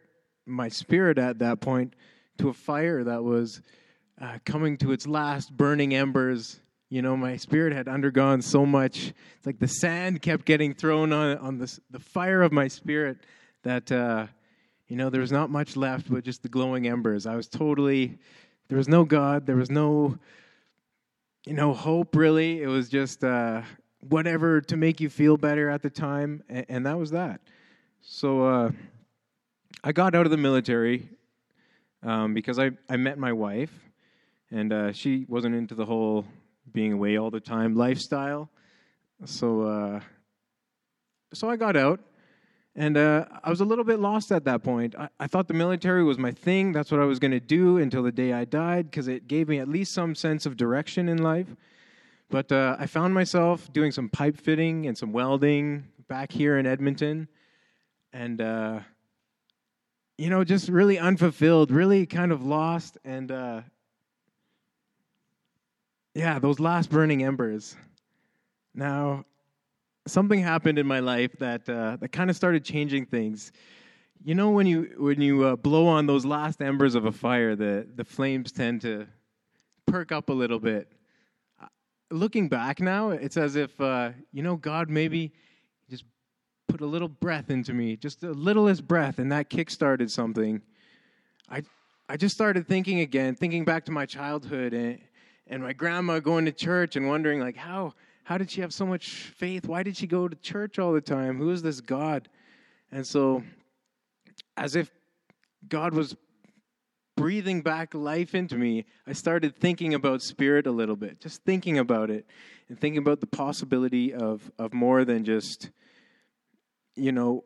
my 0.46 0.68
spirit 0.68 1.18
at 1.18 1.38
that 1.40 1.60
point, 1.60 1.94
to 2.38 2.48
a 2.48 2.52
fire 2.52 3.02
that 3.04 3.24
was 3.24 3.60
uh, 4.20 4.38
coming 4.44 4.76
to 4.78 4.92
its 4.92 5.06
last 5.06 5.56
burning 5.56 5.94
embers 5.94 6.60
you 6.94 7.02
know, 7.02 7.16
my 7.16 7.36
spirit 7.36 7.72
had 7.72 7.88
undergone 7.88 8.40
so 8.40 8.64
much. 8.64 9.12
It's 9.36 9.46
like 9.46 9.58
the 9.58 9.66
sand 9.66 10.22
kept 10.22 10.44
getting 10.44 10.74
thrown 10.74 11.12
on 11.12 11.38
on 11.38 11.58
the 11.58 11.78
the 11.90 11.98
fire 11.98 12.40
of 12.40 12.52
my 12.52 12.68
spirit 12.68 13.18
that 13.64 13.90
uh, 13.90 14.28
you 14.88 14.96
know 14.96 15.10
there 15.10 15.20
was 15.20 15.32
not 15.32 15.50
much 15.50 15.76
left 15.76 16.10
but 16.10 16.24
just 16.24 16.42
the 16.42 16.48
glowing 16.48 16.86
embers. 16.86 17.26
I 17.26 17.36
was 17.36 17.48
totally 17.48 18.18
there 18.68 18.78
was 18.78 18.88
no 18.88 19.04
God. 19.04 19.46
There 19.46 19.56
was 19.56 19.70
no 19.70 20.18
you 21.46 21.54
know 21.54 21.72
hope 21.72 22.16
really. 22.16 22.62
It 22.62 22.66
was 22.66 22.88
just 22.88 23.24
uh, 23.24 23.62
whatever 24.00 24.60
to 24.62 24.76
make 24.76 25.00
you 25.00 25.10
feel 25.10 25.36
better 25.36 25.70
at 25.70 25.82
the 25.82 25.90
time, 25.90 26.42
and, 26.48 26.66
and 26.68 26.86
that 26.86 26.98
was 26.98 27.10
that. 27.10 27.40
So 28.00 28.46
uh, 28.46 28.70
I 29.82 29.92
got 29.92 30.14
out 30.14 30.26
of 30.26 30.30
the 30.30 30.36
military 30.36 31.08
um, 32.02 32.34
because 32.34 32.58
I 32.58 32.70
I 32.88 32.96
met 32.96 33.18
my 33.18 33.32
wife, 33.32 33.72
and 34.50 34.72
uh, 34.72 34.92
she 34.92 35.26
wasn't 35.28 35.54
into 35.54 35.74
the 35.74 35.84
whole 35.84 36.24
being 36.72 36.92
away 36.92 37.16
all 37.16 37.30
the 37.30 37.40
time 37.40 37.74
lifestyle. 37.74 38.50
So, 39.24 39.62
uh, 39.62 40.00
so 41.32 41.48
I 41.48 41.56
got 41.56 41.76
out, 41.76 42.00
and 42.76 42.96
uh, 42.96 43.26
I 43.42 43.50
was 43.50 43.60
a 43.60 43.64
little 43.64 43.84
bit 43.84 44.00
lost 44.00 44.32
at 44.32 44.44
that 44.44 44.62
point. 44.62 44.94
I, 44.96 45.08
I 45.20 45.26
thought 45.26 45.46
the 45.48 45.54
military 45.54 46.02
was 46.02 46.18
my 46.18 46.32
thing. 46.32 46.72
That's 46.72 46.90
what 46.90 47.00
I 47.00 47.04
was 47.04 47.18
going 47.18 47.30
to 47.30 47.40
do 47.40 47.78
until 47.78 48.02
the 48.02 48.12
day 48.12 48.32
I 48.32 48.44
died, 48.44 48.90
because 48.90 49.06
it 49.06 49.28
gave 49.28 49.48
me 49.48 49.58
at 49.58 49.68
least 49.68 49.92
some 49.92 50.14
sense 50.14 50.44
of 50.44 50.56
direction 50.56 51.08
in 51.08 51.22
life. 51.22 51.54
But 52.30 52.50
uh, 52.50 52.76
I 52.78 52.86
found 52.86 53.14
myself 53.14 53.72
doing 53.72 53.92
some 53.92 54.08
pipe 54.08 54.36
fitting 54.36 54.86
and 54.86 54.98
some 54.98 55.12
welding 55.12 55.84
back 56.08 56.32
here 56.32 56.58
in 56.58 56.66
Edmonton, 56.66 57.28
and 58.12 58.40
uh, 58.40 58.80
you 60.18 60.30
know, 60.30 60.42
just 60.42 60.68
really 60.68 60.98
unfulfilled, 60.98 61.70
really 61.70 62.06
kind 62.06 62.32
of 62.32 62.44
lost, 62.44 62.98
and 63.04 63.30
uh, 63.30 63.60
yeah, 66.14 66.38
those 66.38 66.58
last 66.58 66.90
burning 66.90 67.22
embers. 67.22 67.76
Now, 68.74 69.24
something 70.06 70.40
happened 70.40 70.78
in 70.78 70.86
my 70.86 71.00
life 71.00 71.32
that 71.38 71.68
uh, 71.68 71.96
that 71.96 72.12
kind 72.12 72.30
of 72.30 72.36
started 72.36 72.64
changing 72.64 73.06
things. 73.06 73.52
You 74.24 74.34
know, 74.34 74.50
when 74.50 74.66
you 74.66 74.94
when 74.98 75.20
you 75.20 75.44
uh, 75.44 75.56
blow 75.56 75.86
on 75.86 76.06
those 76.06 76.24
last 76.24 76.60
embers 76.60 76.94
of 76.94 77.04
a 77.04 77.12
fire, 77.12 77.56
the 77.56 77.86
the 77.94 78.04
flames 78.04 78.52
tend 78.52 78.80
to 78.82 79.06
perk 79.86 80.12
up 80.12 80.28
a 80.28 80.32
little 80.32 80.58
bit. 80.58 80.92
Uh, 81.60 81.66
looking 82.10 82.48
back 82.48 82.80
now, 82.80 83.10
it's 83.10 83.36
as 83.36 83.56
if 83.56 83.78
uh, 83.80 84.10
you 84.32 84.42
know 84.42 84.56
God 84.56 84.88
maybe 84.90 85.32
just 85.90 86.04
put 86.68 86.80
a 86.80 86.86
little 86.86 87.08
breath 87.08 87.50
into 87.50 87.72
me, 87.72 87.96
just 87.96 88.20
the 88.20 88.32
littlest 88.32 88.86
breath, 88.86 89.18
and 89.18 89.30
that 89.32 89.50
kick-started 89.50 90.10
something. 90.10 90.62
I 91.48 91.62
I 92.08 92.16
just 92.16 92.34
started 92.34 92.66
thinking 92.66 93.00
again, 93.00 93.34
thinking 93.34 93.64
back 93.64 93.84
to 93.86 93.92
my 93.92 94.06
childhood 94.06 94.72
and 94.72 94.98
and 95.46 95.62
my 95.62 95.72
grandma 95.74 96.20
going 96.20 96.46
to 96.46 96.52
church 96.52 96.96
and 96.96 97.06
wondering 97.06 97.40
like 97.40 97.56
how 97.56 97.92
how 98.24 98.38
did 98.38 98.50
she 98.50 98.60
have 98.60 98.72
so 98.72 98.86
much 98.86 99.08
faith? 99.36 99.66
Why 99.66 99.82
did 99.82 99.96
she 99.96 100.06
go 100.06 100.28
to 100.28 100.36
church 100.36 100.78
all 100.78 100.92
the 100.92 101.00
time? 101.00 101.38
Who 101.38 101.50
is 101.50 101.62
this 101.62 101.80
god? 101.80 102.28
And 102.90 103.06
so 103.06 103.42
as 104.56 104.76
if 104.76 104.90
god 105.68 105.94
was 105.94 106.16
breathing 107.16 107.62
back 107.62 107.94
life 107.94 108.34
into 108.34 108.56
me 108.56 108.84
i 109.06 109.12
started 109.12 109.56
thinking 109.56 109.94
about 109.94 110.20
spirit 110.20 110.66
a 110.66 110.70
little 110.70 110.96
bit 110.96 111.20
just 111.20 111.42
thinking 111.44 111.78
about 111.78 112.10
it 112.10 112.26
and 112.68 112.78
thinking 112.78 112.98
about 112.98 113.20
the 113.20 113.26
possibility 113.26 114.12
of 114.12 114.50
of 114.58 114.74
more 114.74 115.04
than 115.04 115.24
just 115.24 115.70
you 116.96 117.12
know 117.12 117.44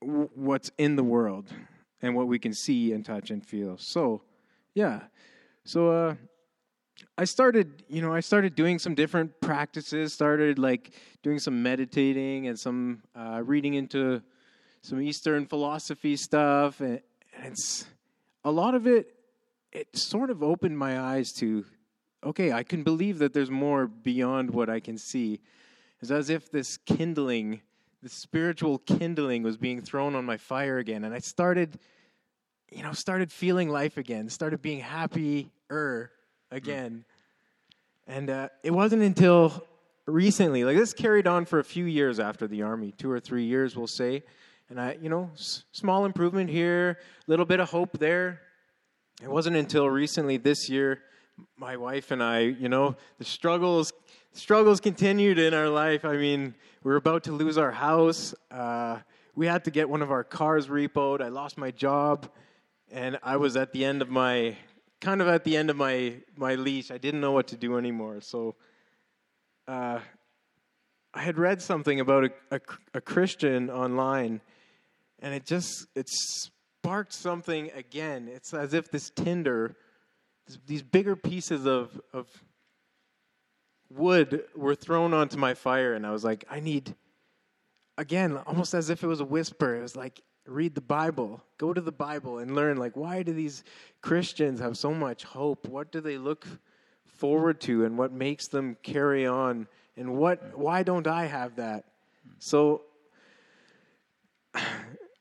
what's 0.00 0.70
in 0.78 0.96
the 0.96 1.04
world 1.04 1.52
and 2.00 2.14
what 2.14 2.26
we 2.26 2.38
can 2.38 2.52
see 2.52 2.92
and 2.92 3.04
touch 3.04 3.30
and 3.30 3.44
feel. 3.44 3.76
So 3.78 4.22
yeah. 4.74 5.02
So 5.64 5.90
uh 5.90 6.14
I 7.18 7.24
started, 7.24 7.82
you 7.88 8.00
know, 8.00 8.12
I 8.12 8.20
started 8.20 8.54
doing 8.54 8.78
some 8.78 8.94
different 8.94 9.38
practices, 9.42 10.14
started 10.14 10.58
like 10.58 10.92
doing 11.22 11.38
some 11.38 11.62
meditating 11.62 12.46
and 12.46 12.58
some 12.58 13.02
uh, 13.14 13.42
reading 13.44 13.74
into 13.74 14.22
some 14.80 15.00
Eastern 15.00 15.44
philosophy 15.46 16.16
stuff, 16.16 16.80
and, 16.80 17.00
and 17.36 17.52
it's 17.52 17.86
a 18.44 18.50
lot 18.50 18.74
of 18.74 18.86
it. 18.86 19.14
It 19.72 19.94
sort 19.96 20.30
of 20.30 20.42
opened 20.42 20.78
my 20.78 21.00
eyes 21.00 21.32
to, 21.34 21.66
okay, 22.24 22.50
I 22.50 22.62
can 22.62 22.82
believe 22.82 23.18
that 23.18 23.34
there's 23.34 23.50
more 23.50 23.86
beyond 23.86 24.50
what 24.50 24.70
I 24.70 24.80
can 24.80 24.96
see. 24.96 25.40
It's 26.00 26.10
as 26.10 26.30
if 26.30 26.50
this 26.50 26.78
kindling, 26.78 27.60
the 28.02 28.08
spiritual 28.08 28.78
kindling, 28.78 29.42
was 29.42 29.58
being 29.58 29.82
thrown 29.82 30.14
on 30.14 30.24
my 30.24 30.38
fire 30.38 30.78
again, 30.78 31.04
and 31.04 31.14
I 31.14 31.18
started, 31.18 31.78
you 32.70 32.82
know, 32.82 32.92
started 32.92 33.30
feeling 33.30 33.68
life 33.68 33.98
again, 33.98 34.30
started 34.30 34.62
being 34.62 34.80
happier 34.80 36.10
again. 36.52 37.04
And 38.06 38.30
uh, 38.30 38.48
it 38.62 38.70
wasn't 38.70 39.02
until 39.02 39.66
recently, 40.06 40.64
like 40.64 40.76
this 40.76 40.92
carried 40.92 41.26
on 41.26 41.44
for 41.44 41.58
a 41.58 41.64
few 41.64 41.86
years 41.86 42.20
after 42.20 42.46
the 42.46 42.62
army, 42.62 42.92
two 42.96 43.10
or 43.10 43.18
three 43.18 43.44
years, 43.44 43.76
we'll 43.76 43.86
say. 43.86 44.22
And 44.68 44.80
I, 44.80 44.98
you 45.00 45.08
know, 45.08 45.30
s- 45.34 45.64
small 45.72 46.04
improvement 46.04 46.50
here, 46.50 46.98
a 47.26 47.30
little 47.30 47.46
bit 47.46 47.60
of 47.60 47.70
hope 47.70 47.98
there. 47.98 48.40
It 49.22 49.30
wasn't 49.30 49.56
until 49.56 49.88
recently 49.88 50.36
this 50.36 50.68
year, 50.68 51.00
my 51.56 51.76
wife 51.76 52.10
and 52.10 52.22
I, 52.22 52.40
you 52.40 52.68
know, 52.68 52.96
the 53.18 53.24
struggles, 53.24 53.92
struggles 54.32 54.80
continued 54.80 55.38
in 55.38 55.54
our 55.54 55.68
life. 55.68 56.04
I 56.04 56.16
mean, 56.16 56.54
we 56.82 56.90
were 56.90 56.96
about 56.96 57.24
to 57.24 57.32
lose 57.32 57.56
our 57.56 57.70
house. 57.70 58.34
Uh, 58.50 58.98
we 59.34 59.46
had 59.46 59.64
to 59.64 59.70
get 59.70 59.88
one 59.88 60.02
of 60.02 60.10
our 60.10 60.24
cars 60.24 60.66
repoed. 60.66 61.22
I 61.22 61.28
lost 61.28 61.56
my 61.56 61.70
job, 61.70 62.28
and 62.90 63.18
I 63.22 63.36
was 63.36 63.56
at 63.56 63.72
the 63.72 63.84
end 63.84 64.02
of 64.02 64.10
my, 64.10 64.56
kind 65.02 65.20
of 65.20 65.26
at 65.28 65.44
the 65.44 65.56
end 65.56 65.68
of 65.68 65.76
my 65.76 66.14
my 66.36 66.54
leash. 66.54 66.90
I 66.90 66.96
didn't 66.96 67.20
know 67.20 67.32
what 67.32 67.48
to 67.48 67.56
do 67.56 67.76
anymore. 67.76 68.20
So 68.22 68.54
uh, 69.68 69.98
I 71.12 71.22
had 71.22 71.36
read 71.36 71.60
something 71.60 72.00
about 72.00 72.24
a, 72.24 72.30
a, 72.52 72.60
a 72.94 73.00
Christian 73.00 73.68
online, 73.68 74.40
and 75.18 75.34
it 75.34 75.44
just 75.44 75.86
it 75.94 76.08
sparked 76.08 77.12
something 77.12 77.70
again. 77.74 78.30
It's 78.32 78.54
as 78.54 78.72
if 78.72 78.90
this 78.90 79.10
tinder, 79.10 79.76
this, 80.46 80.58
these 80.66 80.82
bigger 80.82 81.16
pieces 81.16 81.66
of 81.66 82.00
of 82.14 82.28
wood 83.90 84.44
were 84.56 84.76
thrown 84.76 85.12
onto 85.12 85.36
my 85.36 85.52
fire, 85.52 85.92
and 85.94 86.06
I 86.06 86.12
was 86.12 86.24
like, 86.24 86.44
I 86.48 86.60
need 86.60 86.94
again, 87.98 88.36
almost 88.46 88.72
as 88.72 88.88
if 88.88 89.02
it 89.02 89.06
was 89.06 89.20
a 89.20 89.24
whisper. 89.24 89.76
It 89.76 89.82
was 89.82 89.96
like, 89.96 90.22
read 90.46 90.74
the 90.74 90.80
Bible, 90.80 91.42
go 91.58 91.72
to 91.72 91.80
the 91.80 91.92
Bible, 91.92 92.38
and 92.38 92.54
learn. 92.54 92.76
Like, 92.76 92.96
why 92.96 93.22
do 93.22 93.32
these 93.32 93.64
Christians 94.00 94.60
have 94.60 94.76
so 94.76 94.92
much 94.92 95.24
hope? 95.24 95.68
What 95.68 95.92
do 95.92 96.00
they 96.00 96.18
look 96.18 96.46
forward 97.04 97.60
to, 97.62 97.84
and 97.84 97.96
what 97.96 98.12
makes 98.12 98.48
them 98.48 98.76
carry 98.82 99.26
on? 99.26 99.68
And 99.96 100.16
what? 100.16 100.58
Why 100.58 100.82
don't 100.82 101.06
I 101.06 101.26
have 101.26 101.56
that? 101.56 101.84
So. 102.38 102.82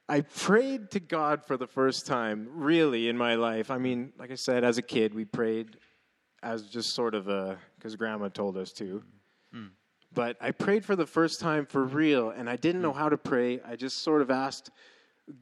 I 0.09 0.19
prayed 0.19 0.91
to 0.91 0.99
God 0.99 1.45
for 1.45 1.55
the 1.55 1.67
first 1.67 2.05
time, 2.05 2.49
really, 2.55 3.07
in 3.07 3.17
my 3.17 3.35
life. 3.35 3.71
I 3.71 3.77
mean, 3.77 4.11
like 4.19 4.29
I 4.29 4.35
said, 4.35 4.65
as 4.65 4.77
a 4.77 4.81
kid, 4.81 5.13
we 5.13 5.23
prayed 5.23 5.77
as 6.43 6.63
just 6.63 6.93
sort 6.93 7.15
of 7.15 7.29
a, 7.29 7.57
because 7.77 7.95
grandma 7.95 8.27
told 8.27 8.57
us 8.57 8.71
to. 8.73 9.03
Hmm. 9.53 9.67
But 10.13 10.37
I 10.41 10.51
prayed 10.51 10.83
for 10.83 10.95
the 10.95 11.05
first 11.05 11.39
time 11.39 11.65
for 11.65 11.85
real, 11.85 12.31
and 12.31 12.49
I 12.49 12.55
didn't 12.55 12.81
know 12.81 12.93
how 12.93 13.09
to 13.09 13.17
pray. 13.17 13.61
I 13.65 13.75
just 13.75 13.99
sort 13.99 14.21
of 14.21 14.29
asked, 14.29 14.71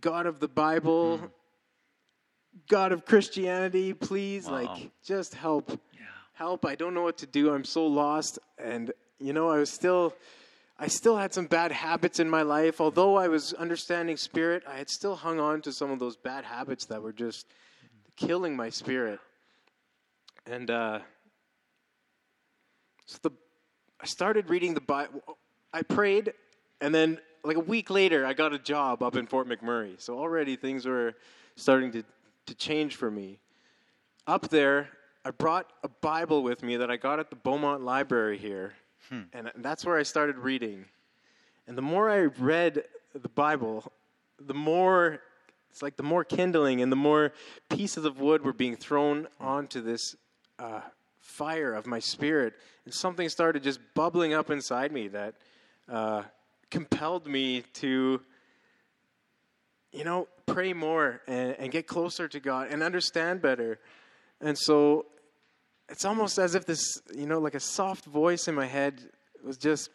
God 0.01 0.25
of 0.25 0.39
the 0.39 0.47
Bible, 0.47 1.31
God 2.67 2.91
of 2.91 3.05
Christianity, 3.05 3.93
please, 3.93 4.45
Wow. 4.47 4.53
like, 4.53 4.91
just 5.03 5.33
help. 5.33 5.79
Help. 6.33 6.65
I 6.65 6.75
don't 6.75 6.93
know 6.93 7.01
what 7.03 7.17
to 7.17 7.25
do. 7.25 7.53
I'm 7.53 7.65
so 7.65 7.85
lost. 7.85 8.39
And, 8.57 8.93
you 9.19 9.33
know, 9.33 9.49
I 9.49 9.57
was 9.57 9.69
still. 9.69 10.13
I 10.81 10.87
still 10.87 11.17
had 11.17 11.33
some 11.33 11.45
bad 11.47 11.73
habits 11.73 12.21
in 12.21 12.29
my 12.29 12.41
life. 12.43 12.79
Although 12.79 13.17
I 13.17 13.27
was 13.27 13.51
understanding 13.51 14.15
spirit, 14.15 14.63
I 14.65 14.77
had 14.77 14.89
still 14.89 15.17
hung 15.17 15.37
on 15.37 15.61
to 15.63 15.73
some 15.73 15.91
of 15.91 15.99
those 15.99 16.15
bad 16.15 16.45
habits 16.45 16.85
that 16.85 17.01
were 17.01 17.11
just 17.11 17.45
killing 18.15 18.55
my 18.55 18.69
spirit. 18.69 19.19
And 20.45 20.71
uh, 20.71 20.99
so 23.05 23.17
the, 23.23 23.31
I 23.99 24.05
started 24.05 24.49
reading 24.49 24.73
the 24.73 24.79
Bible. 24.79 25.21
I 25.73 25.81
prayed, 25.81 26.31
and 26.79 26.95
then 26.95 27.19
like 27.43 27.57
a 27.57 27.61
week 27.61 27.89
later, 27.89 28.25
I 28.25 28.33
got 28.33 28.53
a 28.53 28.59
job 28.59 29.03
up 29.03 29.15
in 29.15 29.27
Fort 29.27 29.47
McMurray. 29.47 29.99
So 29.99 30.17
already 30.17 30.55
things 30.55 30.85
were 30.85 31.13
starting 31.55 31.91
to, 31.91 32.03
to 32.45 32.55
change 32.55 32.95
for 32.95 33.09
me. 33.09 33.39
Up 34.27 34.49
there, 34.49 34.89
I 35.25 35.31
brought 35.31 35.71
a 35.83 35.89
Bible 35.89 36.43
with 36.43 36.63
me 36.63 36.77
that 36.77 36.89
I 36.89 36.97
got 36.97 37.19
at 37.19 37.29
the 37.29 37.35
Beaumont 37.35 37.83
Library 37.83 38.37
here. 38.37 38.73
And 39.33 39.51
that's 39.57 39.85
where 39.85 39.97
I 39.97 40.03
started 40.03 40.37
reading. 40.37 40.85
And 41.67 41.77
the 41.77 41.81
more 41.81 42.09
I 42.09 42.25
read 42.25 42.83
the 43.13 43.29
Bible, 43.29 43.91
the 44.39 44.53
more 44.53 45.19
it's 45.71 45.81
like 45.81 45.97
the 45.97 46.03
more 46.03 46.23
kindling 46.23 46.81
and 46.81 46.91
the 46.91 46.95
more 46.95 47.31
pieces 47.69 48.05
of 48.05 48.19
wood 48.19 48.43
were 48.43 48.53
being 48.53 48.75
thrown 48.75 49.27
onto 49.39 49.81
this 49.81 50.15
uh, 50.57 50.81
fire 51.19 51.73
of 51.73 51.85
my 51.85 51.99
spirit. 51.99 52.53
And 52.85 52.93
something 52.93 53.29
started 53.29 53.63
just 53.63 53.79
bubbling 53.93 54.33
up 54.33 54.49
inside 54.49 54.91
me 54.91 55.07
that 55.09 55.35
uh, 55.87 56.23
compelled 56.69 57.27
me 57.27 57.63
to, 57.73 58.21
you 59.91 60.03
know, 60.03 60.27
pray 60.45 60.73
more 60.73 61.21
and, 61.27 61.55
and 61.59 61.71
get 61.71 61.87
closer 61.87 62.27
to 62.27 62.39
God 62.39 62.67
and 62.69 62.83
understand 62.83 63.41
better. 63.41 63.79
And 64.41 64.57
so 64.57 65.05
it's 65.89 66.05
almost 66.05 66.37
as 66.37 66.55
if 66.55 66.65
this, 66.65 67.01
you 67.15 67.25
know, 67.25 67.39
like 67.39 67.55
a 67.55 67.59
soft 67.59 68.05
voice 68.05 68.47
in 68.47 68.55
my 68.55 68.65
head 68.65 69.01
was 69.43 69.57
just 69.57 69.89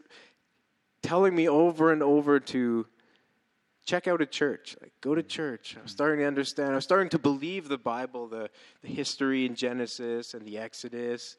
telling 1.03 1.35
me 1.35 1.49
over 1.49 1.93
and 1.93 2.03
over 2.03 2.41
to 2.41 2.87
check 3.85 4.09
out 4.09 4.23
a 4.23 4.27
church, 4.27 4.77
like 4.81 4.93
go 5.01 5.15
to 5.15 5.23
church. 5.23 5.77
i'm 5.79 5.87
starting 5.87 6.21
to 6.21 6.27
understand. 6.27 6.73
I 6.73 6.77
was 6.77 6.85
starting 6.85 7.11
to 7.11 7.19
believe 7.19 7.69
the 7.69 7.79
Bible, 7.79 8.27
the, 8.27 8.49
the 8.83 8.89
history 8.89 9.45
in 9.45 9.55
Genesis 9.55 10.35
and 10.35 10.45
the 10.47 10.59
Exodus 10.59 11.37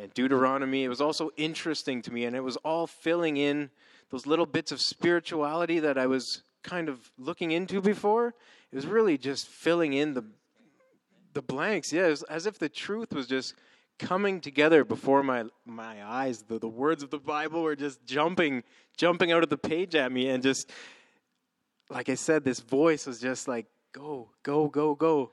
and 0.00 0.14
Deuteronomy. 0.14 0.84
It 0.84 0.88
was 0.88 1.00
also 1.00 1.30
interesting 1.36 2.02
to 2.02 2.12
me, 2.12 2.24
and 2.24 2.36
it 2.36 2.44
was 2.44 2.56
all 2.58 2.86
filling 2.86 3.36
in 3.36 3.70
those 4.12 4.26
little 4.26 4.46
bits 4.46 4.70
of 4.70 4.80
spirituality 4.80 5.80
that 5.80 5.98
I 5.98 6.06
was 6.06 6.42
kind 6.62 6.88
of 6.88 7.10
looking 7.18 7.50
into 7.50 7.80
before. 7.80 8.34
It 8.70 8.76
was 8.76 8.86
really 8.86 9.18
just 9.18 9.48
filling 9.48 9.94
in 9.94 10.14
the 10.14 10.24
the 11.32 11.42
blanks. 11.42 11.92
Yeah, 11.92 12.14
as 12.28 12.46
if 12.46 12.58
the 12.58 12.68
truth 12.68 13.14
was 13.14 13.26
just 13.26 13.54
coming 13.98 14.40
together 14.40 14.84
before 14.84 15.22
my 15.22 15.44
my 15.64 16.04
eyes. 16.04 16.42
The 16.42 16.58
the 16.58 16.68
words 16.68 17.02
of 17.02 17.10
the 17.10 17.18
Bible 17.18 17.62
were 17.62 17.74
just 17.74 18.04
jumping 18.04 18.62
jumping 18.98 19.32
out 19.32 19.42
of 19.42 19.48
the 19.48 19.58
page 19.58 19.94
at 19.94 20.12
me, 20.12 20.28
and 20.28 20.42
just 20.42 20.70
like 21.88 22.10
I 22.10 22.14
said, 22.14 22.44
this 22.44 22.60
voice 22.60 23.06
was 23.06 23.18
just 23.18 23.48
like 23.48 23.66
go 23.92 24.28
go 24.42 24.68
go 24.68 24.94
go. 24.94 25.32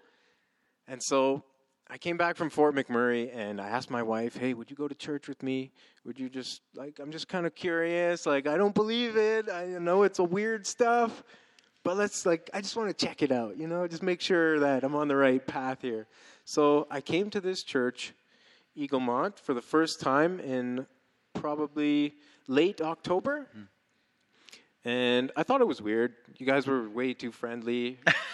And 0.87 1.03
so 1.03 1.43
I 1.89 1.97
came 1.97 2.17
back 2.17 2.35
from 2.35 2.49
Fort 2.49 2.75
McMurray, 2.75 3.35
and 3.35 3.59
I 3.59 3.67
asked 3.69 3.89
my 3.89 4.03
wife, 4.03 4.37
"Hey, 4.37 4.53
would 4.53 4.69
you 4.69 4.75
go 4.75 4.87
to 4.87 4.95
church 4.95 5.27
with 5.27 5.41
me? 5.41 5.71
Would 6.05 6.19
you 6.19 6.29
just 6.29 6.61
like 6.75 6.99
I'm 6.99 7.11
just 7.11 7.27
kind 7.27 7.45
of 7.45 7.55
curious. 7.55 8.25
Like 8.25 8.47
I 8.47 8.57
don't 8.57 8.75
believe 8.75 9.17
it. 9.17 9.49
I 9.49 9.65
know 9.65 10.03
it's 10.03 10.19
a 10.19 10.23
weird 10.23 10.67
stuff." 10.67 11.23
but 11.83 11.97
let's 11.97 12.25
like 12.25 12.49
i 12.53 12.61
just 12.61 12.75
want 12.75 12.89
to 12.89 13.05
check 13.05 13.21
it 13.21 13.31
out 13.31 13.57
you 13.57 13.67
know 13.67 13.87
just 13.87 14.03
make 14.03 14.21
sure 14.21 14.59
that 14.59 14.83
i'm 14.83 14.95
on 14.95 15.07
the 15.07 15.15
right 15.15 15.45
path 15.47 15.81
here 15.81 16.07
so 16.45 16.87
i 16.91 17.01
came 17.01 17.29
to 17.29 17.41
this 17.41 17.63
church 17.63 18.13
eaglemont 18.77 19.37
for 19.39 19.53
the 19.53 19.61
first 19.61 19.99
time 19.99 20.39
in 20.39 20.85
probably 21.33 22.13
late 22.47 22.81
october 22.81 23.47
hmm. 23.53 23.63
and 24.85 25.31
i 25.35 25.43
thought 25.43 25.61
it 25.61 25.67
was 25.67 25.81
weird 25.81 26.13
you 26.37 26.45
guys 26.45 26.67
were 26.67 26.89
way 26.89 27.13
too 27.13 27.31
friendly 27.31 27.99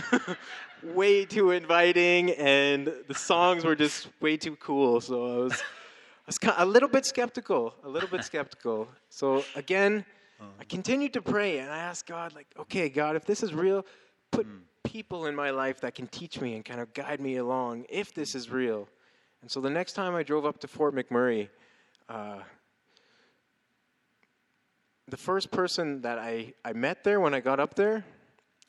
way 0.82 1.24
too 1.24 1.50
inviting 1.50 2.30
and 2.32 2.92
the 3.08 3.14
songs 3.14 3.64
were 3.64 3.76
just 3.76 4.08
way 4.20 4.36
too 4.36 4.56
cool 4.56 5.00
so 5.00 5.40
i 5.40 5.44
was 5.44 5.62
I 6.22 6.24
was 6.26 6.38
ki- 6.38 6.50
a 6.56 6.64
little 6.64 6.88
bit 6.88 7.04
skeptical, 7.04 7.74
a 7.82 7.88
little 7.88 8.08
bit 8.08 8.22
skeptical. 8.22 8.86
So 9.08 9.44
again, 9.56 10.04
I 10.60 10.64
continued 10.64 11.12
to 11.14 11.20
pray 11.22 11.58
and 11.58 11.68
I 11.68 11.78
asked 11.78 12.06
God, 12.06 12.32
like, 12.32 12.46
okay, 12.56 12.88
God, 12.88 13.16
if 13.16 13.24
this 13.24 13.42
is 13.42 13.52
real, 13.52 13.84
put 14.30 14.46
people 14.84 15.26
in 15.26 15.34
my 15.34 15.50
life 15.50 15.80
that 15.80 15.96
can 15.96 16.06
teach 16.06 16.40
me 16.40 16.54
and 16.54 16.64
kind 16.64 16.80
of 16.80 16.94
guide 16.94 17.20
me 17.20 17.38
along 17.38 17.86
if 17.88 18.14
this 18.14 18.36
is 18.36 18.50
real. 18.50 18.88
And 19.40 19.50
so 19.50 19.60
the 19.60 19.70
next 19.70 19.94
time 19.94 20.14
I 20.14 20.22
drove 20.22 20.46
up 20.46 20.60
to 20.60 20.68
Fort 20.68 20.94
McMurray, 20.94 21.48
uh, 22.08 22.38
the 25.08 25.16
first 25.16 25.50
person 25.50 26.02
that 26.02 26.20
I, 26.20 26.54
I 26.64 26.72
met 26.72 27.02
there 27.02 27.18
when 27.18 27.34
I 27.34 27.40
got 27.40 27.58
up 27.58 27.74
there, 27.74 28.04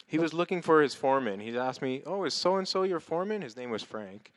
he 0.08 0.18
was 0.20 0.34
looking 0.34 0.62
for 0.62 0.82
his 0.82 0.94
foreman. 0.94 1.40
He 1.40 1.58
asked 1.58 1.82
me, 1.82 2.04
Oh, 2.06 2.24
is 2.24 2.34
so 2.34 2.58
and 2.58 2.68
so 2.68 2.84
your 2.84 3.00
foreman? 3.00 3.42
His 3.42 3.56
name 3.58 3.70
was 3.72 3.84
Frank. 3.84 4.32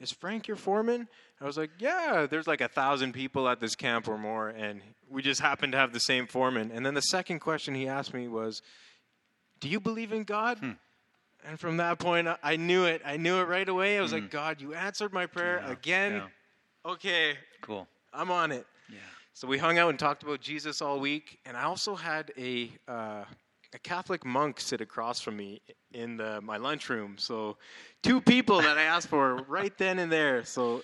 Is 0.00 0.10
Frank 0.12 0.48
your 0.48 0.56
foreman? 0.56 1.08
I 1.40 1.44
was 1.44 1.56
like, 1.56 1.70
Yeah, 1.78 2.26
there's 2.28 2.46
like 2.46 2.60
a 2.60 2.68
thousand 2.68 3.12
people 3.12 3.48
at 3.48 3.60
this 3.60 3.74
camp 3.74 4.08
or 4.08 4.18
more, 4.18 4.48
and 4.48 4.80
we 5.08 5.22
just 5.22 5.40
happen 5.40 5.70
to 5.72 5.78
have 5.78 5.92
the 5.92 6.00
same 6.00 6.26
foreman. 6.26 6.70
And 6.72 6.84
then 6.84 6.94
the 6.94 7.00
second 7.02 7.38
question 7.40 7.74
he 7.74 7.86
asked 7.88 8.12
me 8.12 8.28
was, 8.28 8.60
Do 9.60 9.68
you 9.68 9.80
believe 9.80 10.12
in 10.12 10.24
God? 10.24 10.58
And 11.46 11.60
from 11.60 11.76
that 11.76 11.98
point, 11.98 12.26
I- 12.42 12.56
knew 12.56 12.84
it. 12.86 13.02
I 13.04 13.16
knew 13.18 13.36
it 13.38 13.44
right 13.48 13.68
away. 13.68 13.98
I 13.98 14.00
was 14.02 14.12
like, 14.14 14.30
God, 14.30 14.60
you 14.62 14.72
answered 14.74 15.12
my 15.12 15.26
prayer 15.26 15.62
Yeah, 15.64 15.72
again. 15.72 16.12
yeah. 16.14 16.90
Okay, 16.92 17.34
Cool. 17.60 17.86
I'm 18.12 18.30
on 18.30 18.50
it. 18.52 18.66
Yeah. 18.90 18.98
So 19.34 19.46
we 19.48 19.58
hung 19.58 19.78
out 19.78 19.90
and 19.90 19.98
talked 19.98 20.22
about 20.22 20.40
Jesus 20.40 20.80
all 20.80 21.00
week, 21.00 21.38
and 21.44 21.56
I 21.56 21.64
also 21.64 21.94
had 21.94 22.32
a 22.38 22.70
uh, 22.88 23.24
a 23.74 23.78
Catholic 23.78 24.24
monk 24.24 24.60
sit 24.60 24.80
across 24.80 25.20
from 25.20 25.36
me 25.36 25.60
in 25.92 26.16
the, 26.16 26.40
my 26.40 26.56
lunchroom. 26.56 27.16
So, 27.18 27.56
two 28.02 28.20
people 28.20 28.62
that 28.62 28.78
I 28.78 28.82
asked 28.82 29.08
for 29.08 29.34
right 29.48 29.76
then 29.76 29.98
and 29.98 30.10
there. 30.10 30.44
So, 30.44 30.82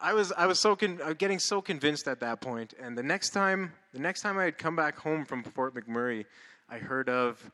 I 0.00 0.12
was 0.12 0.32
I 0.32 0.46
was 0.46 0.58
so 0.58 0.76
con- 0.76 0.98
was 0.98 1.14
getting 1.14 1.38
so 1.38 1.60
convinced 1.60 2.06
at 2.06 2.20
that 2.20 2.40
point. 2.40 2.74
And 2.80 2.96
the 2.96 3.02
next 3.02 3.30
time 3.30 3.72
the 3.92 3.98
next 3.98 4.22
time 4.22 4.38
I 4.38 4.44
had 4.44 4.58
come 4.58 4.76
back 4.76 4.98
home 4.98 5.24
from 5.24 5.42
Fort 5.42 5.74
McMurray, 5.74 6.24
I 6.68 6.78
heard 6.78 7.08
of 7.08 7.50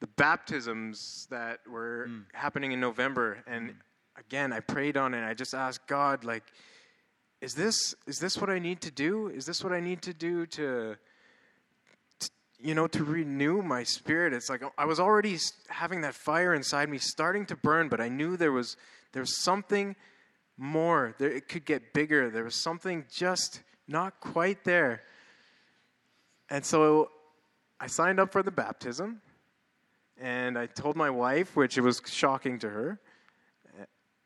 the 0.00 0.06
baptisms 0.06 1.26
that 1.30 1.60
were 1.68 2.08
mm. 2.08 2.24
happening 2.34 2.72
in 2.72 2.80
November. 2.80 3.42
And 3.46 3.70
mm. 3.70 3.74
again, 4.18 4.52
I 4.52 4.60
prayed 4.60 4.96
on 4.96 5.14
it. 5.14 5.24
I 5.24 5.34
just 5.34 5.54
asked 5.54 5.86
God, 5.86 6.24
like, 6.24 6.44
is 7.40 7.54
this 7.54 7.94
is 8.06 8.18
this 8.18 8.38
what 8.38 8.50
I 8.50 8.58
need 8.58 8.80
to 8.82 8.90
do? 8.90 9.28
Is 9.28 9.44
this 9.44 9.64
what 9.64 9.72
I 9.72 9.80
need 9.80 10.02
to 10.02 10.14
do 10.14 10.46
to 10.46 10.96
you 12.62 12.74
know, 12.74 12.86
to 12.86 13.04
renew 13.04 13.62
my 13.62 13.82
spirit. 13.82 14.32
It's 14.32 14.48
like 14.48 14.62
I 14.78 14.84
was 14.84 15.00
already 15.00 15.36
having 15.68 16.02
that 16.02 16.14
fire 16.14 16.54
inside 16.54 16.88
me 16.88 16.98
starting 16.98 17.46
to 17.46 17.56
burn, 17.56 17.88
but 17.88 18.00
I 18.00 18.08
knew 18.08 18.36
there 18.36 18.52
was 18.52 18.76
there 19.12 19.22
was 19.22 19.42
something 19.42 19.96
more. 20.56 21.14
There, 21.18 21.30
it 21.30 21.48
could 21.48 21.64
get 21.64 21.92
bigger. 21.92 22.30
There 22.30 22.44
was 22.44 22.54
something 22.54 23.04
just 23.10 23.62
not 23.88 24.20
quite 24.20 24.64
there. 24.64 25.02
And 26.48 26.64
so 26.64 27.10
I 27.80 27.86
signed 27.86 28.20
up 28.20 28.30
for 28.32 28.42
the 28.42 28.50
baptism, 28.50 29.20
and 30.20 30.58
I 30.58 30.66
told 30.66 30.96
my 30.96 31.10
wife, 31.10 31.56
which 31.56 31.78
it 31.78 31.80
was 31.80 32.00
shocking 32.06 32.58
to 32.60 32.68
her, 32.68 33.00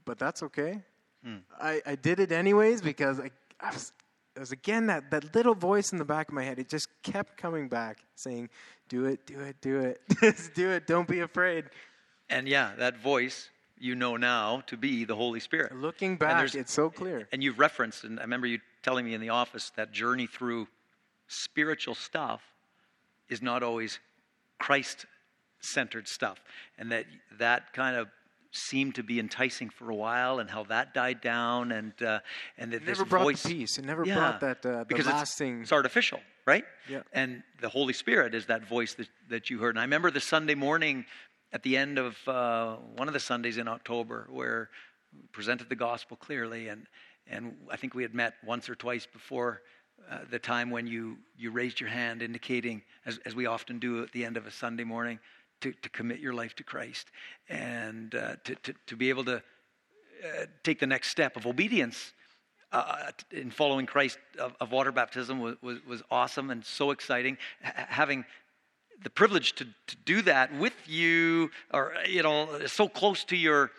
but 0.05 0.19
that's 0.19 0.43
okay. 0.43 0.83
Hmm. 1.25 1.39
I, 1.61 1.81
I 1.87 1.95
did 1.95 2.21
it 2.21 2.33
anyways 2.33 2.81
because 2.81 3.19
I, 3.21 3.31
I 3.61 3.73
was 3.73 3.93
it 4.37 4.41
was 4.41 4.53
again 4.53 4.87
that, 4.89 5.11
that 5.11 5.35
little 5.35 5.55
voice 5.55 5.93
in 5.93 5.99
the 5.99 6.05
back 6.05 6.29
of 6.29 6.35
my 6.35 6.45
head. 6.45 6.59
It 6.59 6.69
just 6.69 6.89
kept 7.03 7.39
coming 7.39 7.69
back 7.69 7.99
saying, 8.15 8.51
Do 8.89 9.07
it, 9.07 9.27
do 9.27 9.41
it, 9.41 9.57
do 9.61 9.81
it. 9.81 10.01
Just 10.21 10.55
do 10.55 10.71
it. 10.71 10.87
Don't 10.87 11.09
be 11.09 11.21
afraid. 11.21 11.65
And 12.29 12.47
yeah, 12.47 12.73
that 12.79 12.99
voice 12.99 13.51
you 13.79 13.95
know 13.95 14.17
now 14.17 14.63
to 14.67 14.77
be 14.77 15.05
the 15.05 15.17
Holy 15.17 15.41
Spirit. 15.41 15.75
Looking 15.75 16.17
back, 16.17 16.55
it's 16.55 16.73
so 16.73 16.91
clear. 16.91 17.29
And 17.33 17.43
you've 17.43 17.59
referenced, 17.59 18.05
and 18.05 18.19
I 18.19 18.23
remember 18.23 18.47
you 18.47 18.61
telling 18.83 19.05
me 19.05 19.15
in 19.15 19.21
the 19.21 19.31
office 19.31 19.71
that 19.77 19.93
journey 19.93 20.27
through 20.27 20.69
spiritual 21.29 21.95
stuff 21.95 22.43
is 23.29 23.43
not 23.43 23.63
always 23.63 23.99
Christ 24.59 25.07
centered 25.61 26.09
stuff. 26.09 26.43
And 26.79 26.93
that 26.93 27.07
that 27.39 27.73
kind 27.73 27.97
of 27.97 28.09
seemed 28.57 28.95
to 28.97 29.03
be 29.03 29.19
enticing 29.19 29.71
for 29.71 29.91
a 29.91 29.95
while, 29.95 30.39
and 30.39 30.51
how 30.51 30.65
that 30.65 30.95
died 30.95 31.21
down, 31.21 31.73
and 31.73 31.93
uh, 32.03 32.21
and 32.59 32.73
that 32.73 32.79
it 32.79 32.87
this 32.87 32.99
never 32.99 33.09
brought 33.09 33.23
voice, 33.25 33.47
peace. 33.47 33.79
It 33.79 33.85
never 33.85 34.05
yeah, 34.05 34.15
brought 34.15 34.41
that 34.41 34.67
uh, 34.67 34.85
because 34.85 35.07
lasting. 35.07 35.61
It's, 35.61 35.63
it's 35.65 35.73
artificial, 35.73 36.21
right? 36.47 36.65
Yeah. 36.89 37.03
And 37.13 37.43
the 37.61 37.69
Holy 37.69 37.93
Spirit 37.93 38.35
is 38.35 38.47
that 38.47 38.67
voice 38.67 38.95
that 38.95 39.09
that 39.29 39.51
you 39.51 39.59
heard. 39.59 39.71
And 39.71 39.79
I 39.79 39.83
remember 39.83 40.11
the 40.11 40.21
Sunday 40.21 40.55
morning 40.55 41.05
at 41.53 41.63
the 41.63 41.77
end 41.77 41.99
of 41.99 42.17
uh, 42.29 42.77
one 42.97 43.09
of 43.09 43.15
the 43.15 43.21
Sundays 43.21 43.59
in 43.59 43.69
October 43.69 44.27
where 44.31 44.71
we 45.13 45.21
presented 45.33 45.69
the 45.69 45.77
gospel 45.77 46.17
clearly, 46.17 46.69
and 46.69 46.87
and 47.27 47.57
I 47.71 47.77
think 47.77 47.95
we 47.95 48.03
had 48.03 48.15
met 48.15 48.35
once 48.45 48.69
or 48.69 48.75
twice 48.75 49.07
before. 49.07 49.63
Uh, 50.11 50.19
the 50.31 50.39
time 50.39 50.71
when 50.71 50.87
you, 50.87 51.17
you 51.37 51.51
raised 51.51 51.81
your 51.81 51.89
hand 51.89 52.23
indicating, 52.23 52.83
as, 53.07 53.19
as 53.25 53.35
we 53.35 53.47
often 53.47 53.79
do 53.79 54.03
at 54.03 54.13
the 54.13 54.25
end 54.25 54.37
of 54.37 54.47
a 54.47 54.51
Sunday 54.51 54.85
morning, 54.85 55.19
to, 55.61 55.73
to 55.73 55.89
commit 55.89 56.21
your 56.21 56.35
life 56.35 56.55
to 56.57 56.65
Christ 56.65 57.11
and 57.49 58.15
uh, 58.15 58.37
to, 58.45 58.55
to, 58.57 58.75
to, 58.87 58.97
be 58.97 59.09
able 59.09 59.25
to 59.25 59.37
uh, 59.37 60.47
take 60.63 60.81
the 60.81 60.87
next 60.87 61.11
step 61.11 61.37
of 61.37 61.47
obedience 61.47 62.13
uh, 62.73 63.11
in 63.31 63.51
following 63.51 63.87
Christ 63.87 64.19
of, 64.39 64.55
of 64.61 64.73
water 64.73 64.93
baptism 64.93 65.41
was, 65.41 65.57
was, 65.63 65.79
was, 65.87 66.03
awesome 66.11 66.51
and 66.51 66.65
so 66.65 66.91
exciting. 66.91 67.39
H- 67.65 67.73
having 67.77 68.25
the 69.03 69.11
privilege 69.11 69.55
to, 69.55 69.65
to 69.65 69.97
do 70.05 70.23
that 70.23 70.55
with 70.59 70.75
you, 70.87 71.51
or, 71.73 71.95
you 72.09 72.23
know, 72.23 72.67
so 72.67 72.89
close 72.89 73.25
to 73.25 73.37
your 73.37 73.71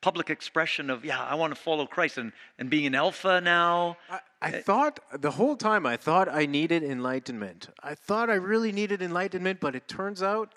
public 0.00 0.30
expression 0.30 0.90
of, 0.90 1.04
yeah, 1.04 1.20
I 1.20 1.34
want 1.34 1.54
to 1.54 1.60
follow 1.60 1.86
Christ 1.86 2.18
and, 2.18 2.32
and 2.58 2.70
being 2.70 2.86
an 2.86 2.94
alpha 2.94 3.40
now. 3.40 3.96
I, 4.08 4.20
I 4.40 4.50
thought 4.52 5.00
the 5.20 5.32
whole 5.32 5.56
time 5.56 5.84
I 5.84 5.96
thought 5.96 6.28
I 6.28 6.46
needed 6.46 6.84
enlightenment. 6.84 7.68
I 7.82 7.94
thought 7.94 8.30
I 8.30 8.34
really 8.34 8.70
needed 8.70 9.02
enlightenment, 9.02 9.58
but 9.60 9.74
it 9.74 9.88
turns 9.88 10.22
out 10.22 10.54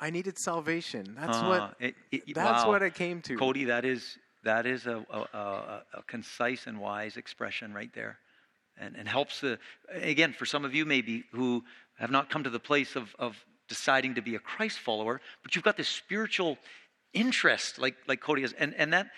I 0.00 0.10
needed 0.10 0.38
salvation. 0.38 1.16
That's 1.18 1.38
uh, 1.38 1.46
what. 1.46 1.76
It, 1.80 1.94
it, 2.12 2.34
that's 2.34 2.64
wow. 2.64 2.70
what 2.70 2.82
I 2.82 2.90
came 2.90 3.22
to. 3.22 3.36
Cody, 3.36 3.64
that 3.64 3.84
is 3.84 4.18
that 4.44 4.66
is 4.66 4.86
a, 4.86 5.04
a, 5.10 5.18
a, 5.18 5.82
a, 5.94 6.02
concise 6.06 6.66
and 6.66 6.78
wise 6.78 7.16
expression 7.16 7.72
right 7.72 7.92
there, 7.94 8.18
and 8.78 8.96
and 8.96 9.08
helps 9.08 9.40
the 9.40 9.58
again 9.90 10.32
for 10.32 10.46
some 10.46 10.64
of 10.64 10.74
you 10.74 10.84
maybe 10.84 11.24
who 11.32 11.64
have 11.98 12.10
not 12.10 12.30
come 12.30 12.44
to 12.44 12.50
the 12.50 12.60
place 12.60 12.96
of 12.96 13.14
of 13.18 13.36
deciding 13.68 14.14
to 14.14 14.22
be 14.22 14.34
a 14.34 14.38
Christ 14.38 14.78
follower, 14.78 15.20
but 15.42 15.54
you've 15.54 15.64
got 15.64 15.76
this 15.76 15.88
spiritual 15.88 16.58
interest 17.12 17.78
like 17.78 17.96
like 18.06 18.20
Cody 18.20 18.42
has, 18.42 18.52
and 18.52 18.74
and 18.74 18.92
that 18.92 19.08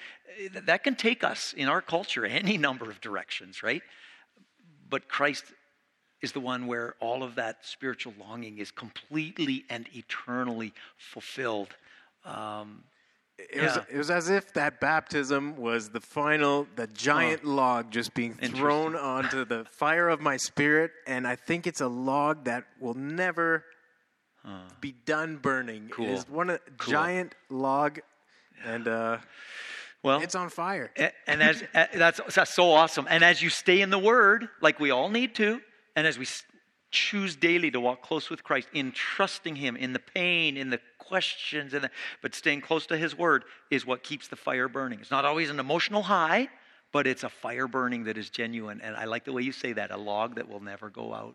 that 0.64 0.84
can 0.84 0.94
take 0.94 1.24
us 1.24 1.52
in 1.56 1.68
our 1.68 1.82
culture 1.82 2.24
any 2.24 2.56
number 2.68 2.88
of 2.90 3.00
directions, 3.00 3.62
right? 3.62 3.82
But 4.88 5.08
Christ 5.08 5.44
is 6.20 6.32
the 6.32 6.40
one 6.40 6.66
where 6.66 6.94
all 7.00 7.22
of 7.22 7.36
that 7.36 7.64
spiritual 7.64 8.12
longing 8.18 8.58
is 8.58 8.70
completely 8.70 9.64
and 9.70 9.86
eternally 9.94 10.72
fulfilled. 10.96 11.68
Um, 12.24 12.82
it, 13.38 13.50
yeah. 13.54 13.62
was, 13.62 13.76
it 13.92 13.96
was 13.96 14.10
as 14.10 14.30
if 14.30 14.52
that 14.54 14.80
baptism 14.80 15.56
was 15.56 15.90
the 15.90 16.00
final, 16.00 16.66
the 16.74 16.88
giant 16.88 17.44
log 17.44 17.92
just 17.92 18.12
being 18.12 18.34
thrown 18.34 18.96
onto 18.96 19.44
the 19.44 19.64
fire 19.70 20.08
of 20.08 20.20
my 20.20 20.36
spirit. 20.36 20.90
And 21.06 21.26
I 21.26 21.36
think 21.36 21.66
it's 21.68 21.80
a 21.80 21.86
log 21.86 22.44
that 22.44 22.64
will 22.80 22.94
never 22.94 23.64
huh. 24.44 24.62
be 24.80 24.92
done 25.06 25.36
burning. 25.36 25.88
Cool. 25.88 26.06
It 26.06 26.12
is 26.14 26.28
one 26.28 26.50
of 26.50 26.60
cool. 26.78 26.92
giant 26.92 27.36
log. 27.48 28.00
And 28.64 28.88
uh, 28.88 29.18
well, 30.02 30.20
it's 30.20 30.34
on 30.34 30.50
fire. 30.50 30.90
And, 30.96 31.12
and 31.28 31.42
as, 31.42 31.62
that's, 31.94 32.20
that's 32.34 32.52
so 32.52 32.72
awesome. 32.72 33.06
And 33.08 33.22
as 33.22 33.40
you 33.40 33.50
stay 33.50 33.82
in 33.82 33.90
the 33.90 34.00
Word, 34.00 34.48
like 34.60 34.80
we 34.80 34.90
all 34.90 35.10
need 35.10 35.36
to, 35.36 35.60
and 35.98 36.06
as 36.06 36.16
we 36.16 36.28
choose 36.92 37.34
daily 37.34 37.72
to 37.72 37.80
walk 37.80 38.02
close 38.02 38.30
with 38.30 38.44
Christ 38.44 38.68
in 38.72 38.92
trusting 38.92 39.56
Him 39.56 39.74
in 39.74 39.92
the 39.92 39.98
pain, 39.98 40.56
in 40.56 40.70
the 40.70 40.78
questions, 41.00 41.74
in 41.74 41.82
the, 41.82 41.90
but 42.22 42.36
staying 42.36 42.60
close 42.60 42.86
to 42.86 42.96
His 42.96 43.18
Word 43.18 43.42
is 43.68 43.84
what 43.84 44.04
keeps 44.04 44.28
the 44.28 44.36
fire 44.36 44.68
burning. 44.68 45.00
It's 45.00 45.10
not 45.10 45.24
always 45.24 45.50
an 45.50 45.58
emotional 45.58 46.02
high, 46.02 46.50
but 46.92 47.08
it's 47.08 47.24
a 47.24 47.28
fire 47.28 47.66
burning 47.66 48.04
that 48.04 48.16
is 48.16 48.30
genuine. 48.30 48.80
And 48.80 48.94
I 48.94 49.06
like 49.06 49.24
the 49.24 49.32
way 49.32 49.42
you 49.42 49.50
say 49.50 49.72
that 49.72 49.90
a 49.90 49.96
log 49.96 50.36
that 50.36 50.48
will 50.48 50.60
never 50.60 50.88
go 50.88 51.12
out. 51.12 51.34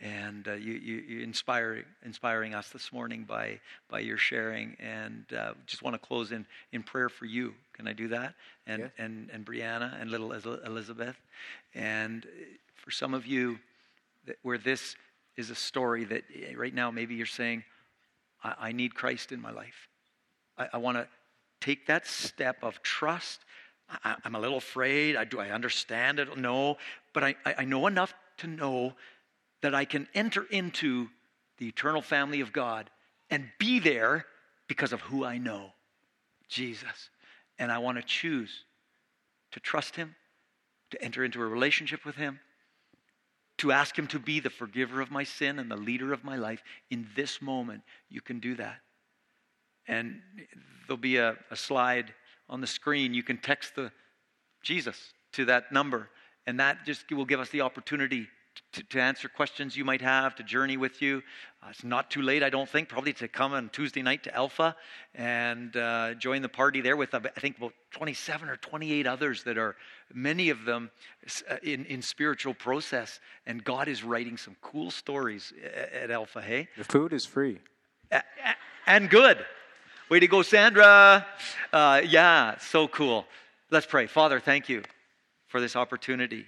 And 0.00 0.48
uh, 0.48 0.54
you, 0.54 0.72
you, 0.72 0.96
you 1.06 1.20
inspire, 1.22 1.84
inspiring 2.02 2.54
us 2.54 2.70
this 2.70 2.90
morning 2.90 3.24
by, 3.28 3.60
by 3.90 3.98
your 3.98 4.16
sharing. 4.16 4.74
And 4.80 5.26
uh, 5.36 5.52
just 5.66 5.82
want 5.82 5.94
to 5.94 5.98
close 5.98 6.32
in, 6.32 6.46
in 6.72 6.82
prayer 6.82 7.10
for 7.10 7.26
you. 7.26 7.52
Can 7.74 7.86
I 7.86 7.92
do 7.92 8.08
that? 8.08 8.34
And, 8.66 8.84
yeah. 8.84 9.04
and, 9.04 9.28
and 9.34 9.44
Brianna 9.44 10.00
and 10.00 10.10
little 10.10 10.32
Elizabeth. 10.32 11.16
And 11.74 12.26
for 12.74 12.90
some 12.90 13.12
of 13.12 13.26
you, 13.26 13.58
where 14.42 14.58
this 14.58 14.96
is 15.36 15.50
a 15.50 15.54
story 15.54 16.04
that 16.04 16.24
eh, 16.34 16.52
right 16.56 16.74
now 16.74 16.90
maybe 16.90 17.14
you're 17.14 17.26
saying, 17.26 17.64
I, 18.42 18.54
I 18.60 18.72
need 18.72 18.94
Christ 18.94 19.32
in 19.32 19.40
my 19.40 19.50
life. 19.50 19.88
I, 20.56 20.68
I 20.74 20.76
want 20.78 20.98
to 20.98 21.08
take 21.60 21.86
that 21.86 22.06
step 22.06 22.62
of 22.62 22.82
trust. 22.82 23.40
I, 24.04 24.16
am 24.24 24.34
a 24.34 24.40
little 24.40 24.58
afraid. 24.58 25.16
I, 25.16 25.24
do 25.24 25.40
I 25.40 25.50
understand 25.50 26.18
it? 26.18 26.36
No. 26.36 26.76
But 27.14 27.24
I, 27.24 27.34
I 27.44 27.64
know 27.64 27.86
enough 27.86 28.12
to 28.38 28.46
know 28.46 28.94
that 29.62 29.74
I 29.74 29.84
can 29.84 30.08
enter 30.14 30.44
into 30.50 31.08
the 31.58 31.66
eternal 31.66 32.02
family 32.02 32.40
of 32.40 32.52
God 32.52 32.90
and 33.30 33.50
be 33.58 33.78
there 33.78 34.26
because 34.68 34.92
of 34.92 35.00
who 35.02 35.24
I 35.24 35.38
know 35.38 35.72
Jesus. 36.48 37.10
And 37.58 37.72
I 37.72 37.78
want 37.78 37.98
to 37.98 38.04
choose 38.04 38.64
to 39.52 39.60
trust 39.60 39.96
Him, 39.96 40.14
to 40.90 41.02
enter 41.02 41.24
into 41.24 41.42
a 41.42 41.46
relationship 41.46 42.04
with 42.04 42.16
Him, 42.16 42.38
to 43.58 43.72
ask 43.72 43.98
Him 43.98 44.06
to 44.08 44.18
be 44.18 44.40
the 44.40 44.50
forgiver 44.50 45.00
of 45.00 45.10
my 45.10 45.24
sin 45.24 45.58
and 45.58 45.70
the 45.70 45.76
leader 45.76 46.12
of 46.12 46.24
my 46.24 46.36
life, 46.36 46.62
in 46.90 47.08
this 47.14 47.42
moment, 47.42 47.82
you 48.08 48.20
can 48.20 48.40
do 48.40 48.54
that. 48.56 48.78
And 49.86 50.20
there'll 50.86 50.98
be 50.98 51.16
a, 51.16 51.36
a 51.50 51.56
slide 51.56 52.14
on 52.48 52.60
the 52.60 52.66
screen. 52.66 53.14
You 53.14 53.22
can 53.22 53.38
text 53.38 53.74
the 53.74 53.90
Jesus 54.62 55.12
to 55.32 55.44
that 55.46 55.72
number, 55.72 56.08
and 56.46 56.60
that 56.60 56.84
just 56.84 57.10
will 57.10 57.24
give 57.24 57.40
us 57.40 57.50
the 57.50 57.60
opportunity 57.60 58.28
to, 58.72 58.82
to, 58.82 59.00
answer 59.00 59.28
questions 59.28 59.76
you 59.76 59.84
might 59.84 60.00
have, 60.00 60.34
to 60.36 60.42
journey 60.42 60.76
with 60.76 61.00
you. 61.00 61.22
Uh, 61.62 61.68
it's 61.70 61.84
not 61.84 62.10
too 62.10 62.22
late, 62.22 62.42
I 62.42 62.50
don't 62.50 62.68
think, 62.68 62.88
probably 62.88 63.12
to 63.14 63.28
come 63.28 63.52
on 63.52 63.68
Tuesday 63.70 64.02
night 64.02 64.24
to 64.24 64.34
Alpha 64.34 64.74
and 65.14 65.76
uh, 65.76 66.14
join 66.14 66.42
the 66.42 66.48
party 66.48 66.80
there 66.80 66.96
with, 66.96 67.14
uh, 67.14 67.20
I 67.36 67.40
think, 67.40 67.58
about 67.58 67.72
27 67.92 68.48
or 68.48 68.56
28 68.56 69.06
others 69.06 69.44
that 69.44 69.58
are, 69.58 69.76
many 70.12 70.50
of 70.50 70.64
them 70.64 70.90
uh, 71.50 71.56
in, 71.62 71.84
in 71.86 72.02
spiritual 72.02 72.54
process. 72.54 73.20
And 73.46 73.62
God 73.62 73.88
is 73.88 74.02
writing 74.04 74.36
some 74.36 74.56
cool 74.60 74.90
stories 74.90 75.52
at, 75.64 75.92
at 75.92 76.10
Alpha, 76.10 76.40
hey? 76.40 76.68
The 76.76 76.84
food 76.84 77.12
is 77.12 77.24
free. 77.26 77.58
and 78.86 79.10
good. 79.10 79.44
Way 80.08 80.20
to 80.20 80.26
go, 80.26 80.42
Sandra. 80.42 81.26
Uh, 81.72 82.02
yeah, 82.06 82.58
so 82.58 82.88
cool. 82.88 83.26
Let's 83.70 83.86
pray. 83.86 84.06
Father, 84.06 84.40
thank 84.40 84.68
you 84.68 84.82
for 85.46 85.60
this 85.60 85.76
opportunity 85.76 86.46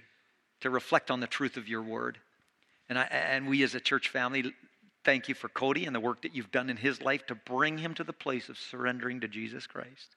to 0.61 0.69
reflect 0.69 1.11
on 1.11 1.19
the 1.19 1.27
truth 1.27 1.57
of 1.57 1.67
your 1.67 1.81
word. 1.81 2.17
And, 2.89 2.97
I, 2.97 3.03
and 3.03 3.47
we 3.47 3.63
as 3.63 3.75
a 3.75 3.79
church 3.79 4.09
family 4.09 4.53
Thank 5.03 5.29
you 5.29 5.35
for 5.35 5.49
Cody 5.49 5.85
and 5.85 5.95
the 5.95 5.99
work 5.99 6.21
that 6.21 6.35
you've 6.35 6.51
done 6.51 6.69
in 6.69 6.77
his 6.77 7.01
life 7.01 7.25
to 7.27 7.35
bring 7.35 7.79
him 7.79 7.93
to 7.95 8.03
the 8.03 8.13
place 8.13 8.49
of 8.49 8.57
surrendering 8.57 9.21
to 9.21 9.27
Jesus 9.27 9.65
Christ. 9.65 10.15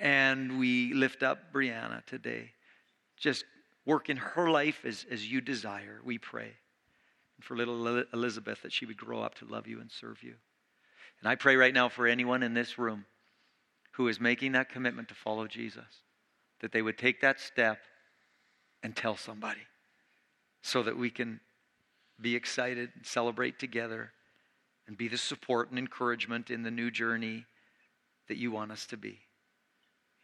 And 0.00 0.58
we 0.58 0.94
lift 0.94 1.22
up 1.22 1.52
Brianna 1.52 2.04
today. 2.06 2.52
Just 3.18 3.44
work 3.84 4.08
in 4.08 4.16
her 4.16 4.50
life 4.50 4.84
as, 4.84 5.04
as 5.10 5.30
you 5.30 5.40
desire, 5.40 6.00
we 6.02 6.16
pray. 6.16 6.52
And 7.36 7.44
for 7.44 7.56
little 7.56 8.04
Elizabeth, 8.12 8.62
that 8.62 8.72
she 8.72 8.86
would 8.86 8.96
grow 8.96 9.20
up 9.20 9.34
to 9.36 9.44
love 9.44 9.66
you 9.66 9.80
and 9.80 9.90
serve 9.92 10.22
you. 10.22 10.34
And 11.20 11.28
I 11.28 11.34
pray 11.34 11.56
right 11.56 11.74
now 11.74 11.90
for 11.90 12.06
anyone 12.06 12.42
in 12.42 12.54
this 12.54 12.78
room 12.78 13.04
who 13.92 14.08
is 14.08 14.18
making 14.18 14.52
that 14.52 14.70
commitment 14.70 15.08
to 15.08 15.14
follow 15.14 15.46
Jesus, 15.46 15.84
that 16.60 16.72
they 16.72 16.80
would 16.80 16.96
take 16.96 17.20
that 17.20 17.38
step 17.38 17.78
and 18.82 18.96
tell 18.96 19.16
somebody 19.16 19.60
so 20.62 20.82
that 20.82 20.96
we 20.96 21.10
can 21.10 21.40
be 22.18 22.34
excited 22.34 22.90
and 22.94 23.04
celebrate 23.04 23.58
together 23.58 24.12
and 24.86 24.96
be 24.96 25.08
the 25.08 25.18
support 25.18 25.68
and 25.70 25.78
encouragement 25.78 26.50
in 26.50 26.62
the 26.62 26.70
new 26.70 26.90
journey 26.90 27.44
that 28.28 28.38
you 28.38 28.50
want 28.50 28.72
us 28.72 28.86
to 28.86 28.96
be. 28.96 29.18